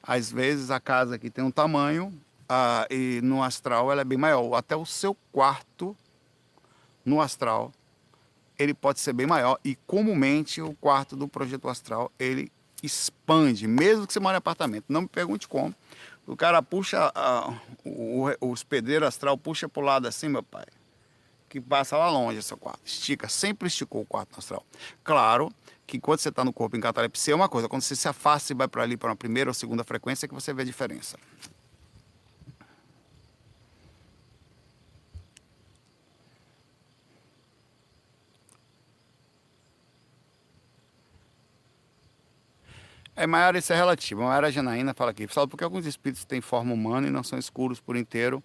Às 0.03 0.31
vezes 0.31 0.71
a 0.71 0.81
casa 0.81 1.15
aqui 1.15 1.31
tem 1.31 1.45
um 1.45 1.51
tamanho 1.51 2.09
uh, 2.51 2.93
e 2.93 3.21
no 3.23 3.43
astral 3.43 3.91
ela 3.91 4.01
é 4.03 4.05
bem 4.05 4.19
maior. 4.19 4.55
Até 4.55 4.77
o 4.77 4.85
seu 4.85 5.17
quarto 5.31 5.97
no 7.05 7.21
astral 7.21 7.73
ele 8.63 8.75
pode 8.75 9.01
ser 9.01 9.13
bem 9.13 9.27
maior 9.27 9.59
e 9.65 9.75
comumente 9.87 10.61
o 10.61 10.75
quarto 10.75 11.17
do 11.17 11.29
projeto 11.29 11.69
astral 11.69 12.11
ele 12.19 12.51
expande, 12.83 13.67
mesmo 13.69 14.07
que 14.07 14.13
você 14.13 14.21
mora 14.21 14.37
em 14.37 14.39
apartamento. 14.39 14.87
Não 14.89 15.03
me 15.03 15.09
pergunte 15.09 15.47
como. 15.47 15.75
O 16.27 16.37
cara 16.37 16.63
puxa, 16.63 17.09
uh, 17.11 17.61
o, 17.85 18.27
o 18.41 18.51
hospedeiro 18.51 19.07
astral 19.07 19.37
puxa 19.37 19.69
para 19.69 19.83
o 19.83 19.85
lado 19.85 20.07
assim, 20.07 20.29
meu 20.29 20.43
pai, 20.43 20.65
que 21.49 21.61
passa 21.61 21.97
lá 21.97 22.11
longe 22.11 22.43
seu 22.43 22.57
quarto. 22.57 22.81
Estica, 22.85 23.29
sempre 23.29 23.69
esticou 23.69 24.03
o 24.03 24.07
quarto 24.07 24.39
astral. 24.39 24.65
Claro 25.03 25.53
que 25.87 26.01
quando 26.01 26.21
você 26.21 26.29
está 26.29 26.45
no 26.45 26.53
corpo 26.53 26.77
em 26.77 26.81
catalepsia 26.81 27.35
é 27.35 27.37
uma 27.37 27.49
coisa, 27.49 27.69
quando 27.69 27.83
você 27.83 27.97
se 27.97 28.09
afasta 28.09 28.53
e 28.53 28.57
vai 28.57 28.69
para 28.69 28.83
ali 28.83 28.97
para 28.97 29.11
uma 29.11 29.17
primeira 29.17 29.51
ou 29.51 29.55
segunda 29.55 29.85
frequência 29.85 30.27
é 30.27 30.29
que 30.29 30.35
você 30.35 30.53
vê 30.53 30.63
a 30.63 30.65
diferença. 30.65 31.19
É, 43.15 43.27
Maiara, 43.27 43.59
isso 43.59 43.73
é 43.73 43.77
relativo. 43.77 44.23
Maiara 44.23 44.51
Janaína 44.51 44.95
fala 44.95 45.11
aqui, 45.11 45.27
pessoal, 45.27 45.47
porque 45.47 45.65
alguns 45.65 45.87
espíritos 45.87 46.25
têm 46.25 46.41
forma 46.41 46.73
humana 46.73 47.07
e 47.07 47.11
não 47.11 47.23
são 47.23 47.39
escuros 47.39 47.79
por 47.79 47.97
inteiro, 47.97 48.43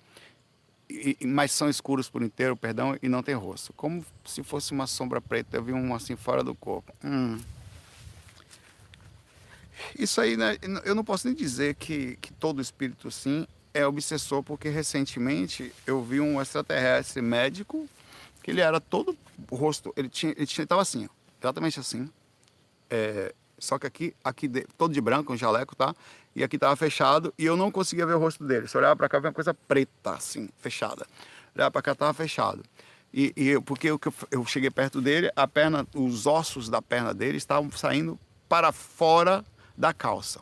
e, 0.90 1.18
mas 1.26 1.52
são 1.52 1.70
escuros 1.70 2.10
por 2.10 2.22
inteiro, 2.22 2.56
perdão, 2.56 2.98
e 3.02 3.08
não 3.08 3.24
tem 3.24 3.36
rosto. 3.36 3.72
Como 3.74 4.06
se 4.26 4.44
fosse 4.44 4.72
uma 4.74 4.86
sombra 4.86 5.22
preta, 5.22 5.58
eu 5.58 5.64
vi 5.64 5.74
um 5.74 5.96
assim 5.96 6.16
fora 6.16 6.44
do 6.44 6.54
corpo. 6.54 6.94
Hum. 7.04 7.40
Isso 9.98 10.20
aí, 10.20 10.36
né, 10.36 10.58
eu 10.84 10.96
não 10.96 11.04
posso 11.04 11.28
nem 11.28 11.36
dizer 11.36 11.76
que, 11.76 12.18
que 12.18 12.34
todo 12.34 12.62
espírito, 12.62 13.10
sim, 13.12 13.48
é 13.74 13.86
obsessor, 13.86 14.44
porque 14.44 14.70
recentemente 14.70 15.72
eu 15.86 16.04
vi 16.04 16.20
um 16.20 16.42
extraterrestre 16.42 17.22
médico, 17.22 17.88
que 18.44 18.52
ele 18.52 18.62
era 18.62 18.82
todo 18.82 19.18
o 19.50 19.56
rosto, 19.56 19.94
ele 19.96 20.10
tinha, 20.10 20.34
ele 20.36 20.48
tinha, 20.48 20.66
assim, 20.72 21.08
exatamente 21.40 21.80
assim, 21.80 22.10
é, 22.90 23.34
só 23.60 23.80
que 23.80 23.88
aqui, 23.88 24.16
aqui 24.24 24.48
todo 24.78 24.94
de 24.94 25.02
branco, 25.02 25.34
um 25.34 25.38
jaleco, 25.38 25.76
tá? 25.76 25.96
E 26.36 26.44
aqui 26.44 26.58
tava 26.58 26.76
fechado 26.76 27.34
e 27.38 27.46
eu 27.46 27.58
não 27.58 27.72
conseguia 27.72 28.06
ver 28.06 28.14
o 28.14 28.20
rosto 28.20 28.44
dele. 28.46 28.68
Se 28.68 28.78
olhava 28.78 28.96
para 28.96 29.10
cá, 29.10 29.20
via 29.20 29.30
uma 29.30 29.34
coisa 29.34 29.54
preta, 29.54 30.12
assim, 30.12 30.50
fechada. 30.60 31.06
Olhava 31.56 31.72
para 31.72 31.82
cá, 31.82 31.96
tava 31.96 32.14
fechado. 32.14 32.64
E, 33.14 33.34
e 33.36 33.60
porque 33.62 33.90
eu, 33.90 34.00
eu 34.30 34.46
cheguei 34.46 34.70
perto 34.70 35.02
dele, 35.02 35.32
a 35.36 35.48
perna, 35.48 35.88
os 35.96 36.28
ossos 36.28 36.70
da 36.70 36.82
perna 36.82 37.14
dele 37.14 37.38
estavam 37.38 37.72
saindo 37.72 38.20
para 38.48 38.72
fora 38.72 39.44
da 39.76 39.94
calça. 39.94 40.40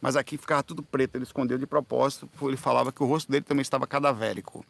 Mas 0.00 0.16
aqui 0.16 0.38
ficava 0.38 0.62
tudo 0.62 0.82
preto, 0.82 1.16
ele 1.16 1.24
escondeu 1.24 1.58
de 1.58 1.66
propósito, 1.66 2.28
ele 2.42 2.56
falava 2.56 2.92
que 2.92 3.02
o 3.02 3.06
rosto 3.06 3.30
dele 3.30 3.44
também 3.44 3.62
estava 3.62 3.86
cadavérico, 3.86 4.64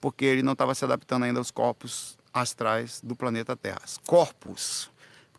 porque 0.00 0.24
ele 0.24 0.42
não 0.42 0.52
estava 0.52 0.74
se 0.74 0.84
adaptando 0.84 1.24
ainda 1.24 1.38
aos 1.38 1.50
corpos 1.50 2.18
astrais 2.32 3.00
do 3.02 3.14
planeta 3.14 3.56
Terra. 3.56 3.82
Corpos 4.06 4.90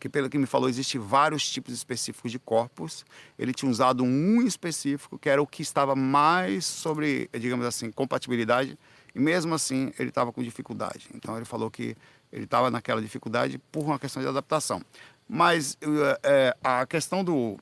que 0.03 0.09
pelo 0.09 0.29
que 0.29 0.37
me 0.37 0.45
falou, 0.45 0.67
existe 0.67 0.97
vários 0.97 1.49
tipos 1.49 1.73
específicos 1.73 2.29
de 2.29 2.37
corpos. 2.37 3.05
Ele 3.39 3.53
tinha 3.53 3.71
usado 3.71 4.03
um 4.03 4.41
específico, 4.41 5.17
que 5.17 5.29
era 5.29 5.41
o 5.41 5.47
que 5.47 5.61
estava 5.61 5.95
mais 5.95 6.65
sobre, 6.65 7.29
digamos 7.31 7.65
assim, 7.65 7.89
compatibilidade, 7.89 8.77
e 9.15 9.19
mesmo 9.19 9.55
assim 9.55 9.93
ele 9.97 10.09
estava 10.09 10.33
com 10.33 10.43
dificuldade. 10.43 11.07
Então 11.15 11.37
ele 11.37 11.45
falou 11.45 11.71
que 11.71 11.95
ele 12.33 12.43
estava 12.43 12.69
naquela 12.69 13.01
dificuldade 13.01 13.57
por 13.71 13.85
uma 13.85 13.97
questão 13.97 14.21
de 14.21 14.27
adaptação. 14.27 14.81
Mas 15.25 15.77
é, 16.21 16.53
a 16.61 16.85
questão 16.85 17.23
do, 17.23 17.57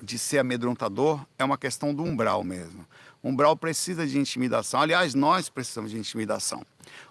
de 0.00 0.20
ser 0.20 0.38
amedrontador 0.38 1.26
é 1.36 1.44
uma 1.44 1.58
questão 1.58 1.92
do 1.92 2.04
umbral 2.04 2.44
mesmo. 2.44 2.86
O 3.20 3.28
umbral 3.30 3.56
precisa 3.56 4.06
de 4.06 4.20
intimidação. 4.20 4.80
Aliás, 4.80 5.16
nós 5.16 5.48
precisamos 5.48 5.90
de 5.90 5.98
intimidação. 5.98 6.64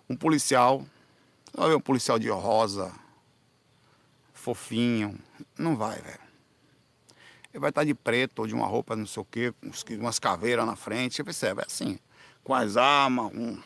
Um 0.10 0.16
policial, 0.16 0.86
ver 1.54 1.76
um 1.76 1.82
policial 1.82 2.18
de 2.18 2.30
rosa, 2.30 3.03
fofinho, 4.44 5.18
não 5.58 5.78
vai, 5.78 6.02
velho. 6.02 6.20
Ele 7.54 7.62
vai 7.62 7.70
estar 7.70 7.86
de 7.86 7.94
preto 7.94 8.40
ou 8.40 8.48
de 8.48 8.54
uma 8.54 8.68
roupa 8.68 8.94
não 8.94 9.06
sei 9.06 9.22
o 9.22 9.26
quê, 9.26 9.54
com 9.62 9.94
umas 10.02 10.20
caveiras 10.20 10.66
na 10.66 10.76
frente, 10.76 11.16
você 11.16 11.24
percebe, 11.24 11.62
é 11.62 11.66
assim, 11.66 11.98
com 12.44 12.54
as 12.54 12.76
armas, 12.76 13.32
um 13.34 13.58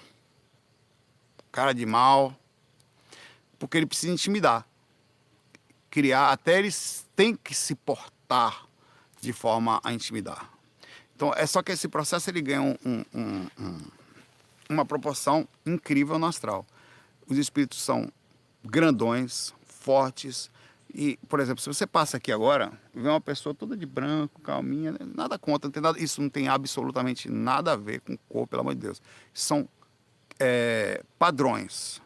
cara 1.51 1.73
de 1.73 1.83
mal, 1.83 2.35
porque 3.57 3.77
ele 3.77 3.87
precisa 3.87 4.13
intimidar. 4.13 4.67
Criar, 5.89 6.31
até 6.31 6.59
eles 6.59 7.07
têm 7.15 7.35
que 7.35 7.55
se 7.55 7.73
portar 7.73 8.67
de 9.19 9.33
forma 9.33 9.81
a 9.83 9.91
intimidar. 9.91 10.51
Então, 11.15 11.33
é 11.33 11.47
só 11.47 11.63
que 11.63 11.71
esse 11.71 11.87
processo 11.87 12.29
ele 12.29 12.41
ganha 12.41 12.61
um, 12.61 12.77
um, 12.85 13.47
um, 13.57 13.81
uma 14.69 14.85
proporção 14.85 15.47
incrível 15.65 16.19
no 16.19 16.27
astral. 16.27 16.63
Os 17.25 17.39
espíritos 17.39 17.81
são 17.81 18.11
grandões, 18.63 19.55
fortes, 19.65 20.51
e, 20.93 21.17
por 21.27 21.39
exemplo, 21.39 21.61
se 21.61 21.67
você 21.67 21.85
passa 21.85 22.17
aqui 22.17 22.31
agora, 22.31 22.71
vê 22.93 23.07
uma 23.07 23.21
pessoa 23.21 23.53
toda 23.53 23.75
de 23.75 23.85
branco, 23.85 24.41
calminha, 24.41 24.95
nada 25.15 25.37
contra, 25.37 25.67
não 25.67 25.71
tem 25.71 25.83
nada, 25.83 25.99
isso 25.99 26.21
não 26.21 26.29
tem 26.29 26.47
absolutamente 26.47 27.29
nada 27.29 27.73
a 27.73 27.75
ver 27.75 28.01
com 28.01 28.17
cor, 28.29 28.47
pelo 28.47 28.61
amor 28.61 28.73
de 28.73 28.81
Deus. 28.81 29.01
São 29.33 29.67
é, 30.39 31.03
padrões 31.19 32.01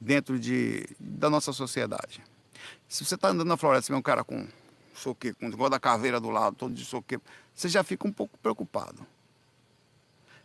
dentro 0.00 0.38
de, 0.38 0.88
da 0.98 1.28
nossa 1.28 1.52
sociedade. 1.52 2.22
Se 2.88 3.04
você 3.04 3.14
está 3.14 3.28
andando 3.28 3.48
na 3.48 3.56
floresta 3.56 3.90
e 3.90 3.92
vê 3.92 3.98
um 3.98 4.02
cara 4.02 4.24
com 4.24 4.46
soque, 4.94 5.34
com 5.34 5.46
igual 5.46 5.68
da 5.68 5.78
caveira 5.78 6.18
do 6.18 6.30
lado, 6.30 6.56
todo 6.56 6.72
de 6.72 6.84
soque, 6.84 7.18
você 7.54 7.68
já 7.68 7.84
fica 7.84 8.06
um 8.06 8.12
pouco 8.12 8.38
preocupado. 8.38 9.06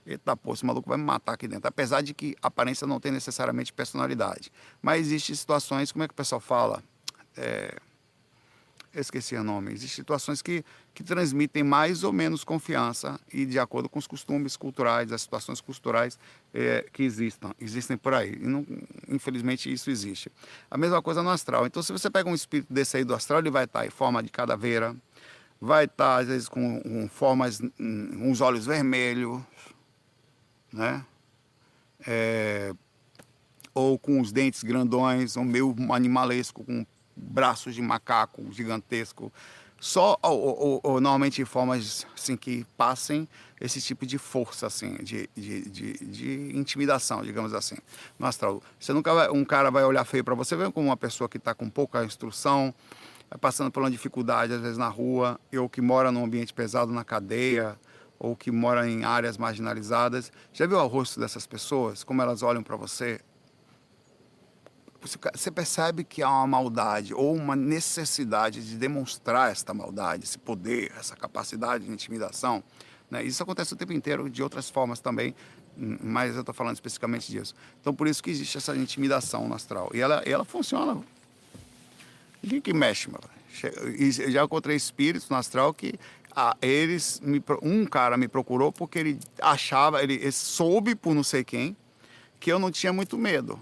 Eita, 0.06 0.36
pô, 0.36 0.54
esse 0.54 0.66
maluco 0.66 0.90
vai 0.90 0.98
me 0.98 1.04
matar 1.04 1.34
aqui 1.34 1.48
dentro. 1.48 1.68
Apesar 1.68 2.02
de 2.02 2.14
que 2.14 2.36
aparência 2.42 2.88
não 2.88 3.00
tem 3.00 3.12
necessariamente 3.12 3.72
personalidade. 3.72 4.52
Mas 4.82 5.02
existem 5.02 5.36
situações, 5.36 5.92
como 5.92 6.04
é 6.04 6.08
que 6.08 6.14
o 6.14 6.16
pessoal 6.16 6.42
fala? 6.42 6.84
É, 7.38 7.76
esqueci 9.00 9.36
o 9.36 9.44
nome. 9.44 9.72
Existem 9.72 9.96
situações 9.96 10.42
que, 10.42 10.66
que 10.94 11.04
transmitem 11.04 11.64
mais 11.64 12.04
ou 12.04 12.12
menos 12.12 12.44
confiança 12.44 13.20
e 13.32 13.46
de 13.46 13.58
acordo 13.58 13.88
com 13.88 14.00
os 14.00 14.08
costumes 14.08 14.58
culturais, 14.58 15.12
as 15.12 15.22
situações 15.22 15.62
culturais 15.62 16.20
é, 16.54 16.86
que 16.92 17.04
existam, 17.04 17.54
existem 17.60 17.96
por 17.96 18.14
aí. 18.14 18.38
Não, 18.40 18.66
infelizmente 19.08 19.72
isso 19.72 19.90
existe. 19.90 20.32
A 20.70 20.78
mesma 20.78 21.02
coisa 21.02 21.24
no 21.24 21.30
astral. 21.30 21.66
Então, 21.66 21.82
se 21.82 21.92
você 21.92 22.10
pega 22.10 22.30
um 22.30 22.36
espírito 22.36 22.72
desse 22.72 22.98
aí 22.98 23.04
do 23.04 23.14
astral, 23.14 23.40
ele 23.40 23.52
vai 23.52 23.64
estar 23.64 23.86
em 23.86 23.90
forma 23.90 24.22
de 24.22 24.30
caveira, 24.30 24.96
vai 25.60 25.86
estar 25.86 26.18
às 26.18 26.28
vezes 26.28 26.50
com, 26.50 26.82
com 26.82 27.08
formas, 27.08 27.62
hum, 27.80 28.30
uns 28.30 28.42
olhos 28.42 28.66
vermelhos, 28.66 29.42
né? 30.74 31.06
É, 32.06 32.74
ou 33.74 33.98
com 33.98 34.20
os 34.20 34.32
dentes 34.32 34.64
grandões, 34.64 35.38
ou 35.38 35.46
meio 35.46 35.74
animalesco, 35.92 36.64
com 36.64 36.86
braços 37.22 37.76
de 37.76 37.82
macaco 37.82 38.52
gigantesco, 38.52 39.32
só 39.80 40.16
ou, 40.22 40.40
ou, 40.40 40.80
ou, 40.84 41.02
normalmente 41.02 41.44
formas 41.44 42.06
assim 42.16 42.38
que 42.38 42.66
passem 42.78 43.28
esse 43.60 43.82
tipo 43.82 44.06
de 44.06 44.20
força 44.20 44.68
assim, 44.68 44.96
de, 45.02 45.28
de, 45.36 45.70
de, 45.70 45.94
de 46.06 46.58
intimidação, 46.58 47.24
digamos 47.24 47.52
assim, 47.54 47.76
no 48.20 48.28
astral. 48.28 48.62
Você 48.80 48.94
nunca 48.94 49.12
vai, 49.12 49.30
um 49.32 49.44
cara 49.44 49.72
vai 49.72 49.84
olhar 49.84 50.06
feio 50.06 50.24
para 50.24 50.36
você, 50.36 50.56
vê 50.56 50.72
como 50.72 50.90
uma 50.90 50.98
pessoa 50.98 51.28
que 51.28 51.38
está 51.38 51.56
com 51.56 51.68
pouca 51.68 52.06
instrução, 52.06 52.72
passando 53.40 53.72
por 53.72 53.82
uma 53.82 53.90
dificuldade 53.90 54.54
às 54.54 54.62
vezes 54.62 54.78
na 54.78 54.88
rua, 54.88 55.40
ou 55.58 55.68
que 55.68 55.82
mora 55.82 56.12
num 56.12 56.26
ambiente 56.26 56.54
pesado 56.54 56.92
na 56.92 57.04
cadeia, 57.04 57.76
ou 58.20 58.36
que 58.36 58.52
mora 58.52 58.88
em 58.88 59.04
áreas 59.04 59.36
marginalizadas. 59.36 60.32
Já 60.54 60.68
viu 60.68 60.78
o 60.78 60.86
rosto 60.86 61.20
dessas 61.20 61.48
pessoas, 61.48 62.04
como 62.04 62.22
elas 62.22 62.44
olham 62.44 62.62
para 62.62 62.76
você? 62.76 63.20
Você 65.02 65.50
percebe 65.50 66.04
que 66.04 66.22
há 66.22 66.30
uma 66.30 66.48
maldade 66.48 67.14
ou 67.14 67.36
uma 67.36 67.56
necessidade 67.56 68.64
de 68.64 68.78
demonstrar 68.78 69.52
esta 69.52 69.74
maldade, 69.74 70.24
esse 70.24 70.38
poder, 70.38 70.92
essa 70.98 71.16
capacidade 71.16 71.86
de 71.86 71.92
intimidação. 71.92 72.64
Né? 73.10 73.24
Isso 73.24 73.42
acontece 73.42 73.74
o 73.74 73.76
tempo 73.76 73.94
inteiro 73.94 74.30
de 74.30 74.44
outras 74.44 74.70
formas 74.70 75.00
também, 75.00 75.34
hum, 75.76 75.98
mas 76.02 76.36
eu 76.36 76.42
estou 76.42 76.54
falando 76.54 76.76
especificamente 76.76 77.32
disso. 77.32 77.56
Então, 77.82 77.94
por 77.94 78.08
isso 78.08 78.22
que 78.22 78.30
existe 78.30 78.58
essa 78.58 78.76
intimidação 78.76 79.48
no 79.48 79.56
astral. 79.56 79.90
E 79.94 80.00
ela, 80.00 80.22
ela 80.24 80.46
funciona. 80.46 81.02
Ninguém 82.44 82.62
que 82.62 82.74
mexe, 82.74 83.10
mano. 83.10 83.24
Já 84.30 84.44
encontrei 84.44 84.76
espíritos 84.76 85.28
no 85.30 85.36
astral 85.36 85.74
que 85.74 85.96
ah, 86.36 86.56
eles 86.62 87.20
me, 87.22 87.44
um 87.62 87.86
cara 87.86 88.18
me 88.18 88.28
procurou 88.28 88.72
porque 88.72 89.00
ele 89.00 89.20
achava, 89.42 90.02
ele, 90.02 90.14
ele 90.14 90.32
soube 90.32 90.96
por 90.96 91.14
não 91.14 91.24
sei 91.24 91.44
quem, 91.44 91.76
que 92.40 92.52
eu 92.52 92.58
não 92.58 92.72
tinha 92.72 92.94
muito 92.94 93.18
medo. 93.18 93.62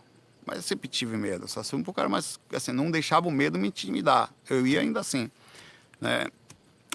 Mas 0.49 0.57
eu 0.57 0.63
sempre 0.63 0.87
tive 0.87 1.15
medo, 1.15 1.47
só 1.47 1.63
fui 1.63 1.77
um 1.77 1.83
cara 1.83 2.09
mais, 2.09 2.39
assim, 2.51 2.71
não 2.71 2.89
deixava 2.89 3.27
o 3.27 3.31
medo 3.31 3.59
me 3.59 3.67
intimidar. 3.67 4.33
Eu 4.49 4.65
ia 4.65 4.79
ainda 4.79 4.99
assim, 4.99 5.29
né? 6.01 6.25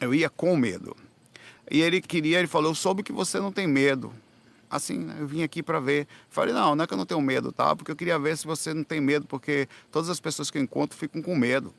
Eu 0.00 0.12
ia 0.12 0.28
com 0.28 0.56
medo. 0.56 0.96
E 1.70 1.80
ele 1.80 2.00
queria, 2.00 2.40
ele 2.40 2.48
falou, 2.48 2.72
eu 2.72 2.74
soube 2.74 3.04
que 3.04 3.12
você 3.12 3.38
não 3.38 3.52
tem 3.52 3.68
medo. 3.68 4.12
Assim, 4.68 4.98
né? 4.98 5.18
eu 5.20 5.26
vim 5.28 5.44
aqui 5.44 5.62
para 5.62 5.78
ver. 5.78 6.08
Falei, 6.28 6.52
não, 6.52 6.74
não 6.74 6.82
é 6.82 6.86
que 6.86 6.94
eu 6.94 6.98
não 6.98 7.06
tenho 7.06 7.20
medo, 7.20 7.52
tá? 7.52 7.76
Porque 7.76 7.92
eu 7.92 7.94
queria 7.94 8.18
ver 8.18 8.36
se 8.36 8.44
você 8.44 8.74
não 8.74 8.82
tem 8.82 9.00
medo, 9.00 9.24
porque 9.24 9.68
todas 9.92 10.10
as 10.10 10.18
pessoas 10.18 10.50
que 10.50 10.58
eu 10.58 10.62
encontro 10.62 10.98
ficam 10.98 11.22
com 11.22 11.36
medo. 11.36 11.72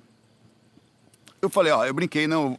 Eu 1.41 1.49
falei, 1.49 1.73
ó, 1.73 1.85
eu 1.85 1.93
brinquei, 1.93 2.25
não. 2.25 2.57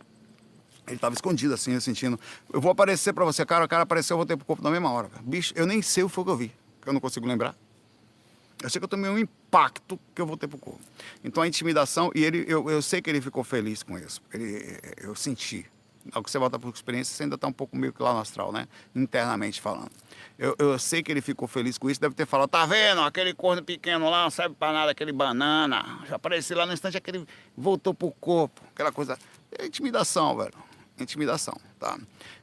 Ele 0.87 0.97
estava 0.97 1.15
escondido 1.15 1.55
assim, 1.55 1.73
eu 1.73 1.81
sentindo. 1.81 2.21
Eu 2.53 2.61
vou 2.61 2.71
aparecer 2.71 3.15
para 3.15 3.25
você, 3.25 3.47
cara, 3.47 3.65
o 3.65 3.69
cara 3.69 3.85
apareceu, 3.85 4.13
eu 4.13 4.19
voltei 4.19 4.37
pro 4.37 4.45
corpo 4.45 4.63
na 4.63 4.71
mesma 4.71 4.91
hora. 4.91 5.09
Bicho, 5.23 5.55
eu 5.57 5.67
nem 5.67 5.81
sei 5.81 6.05
o 6.05 6.11
que 6.11 6.19
eu 6.19 6.37
vi, 6.37 6.53
que 6.83 6.89
eu 6.91 6.93
não 6.93 7.01
consigo 7.01 7.27
lembrar. 7.27 7.57
Eu 8.63 8.71
sei 8.71 8.81
que 8.81 8.85
eu 8.85 8.89
tomei 8.89 9.11
um 9.11 9.19
impacto 9.19 9.99
que 10.15 10.21
eu 10.21 10.27
voltei 10.27 10.49
pro 10.49 10.59
corpo. 10.59 10.81
Então 11.23 11.43
a 11.43 11.47
intimidação, 11.47 12.11
e 12.15 12.25
ele, 12.25 12.45
eu, 12.49 12.71
eu 12.71 12.81
sei 12.81 13.03
que 13.03 13.11
ele 13.11 13.21
ficou 13.21 13.45
feliz 13.45 13.83
com 13.83 13.99
isso. 13.99 14.21
Ele, 14.33 14.79
eu 14.99 15.15
senti. 15.15 15.67
Ao 16.13 16.23
que 16.23 16.31
você 16.31 16.39
volta 16.39 16.59
por 16.59 16.73
experiência, 16.73 17.15
você 17.15 17.25
ainda 17.25 17.35
está 17.35 17.49
um 17.49 17.53
pouco 17.53 17.77
meio 17.77 17.93
que 17.93 18.01
lá 18.01 18.13
no 18.13 18.21
astral, 18.21 18.53
né? 18.53 18.69
Internamente 18.95 19.61
falando. 19.61 19.91
Eu, 20.39 20.55
eu 20.59 20.79
sei 20.79 21.03
que 21.03 21.11
ele 21.11 21.21
ficou 21.21 21.49
feliz 21.49 21.77
com 21.77 21.91
isso, 21.91 22.01
deve 22.01 22.15
ter 22.15 22.27
falado, 22.27 22.49
tá 22.49 22.65
vendo? 22.65 23.01
Aquele 23.01 23.35
corno 23.35 23.63
pequeno 23.63 24.09
lá 24.09 24.23
não 24.23 24.31
serve 24.31 24.55
para 24.55 24.73
nada, 24.73 24.93
aquele 24.93 25.13
banana. 25.13 26.01
Já 26.09 26.17
apareceu 26.17 26.57
lá 26.57 26.65
no 26.65 26.73
instante, 26.73 26.97
aquele 26.97 27.27
voltou 27.57 27.93
pro 27.93 28.11
corpo. 28.13 28.63
Aquela 28.73 28.93
coisa. 28.93 29.19
É 29.59 29.67
intimidação, 29.67 30.37
velho. 30.37 30.55
Intimidação, 30.99 31.59
tá? 31.79 31.99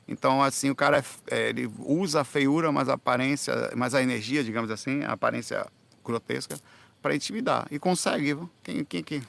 Então, 0.07 0.43
assim, 0.43 0.69
o 0.69 0.75
cara 0.75 1.03
é, 1.31 1.49
ele 1.49 1.71
usa 1.79 2.21
a 2.21 2.23
feiura, 2.23 2.71
mas 2.71 2.89
a 2.89 2.93
aparência, 2.93 3.71
mas 3.75 3.95
a 3.95 4.01
energia, 4.01 4.43
digamos 4.43 4.69
assim, 4.69 5.03
a 5.03 5.13
aparência 5.13 5.65
grotesca 6.03 6.59
para 7.01 7.15
intimidar. 7.15 7.67
E 7.71 7.79
consegue, 7.79 8.33
viu? 8.33 8.49
Quem, 8.63 8.83
quem, 8.83 9.03
quem? 9.03 9.23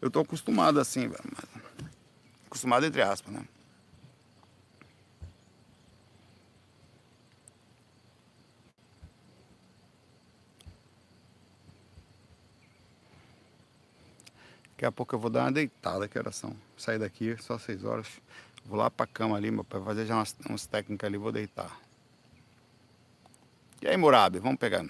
Eu 0.00 0.10
tô 0.10 0.20
acostumado 0.20 0.78
assim, 0.78 1.08
velho. 1.08 1.24
Acostumado 2.46 2.84
entre 2.84 3.00
aspas, 3.02 3.32
né? 3.32 3.44
Daqui 14.70 14.84
a 14.84 14.92
pouco 14.92 15.14
eu 15.14 15.18
vou 15.18 15.30
dar 15.30 15.44
uma 15.44 15.52
deitada, 15.52 16.06
que 16.06 16.18
oração. 16.18 16.54
Sair 16.76 16.98
daqui, 16.98 17.36
só 17.40 17.58
seis 17.58 17.84
horas. 17.84 18.06
Vou 18.66 18.78
lá 18.78 18.90
pra 18.90 19.06
cama 19.06 19.36
ali, 19.36 19.50
meu 19.50 19.64
pai, 19.64 19.80
fazer 19.82 20.04
já 20.04 20.16
umas, 20.16 20.36
umas 20.46 20.66
técnicas 20.66 21.06
ali, 21.06 21.16
vou 21.16 21.32
deitar. 21.32 21.80
E 23.80 23.88
aí, 23.88 23.96
Murabi, 23.96 24.38
vamos 24.38 24.58
pegar. 24.58 24.84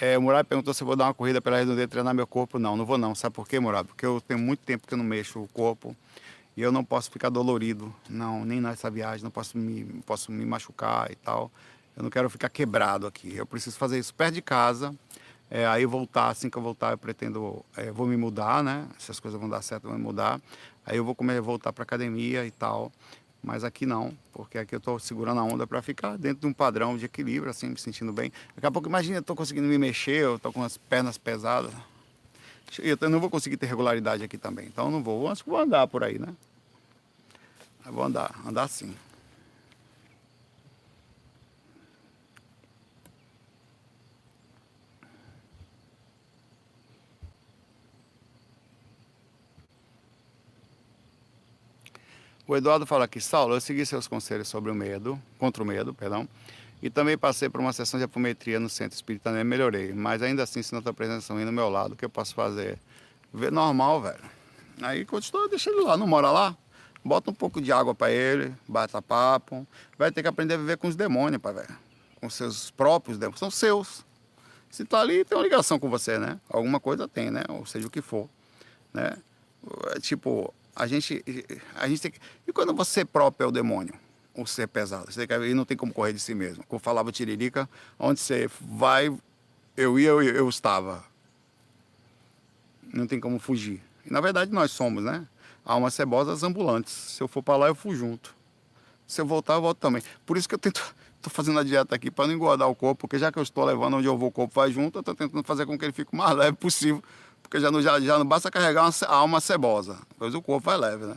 É, 0.00 0.16
o 0.16 0.22
Murab 0.22 0.46
perguntou 0.48 0.72
se 0.72 0.80
eu 0.80 0.86
vou 0.86 0.94
dar 0.94 1.06
uma 1.06 1.14
corrida 1.14 1.40
pela 1.40 1.58
redondeza 1.58 1.88
treinar 1.88 2.14
meu 2.14 2.26
corpo. 2.26 2.56
Não, 2.56 2.76
não 2.76 2.86
vou 2.86 2.96
não. 2.96 3.16
Sabe 3.16 3.34
por 3.34 3.48
quê, 3.48 3.58
Murab? 3.58 3.88
Porque 3.88 4.06
eu 4.06 4.20
tenho 4.20 4.38
muito 4.38 4.60
tempo 4.60 4.86
que 4.86 4.94
eu 4.94 4.98
não 4.98 5.04
mexo 5.04 5.40
o 5.40 5.48
corpo 5.48 5.96
e 6.56 6.62
eu 6.62 6.70
não 6.70 6.84
posso 6.84 7.10
ficar 7.10 7.30
dolorido. 7.30 7.92
Não, 8.08 8.44
nem 8.44 8.60
nessa 8.60 8.88
viagem, 8.88 9.24
não 9.24 9.30
posso 9.30 9.58
me, 9.58 9.84
posso 10.06 10.30
me 10.30 10.46
machucar 10.46 11.10
e 11.10 11.16
tal. 11.16 11.50
Eu 11.96 12.04
não 12.04 12.10
quero 12.10 12.30
ficar 12.30 12.48
quebrado 12.48 13.08
aqui. 13.08 13.36
Eu 13.36 13.44
preciso 13.44 13.76
fazer 13.76 13.98
isso 13.98 14.14
perto 14.14 14.34
de 14.34 14.42
casa. 14.42 14.94
É, 15.50 15.66
aí 15.66 15.84
voltar, 15.84 16.28
assim 16.28 16.48
que 16.48 16.56
eu 16.56 16.62
voltar, 16.62 16.92
eu 16.92 16.98
pretendo, 16.98 17.64
é, 17.76 17.90
vou 17.90 18.06
me 18.06 18.16
mudar, 18.16 18.62
né? 18.62 18.86
Se 18.98 19.10
as 19.10 19.18
coisas 19.18 19.40
vão 19.40 19.48
dar 19.48 19.62
certo, 19.62 19.84
eu 19.84 19.90
vou 19.90 19.98
me 19.98 20.04
mudar. 20.04 20.40
Aí 20.86 20.96
eu 20.96 21.04
vou 21.04 21.14
comer, 21.14 21.40
voltar 21.40 21.72
para 21.72 21.82
academia 21.82 22.46
e 22.46 22.52
tal. 22.52 22.92
Mas 23.42 23.62
aqui 23.64 23.86
não, 23.86 24.12
porque 24.32 24.58
aqui 24.58 24.74
eu 24.74 24.78
estou 24.78 24.98
segurando 24.98 25.40
a 25.40 25.44
onda 25.44 25.66
para 25.66 25.80
ficar 25.80 26.18
dentro 26.18 26.40
de 26.40 26.46
um 26.46 26.52
padrão 26.52 26.96
de 26.96 27.04
equilíbrio, 27.04 27.50
assim, 27.50 27.68
me 27.68 27.78
sentindo 27.78 28.12
bem. 28.12 28.32
Daqui 28.54 28.66
a 28.66 28.70
pouco, 28.70 28.88
imagina, 28.88 29.16
eu 29.16 29.20
estou 29.20 29.36
conseguindo 29.36 29.66
me 29.66 29.78
mexer, 29.78 30.22
eu 30.22 30.36
estou 30.36 30.52
com 30.52 30.62
as 30.62 30.76
pernas 30.76 31.16
pesadas. 31.16 31.72
Eu 32.78 32.98
não 33.08 33.20
vou 33.20 33.30
conseguir 33.30 33.56
ter 33.56 33.66
regularidade 33.66 34.22
aqui 34.22 34.36
também, 34.36 34.66
então 34.66 34.86
eu 34.86 34.90
não 34.90 35.02
vou. 35.02 35.34
Que 35.34 35.48
vou 35.48 35.58
andar 35.58 35.86
por 35.86 36.04
aí, 36.04 36.18
né? 36.18 36.34
Eu 37.86 37.92
vou 37.92 38.04
andar, 38.04 38.34
andar 38.46 38.68
sim. 38.68 38.94
O 52.48 52.56
Eduardo 52.56 52.86
fala 52.86 53.04
aqui, 53.04 53.20
Saulo, 53.20 53.54
eu 53.54 53.60
segui 53.60 53.84
seus 53.84 54.08
conselhos 54.08 54.48
sobre 54.48 54.70
o 54.70 54.74
medo, 54.74 55.20
contra 55.38 55.62
o 55.62 55.66
medo, 55.66 55.92
perdão, 55.92 56.26
e 56.80 56.88
também 56.88 57.18
passei 57.18 57.50
por 57.50 57.60
uma 57.60 57.74
sessão 57.74 58.00
de 58.00 58.04
apometria 58.04 58.58
no 58.58 58.70
centro 58.70 58.96
espírita 58.96 59.28
e 59.38 59.44
melhorei. 59.44 59.92
Mas 59.92 60.22
ainda 60.22 60.44
assim, 60.44 60.62
se 60.62 60.72
não 60.72 60.78
está 60.78 60.90
presença 60.90 61.34
aí 61.34 61.44
no 61.44 61.52
meu 61.52 61.68
lado, 61.68 61.92
o 61.92 61.96
que 61.96 62.06
eu 62.06 62.08
posso 62.08 62.34
fazer? 62.34 62.78
Ver 63.34 63.52
normal, 63.52 64.00
velho. 64.00 64.24
Aí 64.80 65.04
continua, 65.04 65.46
deixa 65.46 65.68
ele 65.68 65.82
lá, 65.82 65.94
não 65.98 66.06
mora 66.06 66.30
lá? 66.30 66.56
Bota 67.04 67.30
um 67.30 67.34
pouco 67.34 67.60
de 67.60 67.70
água 67.70 67.94
para 67.94 68.10
ele, 68.10 68.54
bata 68.66 69.02
papo. 69.02 69.66
Vai 69.98 70.10
ter 70.10 70.22
que 70.22 70.28
aprender 70.28 70.54
a 70.54 70.56
viver 70.56 70.78
com 70.78 70.88
os 70.88 70.96
demônios, 70.96 71.42
pai, 71.42 71.52
velho. 71.52 71.76
Com 72.18 72.30
seus 72.30 72.70
próprios 72.70 73.18
demônios. 73.18 73.40
São 73.40 73.50
seus. 73.50 74.06
Se 74.70 74.86
tá 74.86 75.02
ali, 75.02 75.22
tem 75.22 75.36
uma 75.36 75.44
ligação 75.44 75.78
com 75.78 75.90
você, 75.90 76.18
né? 76.18 76.40
Alguma 76.48 76.80
coisa 76.80 77.06
tem, 77.06 77.30
né? 77.30 77.42
Ou 77.50 77.66
seja, 77.66 77.86
o 77.86 77.90
que 77.90 78.00
for. 78.00 78.26
Né? 78.94 79.18
É 79.94 80.00
tipo, 80.00 80.54
a 80.78 80.86
gente, 80.86 81.24
a 81.74 81.88
gente 81.88 82.00
tem 82.00 82.10
que... 82.12 82.20
E 82.46 82.52
quando 82.52 82.72
você 82.72 83.04
próprio 83.04 83.46
é 83.46 83.48
o 83.48 83.50
demônio? 83.50 83.92
O 84.32 84.46
ser 84.46 84.68
pesado. 84.68 85.10
Você 85.10 85.26
e 85.48 85.54
não 85.54 85.64
tem 85.64 85.76
como 85.76 85.92
correr 85.92 86.12
de 86.12 86.20
si 86.20 86.36
mesmo. 86.36 86.64
Como 86.68 86.78
falava 86.78 87.10
Tiririca, 87.10 87.68
onde 87.98 88.20
você 88.20 88.48
vai, 88.60 89.12
eu 89.76 89.98
ia, 89.98 90.10
eu, 90.10 90.22
eu 90.22 90.48
estava. 90.48 91.04
Não 92.94 93.08
tem 93.08 93.18
como 93.18 93.40
fugir. 93.40 93.82
E 94.06 94.12
na 94.12 94.20
verdade 94.20 94.52
nós 94.52 94.70
somos, 94.70 95.02
né? 95.02 95.26
Almas 95.64 95.94
cebosas 95.94 96.44
ambulantes. 96.44 96.92
Se 96.92 97.20
eu 97.20 97.26
for 97.26 97.42
para 97.42 97.56
lá, 97.56 97.66
eu 97.66 97.74
fui 97.74 97.96
junto. 97.96 98.32
Se 99.04 99.20
eu 99.20 99.26
voltar, 99.26 99.54
eu 99.54 99.60
volto 99.60 99.78
também. 99.78 100.00
Por 100.24 100.36
isso 100.36 100.48
que 100.48 100.54
eu 100.54 100.58
tento. 100.60 100.94
Estou 101.18 101.32
fazendo 101.32 101.58
a 101.58 101.64
dieta 101.64 101.96
aqui 101.96 102.08
para 102.08 102.28
não 102.28 102.34
engordar 102.34 102.68
o 102.68 102.76
corpo, 102.76 103.00
porque 103.00 103.18
já 103.18 103.32
que 103.32 103.40
eu 103.40 103.42
estou 103.42 103.64
levando 103.64 103.96
onde 103.96 104.06
eu 104.06 104.16
vou, 104.16 104.28
o 104.28 104.32
corpo 104.32 104.54
vai 104.54 104.70
junto, 104.70 104.98
eu 104.98 105.00
estou 105.00 105.16
tentando 105.16 105.42
fazer 105.42 105.66
com 105.66 105.76
que 105.76 105.84
ele 105.84 105.92
fique 105.92 106.12
o 106.12 106.16
mais 106.16 106.30
leve 106.38 106.56
possível 106.56 107.02
porque 107.48 107.60
já 107.60 107.70
não, 107.70 107.80
já, 107.80 107.98
já 107.98 108.18
não 108.18 108.26
basta 108.26 108.50
carregar 108.50 108.82
uma, 108.82 108.92
a 109.06 109.14
alma 109.14 109.40
cebosa, 109.40 109.98
pois 110.18 110.34
o 110.34 110.42
corpo 110.42 110.66
vai 110.66 110.76
leve, 110.76 111.06
né? 111.06 111.16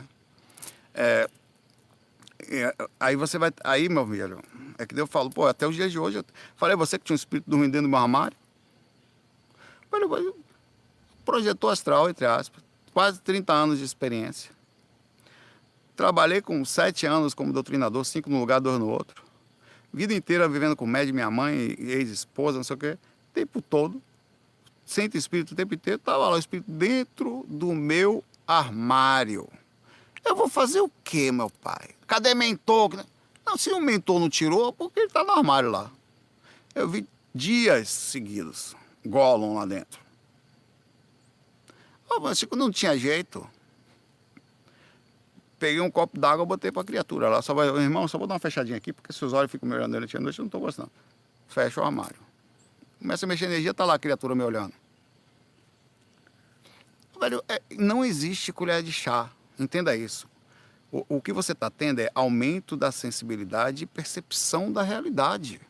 É, 0.94 1.28
aí 2.98 3.16
você 3.16 3.36
vai. 3.36 3.52
Aí, 3.62 3.86
meu 3.86 4.06
filho, 4.06 4.42
é 4.78 4.86
que 4.86 4.98
eu 4.98 5.06
falo, 5.06 5.28
pô, 5.28 5.46
até 5.46 5.66
os 5.66 5.74
dias 5.74 5.92
de 5.92 5.98
hoje, 5.98 6.18
eu 6.18 6.24
falei, 6.56 6.74
você 6.74 6.98
que 6.98 7.04
tinha 7.04 7.12
um 7.12 7.16
espírito 7.16 7.50
dormindo 7.50 7.72
dentro 7.72 7.86
do 7.86 7.90
meu 7.90 7.98
armário. 7.98 8.36
Falei, 9.90 10.32
projetou 11.22 11.68
astral, 11.68 12.08
entre 12.08 12.24
aspas, 12.24 12.64
quase 12.94 13.20
30 13.20 13.52
anos 13.52 13.78
de 13.78 13.84
experiência. 13.84 14.50
Trabalhei 15.94 16.40
com 16.40 16.64
sete 16.64 17.04
anos 17.04 17.34
como 17.34 17.52
doutrinador, 17.52 18.06
cinco 18.06 18.30
no 18.30 18.40
lugar, 18.40 18.58
dois 18.58 18.78
no 18.78 18.88
outro. 18.88 19.22
Vida 19.92 20.14
inteira 20.14 20.48
vivendo 20.48 20.74
com 20.74 20.86
médico, 20.86 21.14
minha 21.14 21.30
mãe, 21.30 21.76
ex-esposa, 21.78 22.56
não 22.56 22.64
sei 22.64 22.74
o 22.74 22.78
quê. 22.78 22.98
Tempo 23.34 23.60
todo 23.60 24.00
sente 24.92 25.16
espírito 25.16 25.52
o 25.52 25.56
tempo 25.56 25.74
inteiro, 25.74 25.98
estava 25.98 26.28
lá 26.28 26.34
o 26.36 26.38
espírito 26.38 26.70
dentro 26.70 27.44
do 27.48 27.72
meu 27.72 28.22
armário. 28.46 29.48
Eu 30.24 30.36
vou 30.36 30.48
fazer 30.48 30.80
o 30.80 30.90
quê, 31.02 31.32
meu 31.32 31.50
pai? 31.50 31.90
Cadê 32.06 32.34
mentor? 32.34 33.04
Não, 33.44 33.56
se 33.56 33.70
o 33.70 33.80
mentor 33.80 34.20
não 34.20 34.28
tirou, 34.30 34.72
porque 34.72 35.00
ele 35.00 35.06
está 35.06 35.24
no 35.24 35.32
armário 35.32 35.70
lá. 35.70 35.90
Eu 36.74 36.88
vi 36.88 37.06
dias 37.34 37.88
seguidos, 37.88 38.76
Gollum 39.04 39.54
lá 39.54 39.66
dentro. 39.66 40.00
Oh, 42.08 42.20
mas 42.20 42.38
Chico, 42.38 42.54
não 42.54 42.70
tinha 42.70 42.96
jeito. 42.96 43.46
Peguei 45.58 45.80
um 45.80 45.90
copo 45.90 46.18
d'água 46.18 46.44
botei 46.44 46.70
para 46.70 46.82
a 46.82 46.84
criatura 46.84 47.28
lá. 47.28 47.40
Só 47.40 47.54
vai, 47.54 47.68
irmão, 47.68 48.06
só 48.06 48.18
vou 48.18 48.26
dar 48.26 48.34
uma 48.34 48.40
fechadinha 48.40 48.76
aqui, 48.76 48.92
porque 48.92 49.12
se 49.12 49.24
os 49.24 49.32
olhos 49.32 49.50
ficam 49.50 49.68
me 49.68 49.74
olhando 49.74 49.92
durante 49.92 50.16
a 50.16 50.20
noite, 50.20 50.38
eu 50.38 50.42
não 50.42 50.48
estou 50.48 50.60
gostando. 50.60 50.90
Fecha 51.48 51.80
o 51.80 51.84
armário. 51.84 52.20
Começa 52.98 53.26
a 53.26 53.28
mexer 53.28 53.46
energia, 53.46 53.72
tá 53.72 53.84
lá 53.84 53.94
a 53.94 53.98
criatura 53.98 54.34
me 54.34 54.42
olhando. 54.42 54.74
Velho, 57.22 57.40
é, 57.48 57.62
não 57.78 58.04
existe 58.04 58.52
colher 58.52 58.82
de 58.82 58.90
chá. 58.90 59.30
Entenda 59.56 59.94
isso. 59.96 60.26
O, 60.90 61.06
o 61.08 61.22
que 61.22 61.32
você 61.32 61.52
está 61.52 61.70
tendo 61.70 62.00
é 62.00 62.10
aumento 62.16 62.76
da 62.76 62.90
sensibilidade 62.90 63.84
e 63.84 63.86
percepção 63.86 64.72
da 64.72 64.82
realidade. 64.82 65.60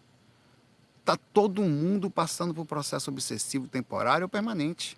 Está 1.01 1.15
todo 1.35 1.61
mundo 1.61 2.11
passando 2.11 2.55
por 2.55 2.65
processo 2.65 3.11
obsessivo 3.11 3.69
temporário 3.69 4.25
ou 4.25 4.31
permanente. 4.31 4.97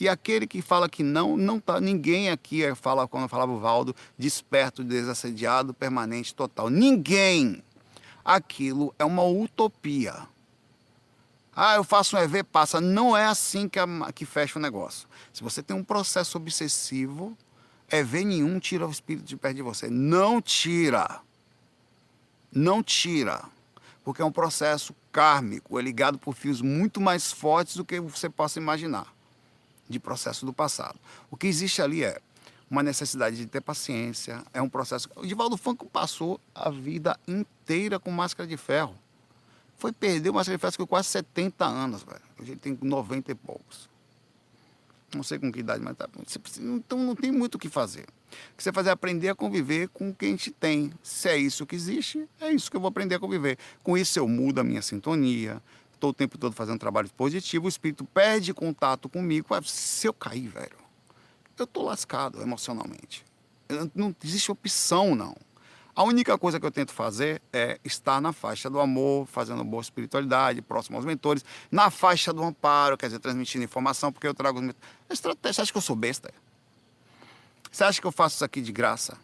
E 0.00 0.08
aquele 0.08 0.48
que 0.48 0.60
fala 0.60 0.88
que 0.88 1.04
não, 1.04 1.36
não 1.36 1.60
tá. 1.60 1.80
Ninguém 1.80 2.28
aqui 2.28 2.64
é, 2.64 2.74
fala, 2.74 3.06
quando 3.06 3.28
falava 3.28 3.52
o 3.52 3.60
Valdo, 3.60 3.94
desperto, 4.18 4.82
desassediado, 4.82 5.72
permanente, 5.72 6.34
total. 6.34 6.68
Ninguém! 6.68 7.62
Aquilo 8.24 8.92
é 8.98 9.04
uma 9.04 9.22
utopia. 9.22 10.26
Ah, 11.58 11.76
eu 11.76 11.84
faço 11.84 12.16
um 12.16 12.20
EV, 12.20 12.44
passa. 12.44 12.82
Não 12.82 13.16
é 13.16 13.24
assim 13.24 13.66
que, 13.66 13.78
a, 13.78 13.86
que 14.14 14.26
fecha 14.26 14.58
o 14.58 14.62
negócio. 14.62 15.08
Se 15.32 15.42
você 15.42 15.62
tem 15.62 15.74
um 15.74 15.82
processo 15.82 16.36
obsessivo, 16.36 17.36
EV 17.90 18.24
nenhum 18.26 18.58
tira 18.58 18.86
o 18.86 18.90
espírito 18.90 19.24
de 19.24 19.38
perto 19.38 19.56
de 19.56 19.62
você. 19.62 19.88
Não 19.88 20.42
tira. 20.42 21.20
Não 22.52 22.82
tira. 22.82 23.42
Porque 24.04 24.20
é 24.20 24.24
um 24.24 24.30
processo 24.30 24.94
kármico, 25.10 25.78
é 25.78 25.82
ligado 25.82 26.18
por 26.18 26.34
fios 26.34 26.60
muito 26.60 27.00
mais 27.00 27.32
fortes 27.32 27.74
do 27.74 27.84
que 27.84 27.98
você 27.98 28.28
possa 28.28 28.58
imaginar 28.58 29.12
de 29.88 29.98
processo 29.98 30.44
do 30.44 30.52
passado. 30.52 30.98
O 31.30 31.36
que 31.36 31.46
existe 31.46 31.80
ali 31.80 32.04
é 32.04 32.20
uma 32.70 32.82
necessidade 32.82 33.36
de 33.36 33.46
ter 33.46 33.60
paciência, 33.60 34.44
é 34.52 34.60
um 34.60 34.68
processo. 34.68 35.08
O 35.16 35.26
Divaldo 35.26 35.56
Franco 35.56 35.86
passou 35.86 36.40
a 36.54 36.68
vida 36.68 37.18
inteira 37.26 37.98
com 37.98 38.10
máscara 38.10 38.46
de 38.46 38.56
ferro. 38.56 38.94
Foi 39.78 39.92
perder 39.92 40.30
uma 40.30 40.42
sacrifício 40.42 40.78
com 40.78 40.86
quase 40.86 41.08
70 41.08 41.64
anos, 41.64 42.02
velho. 42.02 42.22
Hoje 42.40 42.52
ele 42.52 42.60
tem 42.60 42.78
90 42.80 43.32
e 43.32 43.34
poucos. 43.34 43.88
Não 45.14 45.22
sei 45.22 45.38
com 45.38 45.52
que 45.52 45.60
idade, 45.60 45.82
mas 45.82 45.96
tá. 45.96 46.08
Então 46.58 46.98
não 46.98 47.14
tem 47.14 47.30
muito 47.30 47.54
o 47.54 47.58
que 47.58 47.68
fazer. 47.68 48.02
O 48.02 48.56
que 48.56 48.62
você 48.62 48.72
fazer 48.72 48.88
é 48.88 48.92
aprender 48.92 49.28
a 49.28 49.34
conviver 49.34 49.88
com 49.88 50.10
o 50.10 50.14
que 50.14 50.26
a 50.26 50.28
gente 50.28 50.50
tem. 50.50 50.92
Se 51.02 51.28
é 51.28 51.36
isso 51.36 51.64
que 51.64 51.76
existe, 51.76 52.28
é 52.40 52.50
isso 52.50 52.70
que 52.70 52.76
eu 52.76 52.80
vou 52.80 52.88
aprender 52.88 53.14
a 53.14 53.20
conviver. 53.20 53.58
Com 53.82 53.96
isso 53.96 54.18
eu 54.18 54.26
mudo 54.26 54.60
a 54.60 54.64
minha 54.64 54.82
sintonia. 54.82 55.62
Estou 55.94 56.10
o 56.10 56.12
tempo 56.12 56.36
todo 56.36 56.52
fazendo 56.52 56.78
trabalho 56.78 57.08
positivo, 57.16 57.64
o 57.64 57.68
espírito 57.68 58.04
perde 58.04 58.52
contato 58.52 59.08
comigo. 59.08 59.48
Se 59.64 60.06
eu 60.06 60.12
cair, 60.12 60.48
velho, 60.48 60.76
eu 61.58 61.64
estou 61.64 61.84
lascado 61.84 62.42
emocionalmente. 62.42 63.24
Não 63.94 64.14
existe 64.22 64.52
opção, 64.52 65.14
não. 65.14 65.34
A 65.96 66.02
única 66.02 66.36
coisa 66.36 66.60
que 66.60 66.66
eu 66.66 66.70
tento 66.70 66.92
fazer 66.92 67.40
é 67.50 67.80
estar 67.82 68.20
na 68.20 68.30
faixa 68.30 68.68
do 68.68 68.78
amor, 68.78 69.26
fazendo 69.26 69.64
boa 69.64 69.80
espiritualidade, 69.80 70.60
próximo 70.60 70.98
aos 70.98 71.06
mentores, 71.06 71.42
na 71.70 71.88
faixa 71.88 72.34
do 72.34 72.44
amparo, 72.44 72.98
quer 72.98 73.06
dizer, 73.06 73.18
transmitindo 73.18 73.64
informação, 73.64 74.12
porque 74.12 74.26
eu 74.26 74.34
trago. 74.34 74.60
Estratégia. 75.08 75.54
Você 75.54 75.60
acha 75.62 75.72
que 75.72 75.78
eu 75.78 75.82
sou 75.82 75.96
besta? 75.96 76.34
Você 77.72 77.82
acha 77.82 77.98
que 77.98 78.06
eu 78.06 78.12
faço 78.12 78.34
isso 78.34 78.44
aqui 78.44 78.60
de 78.60 78.72
graça? 78.72 79.16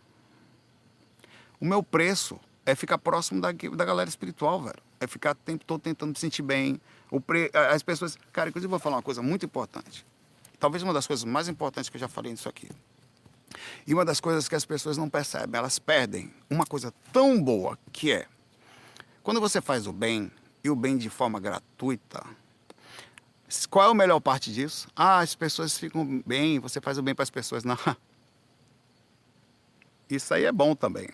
O 1.60 1.66
meu 1.66 1.82
preço 1.82 2.40
é 2.64 2.74
ficar 2.74 2.96
próximo 2.96 3.38
da, 3.38 3.52
da 3.52 3.84
galera 3.84 4.08
espiritual, 4.08 4.62
velho. 4.62 4.82
É 4.98 5.06
ficar 5.06 5.32
o 5.32 5.34
tempo 5.34 5.66
todo 5.66 5.82
tentando 5.82 6.12
me 6.12 6.18
sentir 6.18 6.40
bem. 6.40 6.80
Pre, 7.26 7.50
as 7.70 7.82
pessoas. 7.82 8.16
Cara, 8.32 8.48
inclusive, 8.48 8.68
eu 8.68 8.70
vou 8.70 8.78
falar 8.78 8.96
uma 8.96 9.02
coisa 9.02 9.20
muito 9.20 9.44
importante. 9.44 10.06
Talvez 10.58 10.82
uma 10.82 10.94
das 10.94 11.06
coisas 11.06 11.24
mais 11.24 11.48
importantes 11.48 11.90
que 11.90 11.98
eu 11.98 12.00
já 12.00 12.08
falei 12.08 12.32
nisso 12.32 12.48
aqui. 12.48 12.70
E 13.86 13.94
uma 13.94 14.04
das 14.04 14.20
coisas 14.20 14.48
que 14.48 14.54
as 14.54 14.64
pessoas 14.64 14.96
não 14.96 15.08
percebem, 15.08 15.58
elas 15.58 15.78
perdem 15.78 16.32
uma 16.48 16.64
coisa 16.64 16.92
tão 17.12 17.42
boa 17.42 17.78
que 17.92 18.12
é 18.12 18.26
quando 19.22 19.40
você 19.40 19.60
faz 19.60 19.86
o 19.86 19.92
bem 19.92 20.30
e 20.64 20.70
o 20.70 20.76
bem 20.76 20.96
de 20.96 21.08
forma 21.08 21.38
gratuita. 21.38 22.24
Qual 23.70 23.88
é 23.88 23.90
a 23.90 23.94
melhor 23.94 24.20
parte 24.20 24.52
disso? 24.52 24.88
Ah, 24.96 25.20
as 25.20 25.34
pessoas 25.34 25.78
ficam 25.78 26.22
bem, 26.26 26.58
você 26.58 26.80
faz 26.80 26.98
o 26.98 27.02
bem 27.02 27.14
para 27.14 27.22
as 27.22 27.30
pessoas. 27.30 27.64
Não. 27.64 27.78
Isso 30.08 30.32
aí 30.34 30.44
é 30.44 30.52
bom 30.52 30.74
também. 30.74 31.08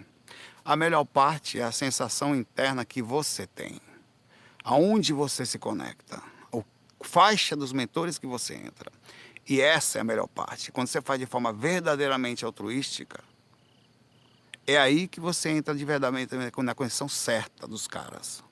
A 0.65 0.77
melhor 0.77 1.05
parte 1.05 1.59
é 1.59 1.65
a 1.65 1.73
sensação 1.73 2.35
interna 2.35 2.85
que 2.85 3.03
você 3.03 3.47
tem. 3.47 3.81
Aonde 4.63 5.13
você 5.13 5.45
se 5.45 5.59
conecta. 5.59 6.23
A 6.53 6.63
faixa 7.01 7.57
dos 7.57 7.73
mentores 7.73 8.19
que 8.19 8.27
você 8.27 8.55
entra. 8.55 8.91
E 9.49 9.63
essa 9.63 9.99
é 9.99 10.01
a 10.03 10.05
melhor 10.05 10.29
parte. 10.29 10.71
Quando 10.71 10.89
você 10.89 11.01
faz 11.01 11.19
de 11.19 11.25
forma 11.25 11.53
verdadeiramente 11.53 12.45
altruística, 12.45 13.25
é 14.67 14.77
aí 14.77 15.09
que 15.09 15.19
você 15.19 15.49
entra 15.49 15.75
de 15.75 15.85
verdade 15.85 16.29
na 16.59 16.75
condição 16.75 17.09
certa 17.09 17.67
dos 17.67 17.87
caras. 17.87 18.45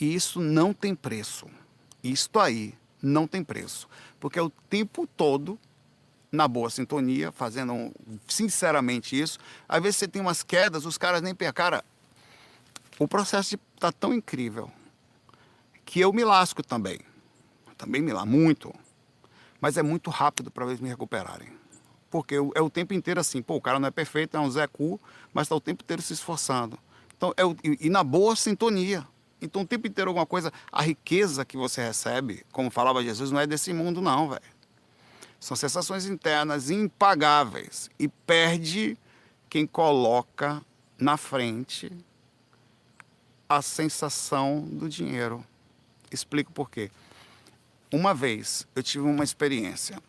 E 0.00 0.12
isso 0.12 0.40
não 0.40 0.74
tem 0.74 0.92
preço. 0.92 1.46
Isto 2.02 2.40
aí 2.40 2.74
não 3.00 3.28
tem 3.28 3.44
preço. 3.44 3.88
Porque 4.18 4.36
é 4.36 4.42
o 4.42 4.50
tempo 4.50 5.06
todo 5.06 5.56
na 6.32 6.48
boa 6.48 6.68
sintonia, 6.68 7.30
fazendo 7.30 7.92
sinceramente 8.26 9.18
isso. 9.18 9.38
Às 9.68 9.80
vezes 9.80 9.98
você 9.98 10.08
tem 10.08 10.20
umas 10.20 10.42
quedas, 10.42 10.84
os 10.84 10.98
caras 10.98 11.22
nem 11.22 11.32
Cara, 11.54 11.84
o 12.98 13.06
processo 13.06 13.56
está 13.76 13.92
tão 13.92 14.12
incrível 14.12 14.68
que 15.84 16.00
eu 16.00 16.12
me 16.12 16.24
lasco 16.24 16.60
também. 16.60 16.98
Também 17.78 18.02
me 18.02 18.12
lasco 18.12 18.28
muito. 18.28 18.74
Mas 19.64 19.78
é 19.78 19.82
muito 19.82 20.10
rápido 20.10 20.50
para 20.50 20.66
eles 20.66 20.78
me 20.78 20.90
recuperarem. 20.90 21.48
Porque 22.10 22.34
é 22.34 22.60
o 22.60 22.68
tempo 22.68 22.92
inteiro 22.92 23.18
assim, 23.18 23.40
pô, 23.40 23.56
o 23.56 23.60
cara 23.62 23.78
não 23.78 23.88
é 23.88 23.90
perfeito, 23.90 24.36
é 24.36 24.40
um 24.40 24.50
Zé 24.50 24.66
Cu, 24.66 25.00
mas 25.32 25.46
está 25.46 25.54
o 25.54 25.60
tempo 25.60 25.82
inteiro 25.82 26.02
se 26.02 26.12
esforçando. 26.12 26.78
Então, 27.16 27.32
é 27.34 27.46
o, 27.46 27.56
e, 27.64 27.86
e 27.86 27.88
na 27.88 28.04
boa 28.04 28.36
sintonia. 28.36 29.08
Então, 29.40 29.62
o 29.62 29.66
tempo 29.66 29.86
inteiro 29.86 30.10
alguma 30.10 30.26
coisa, 30.26 30.52
a 30.70 30.82
riqueza 30.82 31.46
que 31.46 31.56
você 31.56 31.82
recebe, 31.82 32.44
como 32.52 32.70
falava 32.70 33.02
Jesus, 33.02 33.30
não 33.30 33.40
é 33.40 33.46
desse 33.46 33.72
mundo 33.72 34.02
não, 34.02 34.28
velho. 34.28 34.42
São 35.40 35.56
sensações 35.56 36.04
internas 36.04 36.68
impagáveis 36.68 37.88
e 37.98 38.06
perde 38.06 38.98
quem 39.48 39.66
coloca 39.66 40.62
na 40.98 41.16
frente 41.16 41.90
a 43.48 43.62
sensação 43.62 44.60
do 44.60 44.90
dinheiro. 44.90 45.42
Explico 46.12 46.52
por 46.52 46.68
quê. 46.68 46.90
Uma 47.94 48.12
vez 48.12 48.66
eu 48.74 48.82
tive 48.82 49.04
uma 49.04 49.22
experiência. 49.22 50.02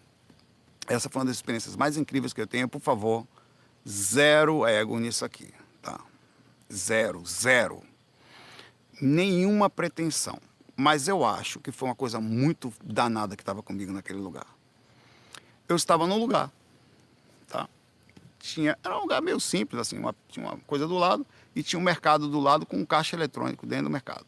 Essa 0.87 1.07
foi 1.07 1.19
uma 1.19 1.27
das 1.27 1.35
experiências 1.35 1.75
mais 1.75 1.97
incríveis 1.97 2.33
que 2.33 2.41
eu 2.41 2.47
tenho. 2.47 2.67
Por 2.67 2.81
favor, 2.81 3.27
zero 3.87 4.65
ego 4.65 4.97
nisso 4.97 5.23
aqui, 5.23 5.53
tá? 5.83 5.99
Zero, 6.73 7.23
zero. 7.27 7.83
Nenhuma 8.99 9.69
pretensão. 9.69 10.39
Mas 10.75 11.07
eu 11.07 11.23
acho 11.23 11.59
que 11.59 11.71
foi 11.71 11.87
uma 11.87 11.93
coisa 11.93 12.19
muito 12.19 12.73
danada 12.83 13.35
que 13.35 13.43
estava 13.43 13.61
comigo 13.61 13.93
naquele 13.93 14.17
lugar. 14.17 14.47
Eu 15.69 15.75
estava 15.75 16.07
num 16.07 16.17
lugar, 16.17 16.51
tá? 17.47 17.69
Tinha, 18.39 18.75
era 18.83 18.97
um 18.97 19.01
lugar 19.01 19.21
meio 19.21 19.39
simples, 19.39 19.79
assim, 19.79 19.99
uma, 19.99 20.15
tinha 20.27 20.43
uma 20.43 20.57
coisa 20.61 20.87
do 20.87 20.97
lado 20.97 21.23
e 21.55 21.61
tinha 21.61 21.79
um 21.79 21.83
mercado 21.83 22.27
do 22.27 22.39
lado 22.39 22.65
com 22.65 22.77
um 22.77 22.85
caixa 22.85 23.15
eletrônico 23.15 23.67
dentro 23.67 23.85
do 23.85 23.91
mercado. 23.91 24.25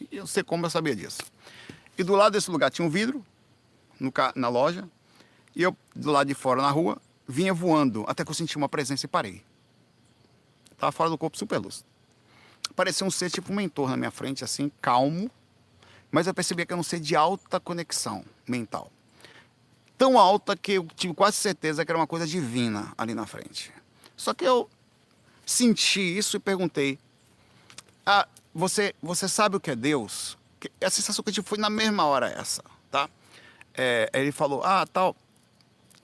E 0.00 0.16
eu 0.16 0.26
sei 0.26 0.42
como 0.42 0.66
eu 0.66 0.70
sabia 0.70 0.96
disso. 0.96 1.22
E 1.98 2.04
do 2.04 2.14
lado 2.14 2.32
desse 2.32 2.50
lugar 2.50 2.70
tinha 2.70 2.86
um 2.86 2.90
vidro 2.90 3.24
no, 3.98 4.12
na 4.34 4.48
loja 4.48 4.88
e 5.54 5.62
eu, 5.62 5.76
do 5.94 6.10
lado 6.10 6.26
de 6.26 6.34
fora 6.34 6.60
na 6.60 6.70
rua, 6.70 7.00
vinha 7.26 7.54
voando 7.54 8.04
até 8.06 8.24
que 8.24 8.30
eu 8.30 8.34
senti 8.34 8.56
uma 8.56 8.68
presença 8.68 9.06
e 9.06 9.08
parei. 9.08 9.42
Estava 10.70 10.92
fora 10.92 11.08
do 11.08 11.16
corpo 11.16 11.38
super 11.38 11.58
lúcido. 11.58 11.88
Parecia 12.74 13.06
um 13.06 13.10
ser 13.10 13.30
tipo 13.30 13.52
um 13.52 13.56
mentor 13.56 13.88
na 13.88 13.96
minha 13.96 14.10
frente, 14.10 14.44
assim, 14.44 14.70
calmo, 14.82 15.30
mas 16.10 16.26
eu 16.26 16.34
percebia 16.34 16.66
que 16.66 16.72
era 16.72 16.80
um 16.80 16.84
ser 16.84 17.00
de 17.00 17.16
alta 17.16 17.58
conexão 17.58 18.24
mental. 18.46 18.92
Tão 19.96 20.18
alta 20.18 20.54
que 20.54 20.72
eu 20.72 20.86
tive 20.94 21.14
quase 21.14 21.38
certeza 21.38 21.84
que 21.84 21.90
era 21.90 21.98
uma 21.98 22.06
coisa 22.06 22.26
divina 22.26 22.92
ali 22.98 23.14
na 23.14 23.24
frente. 23.24 23.72
Só 24.14 24.34
que 24.34 24.44
eu 24.44 24.68
senti 25.46 26.00
isso 26.00 26.36
e 26.36 26.40
perguntei: 26.40 26.98
ah, 28.04 28.28
você, 28.54 28.94
você 29.02 29.26
sabe 29.26 29.56
o 29.56 29.60
que 29.60 29.70
é 29.70 29.76
Deus? 29.76 30.36
A 30.82 30.90
sensação 30.90 31.22
que 31.22 31.30
eu 31.30 31.34
tive 31.34 31.46
foi 31.46 31.58
na 31.58 31.70
mesma 31.70 32.04
hora 32.04 32.28
essa, 32.28 32.62
tá? 32.90 33.08
É, 33.74 34.10
ele 34.14 34.32
falou: 34.32 34.62
ah, 34.64 34.86
tal. 34.86 35.16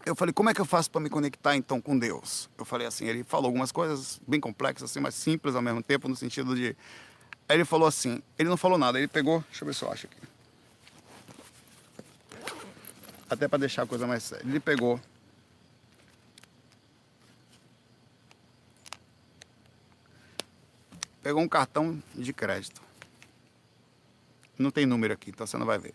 Eu 0.05 0.17
falei: 0.17 0.33
como 0.33 0.51
é 0.51 0.55
que 0.55 0.61
eu 0.61 0.65
faço 0.65 0.91
para 0.91 1.01
me 1.01 1.09
conectar 1.09 1.57
então 1.57 1.81
com 1.81 1.99
Deus? 1.99 2.51
Eu 2.59 2.65
falei 2.65 2.87
assim: 2.87 3.07
ele 3.07 3.25
falou 3.25 3.47
algumas 3.47 3.73
coisas 3.73 4.21
bem 4.27 4.41
complexas, 4.41 4.91
assim, 4.91 5.01
mas 5.01 5.15
simples 5.15 5.55
ao 5.55 5.63
mesmo 5.63 5.83
tempo, 5.83 6.09
no 6.09 6.17
sentido 6.17 6.55
de. 6.55 6.77
Ele 7.49 7.65
falou 7.65 7.87
assim: 7.87 8.23
ele 8.39 8.49
não 8.49 8.57
falou 8.57 8.79
nada, 8.79 8.99
ele 8.99 9.09
pegou, 9.09 9.45
deixa 9.49 9.65
eu 9.65 9.67
ver 9.67 9.75
se 9.75 9.85
eu 9.85 9.91
acho 9.91 10.07
aqui. 10.07 10.17
Até 13.31 13.49
para 13.49 13.59
deixar 13.59 13.83
a 13.83 13.87
coisa 13.87 14.07
mais 14.07 14.23
séria. 14.23 14.45
Ele 14.47 14.61
pegou 14.61 15.01
pegou 21.23 21.41
um 21.41 21.49
cartão 21.49 22.03
de 22.15 22.33
crédito. 22.33 22.83
Não 24.63 24.71
tem 24.71 24.87
número 24.87 25.13
aqui, 25.13 25.31
então 25.31 25.47
você 25.47 25.59
não 25.59 25.67
vai 25.67 25.79
ver. 25.79 25.95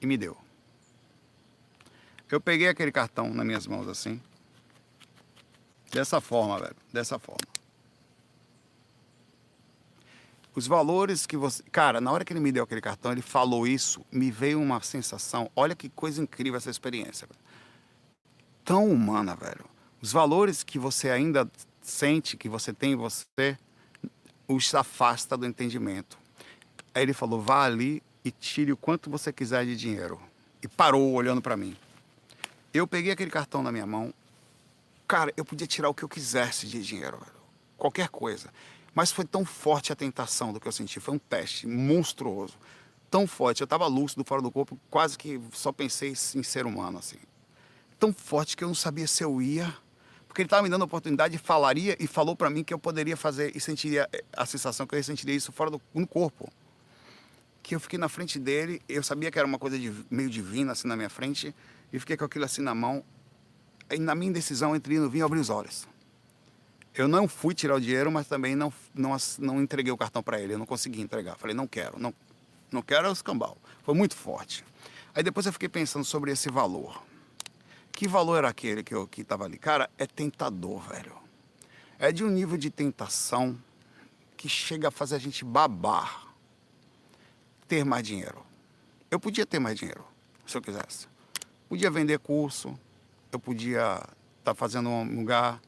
E 0.00 0.06
me 0.06 0.16
deu. 0.16 0.36
Eu 2.30 2.40
peguei 2.40 2.68
aquele 2.68 2.92
cartão 2.92 3.32
nas 3.34 3.44
minhas 3.44 3.66
mãos 3.66 3.88
assim. 3.88 4.20
Dessa 5.90 6.20
forma, 6.20 6.58
velho. 6.58 6.76
Dessa 6.92 7.18
forma. 7.18 7.40
Os 10.54 10.66
valores 10.66 11.26
que 11.26 11.36
você. 11.36 11.62
Cara, 11.72 12.00
na 12.00 12.12
hora 12.12 12.24
que 12.24 12.32
ele 12.32 12.40
me 12.40 12.52
deu 12.52 12.64
aquele 12.64 12.80
cartão, 12.80 13.10
ele 13.12 13.22
falou 13.22 13.66
isso, 13.66 14.04
me 14.12 14.30
veio 14.30 14.60
uma 14.60 14.80
sensação. 14.82 15.50
Olha 15.56 15.74
que 15.74 15.88
coisa 15.88 16.22
incrível 16.22 16.56
essa 16.56 16.70
experiência. 16.70 17.26
Velho. 17.26 17.40
Tão 18.64 18.88
humana, 18.88 19.34
velho. 19.34 19.64
Os 20.00 20.12
valores 20.12 20.62
que 20.62 20.78
você 20.78 21.10
ainda 21.10 21.50
sente, 21.80 22.36
que 22.36 22.48
você 22.48 22.72
tem 22.72 22.92
em 22.92 22.96
você, 22.96 23.58
os 24.46 24.74
afasta 24.74 25.36
do 25.36 25.46
entendimento. 25.46 26.19
Aí 26.94 27.02
ele 27.02 27.12
falou: 27.12 27.40
vá 27.40 27.64
ali 27.64 28.02
e 28.24 28.30
tire 28.30 28.72
o 28.72 28.76
quanto 28.76 29.10
você 29.10 29.32
quiser 29.32 29.64
de 29.64 29.76
dinheiro. 29.76 30.20
E 30.62 30.68
parou 30.68 31.12
olhando 31.12 31.40
para 31.40 31.56
mim. 31.56 31.76
Eu 32.72 32.86
peguei 32.86 33.12
aquele 33.12 33.30
cartão 33.30 33.62
na 33.62 33.72
minha 33.72 33.86
mão. 33.86 34.12
Cara, 35.08 35.32
eu 35.36 35.44
podia 35.44 35.66
tirar 35.66 35.88
o 35.88 35.94
que 35.94 36.02
eu 36.02 36.08
quisesse 36.08 36.66
de 36.66 36.82
dinheiro, 36.82 37.18
qualquer 37.76 38.08
coisa. 38.08 38.48
Mas 38.94 39.10
foi 39.10 39.24
tão 39.24 39.44
forte 39.44 39.92
a 39.92 39.96
tentação 39.96 40.52
do 40.52 40.60
que 40.60 40.68
eu 40.68 40.72
senti. 40.72 41.00
Foi 41.00 41.14
um 41.14 41.18
teste 41.18 41.66
monstruoso. 41.66 42.54
Tão 43.10 43.26
forte. 43.26 43.60
Eu 43.60 43.64
estava 43.64 43.86
lúcido, 43.86 44.24
fora 44.24 44.42
do 44.42 44.50
corpo, 44.50 44.78
quase 44.88 45.18
que 45.18 45.40
só 45.52 45.72
pensei 45.72 46.10
em 46.10 46.42
ser 46.42 46.66
humano, 46.66 46.98
assim. 46.98 47.18
Tão 47.98 48.12
forte 48.12 48.56
que 48.56 48.62
eu 48.62 48.68
não 48.68 48.74
sabia 48.74 49.06
se 49.06 49.24
eu 49.24 49.42
ia 49.42 49.74
porque 50.30 50.42
ele 50.42 50.46
estava 50.46 50.62
me 50.62 50.68
dando 50.68 50.82
a 50.82 50.84
oportunidade, 50.84 51.36
falaria 51.38 51.96
e 51.98 52.06
falou 52.06 52.36
para 52.36 52.48
mim 52.48 52.62
que 52.62 52.72
eu 52.72 52.78
poderia 52.78 53.16
fazer 53.16 53.50
e 53.52 53.58
sentiria 53.58 54.08
eh, 54.12 54.22
a 54.32 54.46
sensação 54.46 54.86
que 54.86 54.94
eu 54.94 55.02
sentiria 55.02 55.34
isso 55.34 55.50
fora 55.50 55.72
do 55.72 55.82
no 55.92 56.06
corpo. 56.06 56.48
Que 57.70 57.76
eu 57.76 57.78
fiquei 57.78 58.00
na 58.00 58.08
frente 58.08 58.36
dele, 58.36 58.82
eu 58.88 59.00
sabia 59.00 59.30
que 59.30 59.38
era 59.38 59.46
uma 59.46 59.56
coisa 59.56 59.78
de, 59.78 59.94
meio 60.10 60.28
divina 60.28 60.72
assim 60.72 60.88
na 60.88 60.96
minha 60.96 61.08
frente, 61.08 61.54
e 61.92 62.00
fiquei 62.00 62.16
com 62.16 62.24
aquilo 62.24 62.44
assim 62.44 62.62
na 62.62 62.74
mão. 62.74 63.04
E 63.88 63.96
na 63.96 64.12
minha 64.12 64.28
indecisão 64.28 64.74
entre 64.74 64.96
ir 64.96 64.98
no 64.98 65.08
vinho 65.08 65.24
abrir 65.24 65.38
os 65.38 65.50
olhos. 65.50 65.86
Eu 66.92 67.06
não 67.06 67.28
fui 67.28 67.54
tirar 67.54 67.76
o 67.76 67.80
dinheiro, 67.80 68.10
mas 68.10 68.26
também 68.26 68.56
não, 68.56 68.72
não, 68.92 69.16
não 69.38 69.62
entreguei 69.62 69.92
o 69.92 69.96
cartão 69.96 70.20
para 70.20 70.40
ele. 70.40 70.54
Eu 70.54 70.58
não 70.58 70.66
consegui 70.66 71.00
entregar. 71.00 71.36
Falei, 71.36 71.54
não 71.54 71.68
quero, 71.68 71.96
não, 71.96 72.12
não 72.72 72.82
quero 72.82 73.06
é 73.06 73.08
o 73.08 73.12
escambau. 73.12 73.56
Foi 73.84 73.94
muito 73.94 74.16
forte. 74.16 74.64
Aí 75.14 75.22
depois 75.22 75.46
eu 75.46 75.52
fiquei 75.52 75.68
pensando 75.68 76.04
sobre 76.04 76.32
esse 76.32 76.50
valor. 76.50 77.00
Que 77.92 78.08
valor 78.08 78.38
era 78.38 78.48
aquele 78.48 78.82
que, 78.82 78.96
eu, 78.96 79.06
que 79.06 79.22
tava 79.22 79.44
ali? 79.44 79.58
Cara, 79.58 79.88
é 79.96 80.08
tentador, 80.08 80.82
velho. 80.88 81.14
É 82.00 82.10
de 82.10 82.24
um 82.24 82.30
nível 82.30 82.58
de 82.58 82.68
tentação 82.68 83.56
que 84.36 84.48
chega 84.48 84.88
a 84.88 84.90
fazer 84.90 85.14
a 85.14 85.20
gente 85.20 85.44
babar. 85.44 86.29
Ter 87.70 87.84
mais 87.84 88.02
dinheiro. 88.02 88.44
Eu 89.12 89.20
podia 89.20 89.46
ter 89.46 89.60
mais 89.60 89.78
dinheiro, 89.78 90.04
se 90.44 90.56
eu 90.56 90.60
quisesse. 90.60 91.06
Podia 91.68 91.88
vender 91.88 92.18
curso, 92.18 92.76
eu 93.30 93.38
podia 93.38 93.94
estar 93.94 94.06
tá 94.42 94.54
fazendo 94.56 94.88
um 94.88 95.20
lugar, 95.20 95.60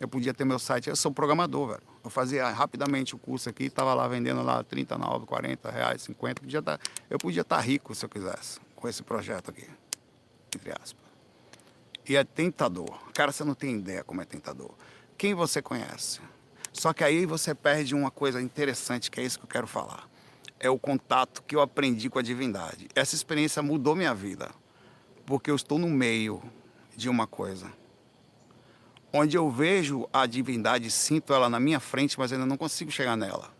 eu 0.00 0.08
podia 0.08 0.34
ter 0.34 0.44
meu 0.44 0.58
site. 0.58 0.90
Eu 0.90 0.96
sou 0.96 1.12
programador, 1.12 1.68
velho. 1.68 1.82
Eu 2.02 2.10
fazia 2.10 2.48
rapidamente 2.48 3.14
o 3.14 3.18
curso 3.18 3.48
aqui, 3.48 3.66
estava 3.66 3.94
lá 3.94 4.08
vendendo 4.08 4.42
lá 4.42 4.64
39, 4.64 5.24
40 5.24 5.70
reais, 5.70 6.02
50. 6.02 6.42
Podia 6.42 6.60
tá, 6.60 6.80
eu 7.08 7.16
podia 7.16 7.42
estar 7.42 7.58
tá 7.58 7.62
rico 7.62 7.94
se 7.94 8.04
eu 8.04 8.08
quisesse 8.08 8.58
com 8.74 8.88
esse 8.88 9.04
projeto 9.04 9.52
aqui, 9.52 9.70
entre 10.52 10.72
aspas. 10.72 11.06
E 12.08 12.16
é 12.16 12.24
tentador. 12.24 12.98
Cara, 13.12 13.30
você 13.30 13.44
não 13.44 13.54
tem 13.54 13.76
ideia 13.76 14.02
como 14.02 14.20
é 14.20 14.24
tentador. 14.24 14.74
Quem 15.16 15.32
você 15.32 15.62
conhece? 15.62 16.18
Só 16.72 16.92
que 16.92 17.04
aí 17.04 17.24
você 17.24 17.54
perde 17.54 17.94
uma 17.94 18.10
coisa 18.10 18.42
interessante, 18.42 19.12
que 19.12 19.20
é 19.20 19.22
isso 19.22 19.38
que 19.38 19.44
eu 19.44 19.48
quero 19.48 19.68
falar. 19.68 20.08
É 20.58 20.70
o 20.70 20.78
contato 20.78 21.42
que 21.42 21.54
eu 21.54 21.60
aprendi 21.60 22.08
com 22.08 22.18
a 22.18 22.22
divindade. 22.22 22.88
Essa 22.94 23.14
experiência 23.14 23.62
mudou 23.62 23.94
minha 23.94 24.14
vida. 24.14 24.50
Porque 25.24 25.50
eu 25.50 25.56
estou 25.56 25.78
no 25.78 25.88
meio 25.88 26.42
de 26.96 27.08
uma 27.08 27.26
coisa. 27.26 27.70
Onde 29.12 29.36
eu 29.36 29.50
vejo 29.50 30.08
a 30.12 30.26
divindade, 30.26 30.90
sinto 30.90 31.32
ela 31.32 31.48
na 31.48 31.60
minha 31.60 31.80
frente, 31.80 32.18
mas 32.18 32.32
ainda 32.32 32.46
não 32.46 32.56
consigo 32.56 32.90
chegar 32.90 33.16
nela. 33.16 33.54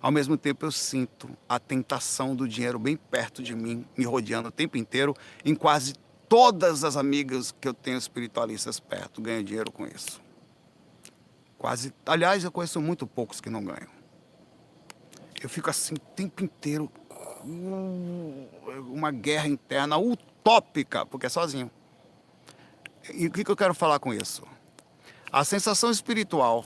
Ao 0.00 0.10
mesmo 0.10 0.36
tempo, 0.36 0.66
eu 0.66 0.72
sinto 0.72 1.30
a 1.48 1.58
tentação 1.58 2.36
do 2.36 2.46
dinheiro 2.46 2.78
bem 2.78 2.96
perto 2.96 3.42
de 3.42 3.54
mim, 3.54 3.86
me 3.96 4.04
rodeando 4.04 4.48
o 4.48 4.52
tempo 4.52 4.76
inteiro, 4.76 5.14
em 5.44 5.54
quase 5.54 5.94
Todas 6.28 6.84
as 6.84 6.96
amigas 6.96 7.54
que 7.60 7.68
eu 7.68 7.74
tenho 7.74 7.98
espiritualistas 7.98 8.80
perto 8.80 9.20
ganham 9.20 9.42
dinheiro 9.42 9.70
com 9.70 9.86
isso. 9.86 10.20
Quase. 11.58 11.92
Aliás, 12.04 12.42
eu 12.42 12.50
conheço 12.50 12.80
muito 12.80 13.06
poucos 13.06 13.40
que 13.40 13.50
não 13.50 13.62
ganham. 13.62 13.88
Eu 15.44 15.48
fico 15.50 15.68
assim 15.68 15.92
o 15.92 15.98
tempo 15.98 16.42
inteiro. 16.42 16.90
Uma 17.44 19.10
guerra 19.10 19.46
interna 19.46 19.98
utópica, 19.98 21.04
porque 21.04 21.26
é 21.26 21.28
sozinho. 21.28 21.70
E 23.12 23.26
o 23.26 23.30
que 23.30 23.46
eu 23.46 23.54
quero 23.54 23.74
falar 23.74 23.98
com 23.98 24.14
isso? 24.14 24.42
A 25.30 25.44
sensação 25.44 25.90
espiritual 25.90 26.64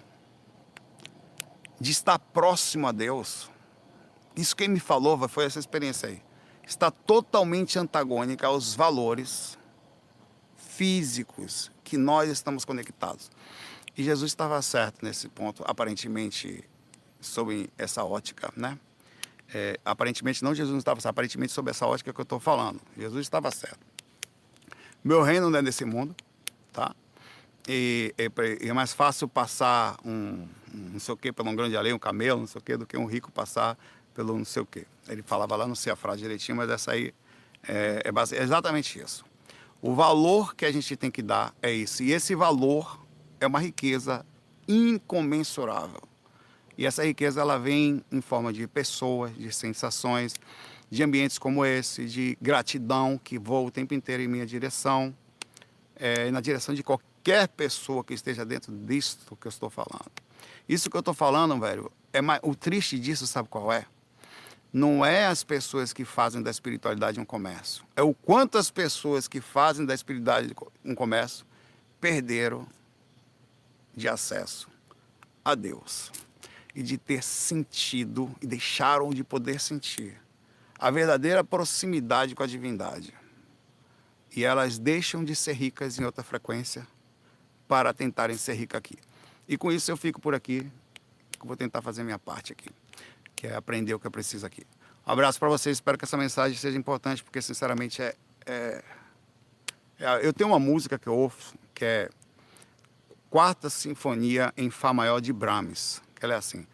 de 1.80 1.90
estar 1.90 2.20
próximo 2.20 2.86
a 2.86 2.92
Deus, 2.92 3.50
isso 4.36 4.54
quem 4.54 4.68
me 4.68 4.78
falou 4.78 5.28
foi 5.28 5.46
essa 5.46 5.58
experiência 5.58 6.10
aí, 6.10 6.22
está 6.64 6.88
totalmente 6.88 7.80
antagônica 7.80 8.46
aos 8.46 8.76
valores 8.76 9.58
físicos 10.54 11.72
que 11.82 11.96
nós 11.96 12.30
estamos 12.30 12.64
conectados. 12.64 13.28
E 13.96 14.04
Jesus 14.04 14.30
estava 14.30 14.62
certo 14.62 15.04
nesse 15.04 15.28
ponto, 15.28 15.64
aparentemente, 15.66 16.62
sob 17.20 17.68
essa 17.76 18.04
ótica, 18.04 18.52
né? 18.56 18.78
É, 19.52 19.80
aparentemente, 19.84 20.44
não 20.44 20.54
Jesus 20.54 20.72
não 20.72 20.78
estava 20.78 21.00
certo, 21.00 21.12
aparentemente 21.12 21.52
sobre 21.52 21.70
essa 21.70 21.86
ótica 21.86 22.12
que 22.12 22.20
eu 22.20 22.24
estou 22.24 22.38
falando. 22.38 22.80
Jesus 22.96 23.22
estava 23.22 23.50
certo. 23.50 23.80
Meu 25.02 25.22
reino 25.22 25.48
não 25.48 25.58
é 25.58 25.62
desse 25.62 25.84
mundo, 25.84 26.14
tá? 26.72 26.94
E, 27.66 28.14
e, 28.18 28.68
é 28.68 28.72
mais 28.72 28.92
fácil 28.92 29.28
passar 29.28 29.96
um, 30.04 30.46
um 30.74 30.90
não 30.92 31.00
sei 31.00 31.14
o 31.14 31.16
que 31.16 31.32
pelo 31.32 31.50
um 31.50 31.56
grande 31.56 31.76
além, 31.76 31.92
um 31.92 31.98
camelo, 31.98 32.40
não 32.40 32.46
sei 32.46 32.58
o 32.58 32.62
que, 32.62 32.76
do 32.76 32.86
que 32.86 32.96
um 32.96 33.06
rico 33.06 33.30
passar 33.30 33.78
pelo 34.14 34.36
não 34.36 34.44
sei 34.44 34.62
o 34.62 34.66
que. 34.66 34.86
Ele 35.08 35.22
falava 35.22 35.54
lá, 35.54 35.66
não 35.66 35.74
sei 35.74 35.92
a 35.92 35.96
frase 35.96 36.20
direitinho, 36.22 36.56
mas 36.56 36.68
essa 36.68 36.92
aí 36.92 37.14
é, 37.66 38.02
é, 38.04 38.36
é 38.36 38.42
exatamente 38.42 38.98
isso. 38.98 39.24
O 39.80 39.94
valor 39.94 40.54
que 40.56 40.64
a 40.64 40.72
gente 40.72 40.96
tem 40.96 41.10
que 41.10 41.22
dar 41.22 41.54
é 41.62 41.70
isso. 41.72 42.02
E 42.02 42.12
esse 42.12 42.34
valor 42.34 43.00
é 43.40 43.46
uma 43.46 43.60
riqueza 43.60 44.26
incomensurável. 44.66 46.07
E 46.78 46.86
essa 46.86 47.04
riqueza 47.04 47.40
ela 47.40 47.58
vem 47.58 48.04
em 48.10 48.20
forma 48.20 48.52
de 48.52 48.68
pessoas, 48.68 49.36
de 49.36 49.52
sensações, 49.52 50.36
de 50.88 51.02
ambientes 51.02 51.36
como 51.36 51.64
esse, 51.64 52.06
de 52.06 52.38
gratidão 52.40 53.18
que 53.18 53.36
voa 53.36 53.66
o 53.66 53.70
tempo 53.70 53.94
inteiro 53.94 54.22
em 54.22 54.28
minha 54.28 54.46
direção, 54.46 55.12
é, 55.96 56.30
na 56.30 56.40
direção 56.40 56.72
de 56.76 56.84
qualquer 56.84 57.48
pessoa 57.48 58.04
que 58.04 58.14
esteja 58.14 58.44
dentro 58.46 58.72
disto 58.86 59.36
que 59.36 59.48
eu 59.48 59.50
estou 59.50 59.68
falando. 59.68 60.08
Isso 60.68 60.88
que 60.88 60.96
eu 60.96 61.00
estou 61.00 61.12
falando, 61.12 61.58
velho, 61.58 61.90
é 62.12 62.22
mais, 62.22 62.40
o 62.44 62.54
triste 62.54 62.96
disso, 62.96 63.26
sabe 63.26 63.48
qual 63.48 63.72
é? 63.72 63.84
Não 64.72 65.04
é 65.04 65.26
as 65.26 65.42
pessoas 65.42 65.92
que 65.92 66.04
fazem 66.04 66.40
da 66.40 66.50
espiritualidade 66.50 67.18
um 67.18 67.24
comércio. 67.24 67.84
É 67.96 68.02
o 68.02 68.14
quanto 68.14 68.56
as 68.56 68.70
pessoas 68.70 69.26
que 69.26 69.40
fazem 69.40 69.84
da 69.84 69.94
espiritualidade 69.94 70.54
um 70.84 70.94
comércio 70.94 71.44
perderam 72.00 72.68
de 73.96 74.08
acesso 74.08 74.68
a 75.44 75.56
Deus 75.56 76.12
e 76.78 76.82
de 76.82 76.96
ter 76.96 77.24
sentido 77.24 78.32
e 78.40 78.46
deixaram 78.46 79.10
de 79.10 79.24
poder 79.24 79.58
sentir 79.58 80.16
a 80.78 80.92
verdadeira 80.92 81.42
proximidade 81.42 82.36
com 82.36 82.44
a 82.44 82.46
divindade. 82.46 83.12
E 84.30 84.44
elas 84.44 84.78
deixam 84.78 85.24
de 85.24 85.34
ser 85.34 85.54
ricas 85.54 85.98
em 85.98 86.04
outra 86.04 86.22
frequência 86.22 86.86
para 87.66 87.92
tentarem 87.92 88.36
ser 88.36 88.52
ricas 88.52 88.78
aqui. 88.78 88.96
E 89.48 89.58
com 89.58 89.72
isso 89.72 89.90
eu 89.90 89.96
fico 89.96 90.20
por 90.20 90.36
aqui, 90.36 90.70
vou 91.42 91.56
tentar 91.56 91.82
fazer 91.82 92.04
minha 92.04 92.16
parte 92.16 92.52
aqui, 92.52 92.70
que 93.34 93.48
é 93.48 93.56
aprender 93.56 93.92
o 93.94 93.98
que 93.98 94.06
eu 94.06 94.12
preciso 94.12 94.46
aqui. 94.46 94.64
Um 95.04 95.10
abraço 95.10 95.40
para 95.40 95.48
vocês, 95.48 95.78
espero 95.78 95.98
que 95.98 96.04
essa 96.04 96.16
mensagem 96.16 96.56
seja 96.56 96.78
importante, 96.78 97.24
porque 97.24 97.42
sinceramente 97.42 98.00
é, 98.00 98.14
é, 98.46 98.84
é, 99.98 100.24
Eu 100.24 100.32
tenho 100.32 100.50
uma 100.50 100.60
música 100.60 100.96
que 100.96 101.08
eu 101.08 101.14
ouço, 101.16 101.56
que 101.74 101.84
é 101.84 102.08
Quarta 103.28 103.68
Sinfonia 103.68 104.54
em 104.56 104.70
Fá 104.70 104.92
Maior 104.92 105.20
de 105.20 105.32
Brahms, 105.32 106.00
ela 106.24 106.34
é 106.34 106.36
assim. 106.36 106.66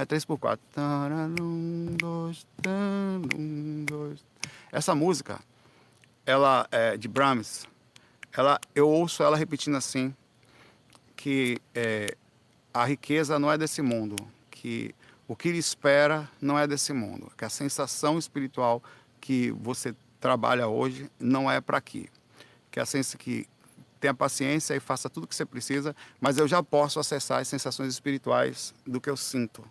É 0.00 0.06
3 0.06 0.24
por 0.24 0.38
4 0.38 0.64
Um, 1.40 1.96
dois, 1.98 2.46
um, 2.66 3.84
dois. 3.84 4.24
Essa 4.72 4.94
música, 4.94 5.38
ela 6.24 6.66
é 6.70 6.96
de 6.96 7.06
Brahms, 7.06 7.66
ela, 8.32 8.58
eu 8.74 8.88
ouço 8.88 9.22
ela 9.22 9.36
repetindo 9.36 9.76
assim, 9.76 10.14
que 11.14 11.58
é, 11.74 12.16
a 12.72 12.84
riqueza 12.84 13.38
não 13.38 13.52
é 13.52 13.58
desse 13.58 13.82
mundo, 13.82 14.16
que 14.50 14.94
o 15.28 15.36
que 15.36 15.48
ele 15.48 15.58
espera 15.58 16.28
não 16.40 16.58
é 16.58 16.66
desse 16.66 16.92
mundo, 16.92 17.30
que 17.36 17.44
a 17.44 17.48
sensação 17.48 18.18
espiritual 18.18 18.82
que 19.20 19.50
você 19.52 19.94
trabalha 20.24 20.66
hoje 20.66 21.10
não 21.20 21.50
é 21.50 21.60
para 21.60 21.76
aqui, 21.76 22.08
que 22.70 22.80
a 22.80 22.86
sensação 22.86 23.18
que 23.18 23.46
tenha 24.00 24.14
paciência 24.14 24.74
e 24.74 24.80
faça 24.80 25.10
tudo 25.10 25.24
o 25.24 25.26
que 25.26 25.34
você 25.34 25.44
precisa, 25.44 25.94
mas 26.18 26.38
eu 26.38 26.48
já 26.48 26.62
posso 26.62 26.98
acessar 26.98 27.42
as 27.42 27.48
sensações 27.48 27.92
espirituais 27.92 28.72
do 28.86 29.02
que 29.02 29.10
eu 29.10 29.18
sinto 29.18 29.62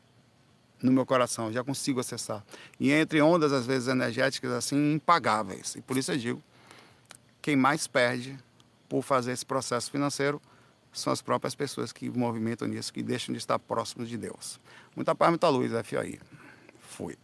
no 0.79 0.91
meu 0.91 1.07
coração, 1.07 1.51
já 1.51 1.63
consigo 1.63 1.99
acessar. 1.99 2.45
E 2.79 2.91
entre 2.91 3.19
ondas, 3.19 3.51
às 3.51 3.65
vezes, 3.65 3.87
energéticas, 3.87 4.51
assim, 4.51 4.93
impagáveis. 4.93 5.75
E 5.75 5.81
por 5.81 5.97
isso 5.97 6.11
eu 6.11 6.17
digo, 6.17 6.43
quem 7.41 7.55
mais 7.55 7.87
perde 7.87 8.37
por 8.87 9.01
fazer 9.01 9.31
esse 9.31 9.43
processo 9.45 9.89
financeiro 9.89 10.39
são 10.91 11.11
as 11.11 11.19
próprias 11.19 11.55
pessoas 11.55 11.91
que 11.91 12.11
movimentam 12.11 12.67
nisso, 12.67 12.93
que 12.93 13.01
deixam 13.01 13.33
de 13.33 13.39
estar 13.39 13.57
próximos 13.57 14.07
de 14.07 14.19
Deus. 14.19 14.59
Muita 14.95 15.15
paz, 15.15 15.31
muita 15.31 15.49
luz, 15.49 15.71
FAI. 15.71 16.19
Fui. 16.79 17.17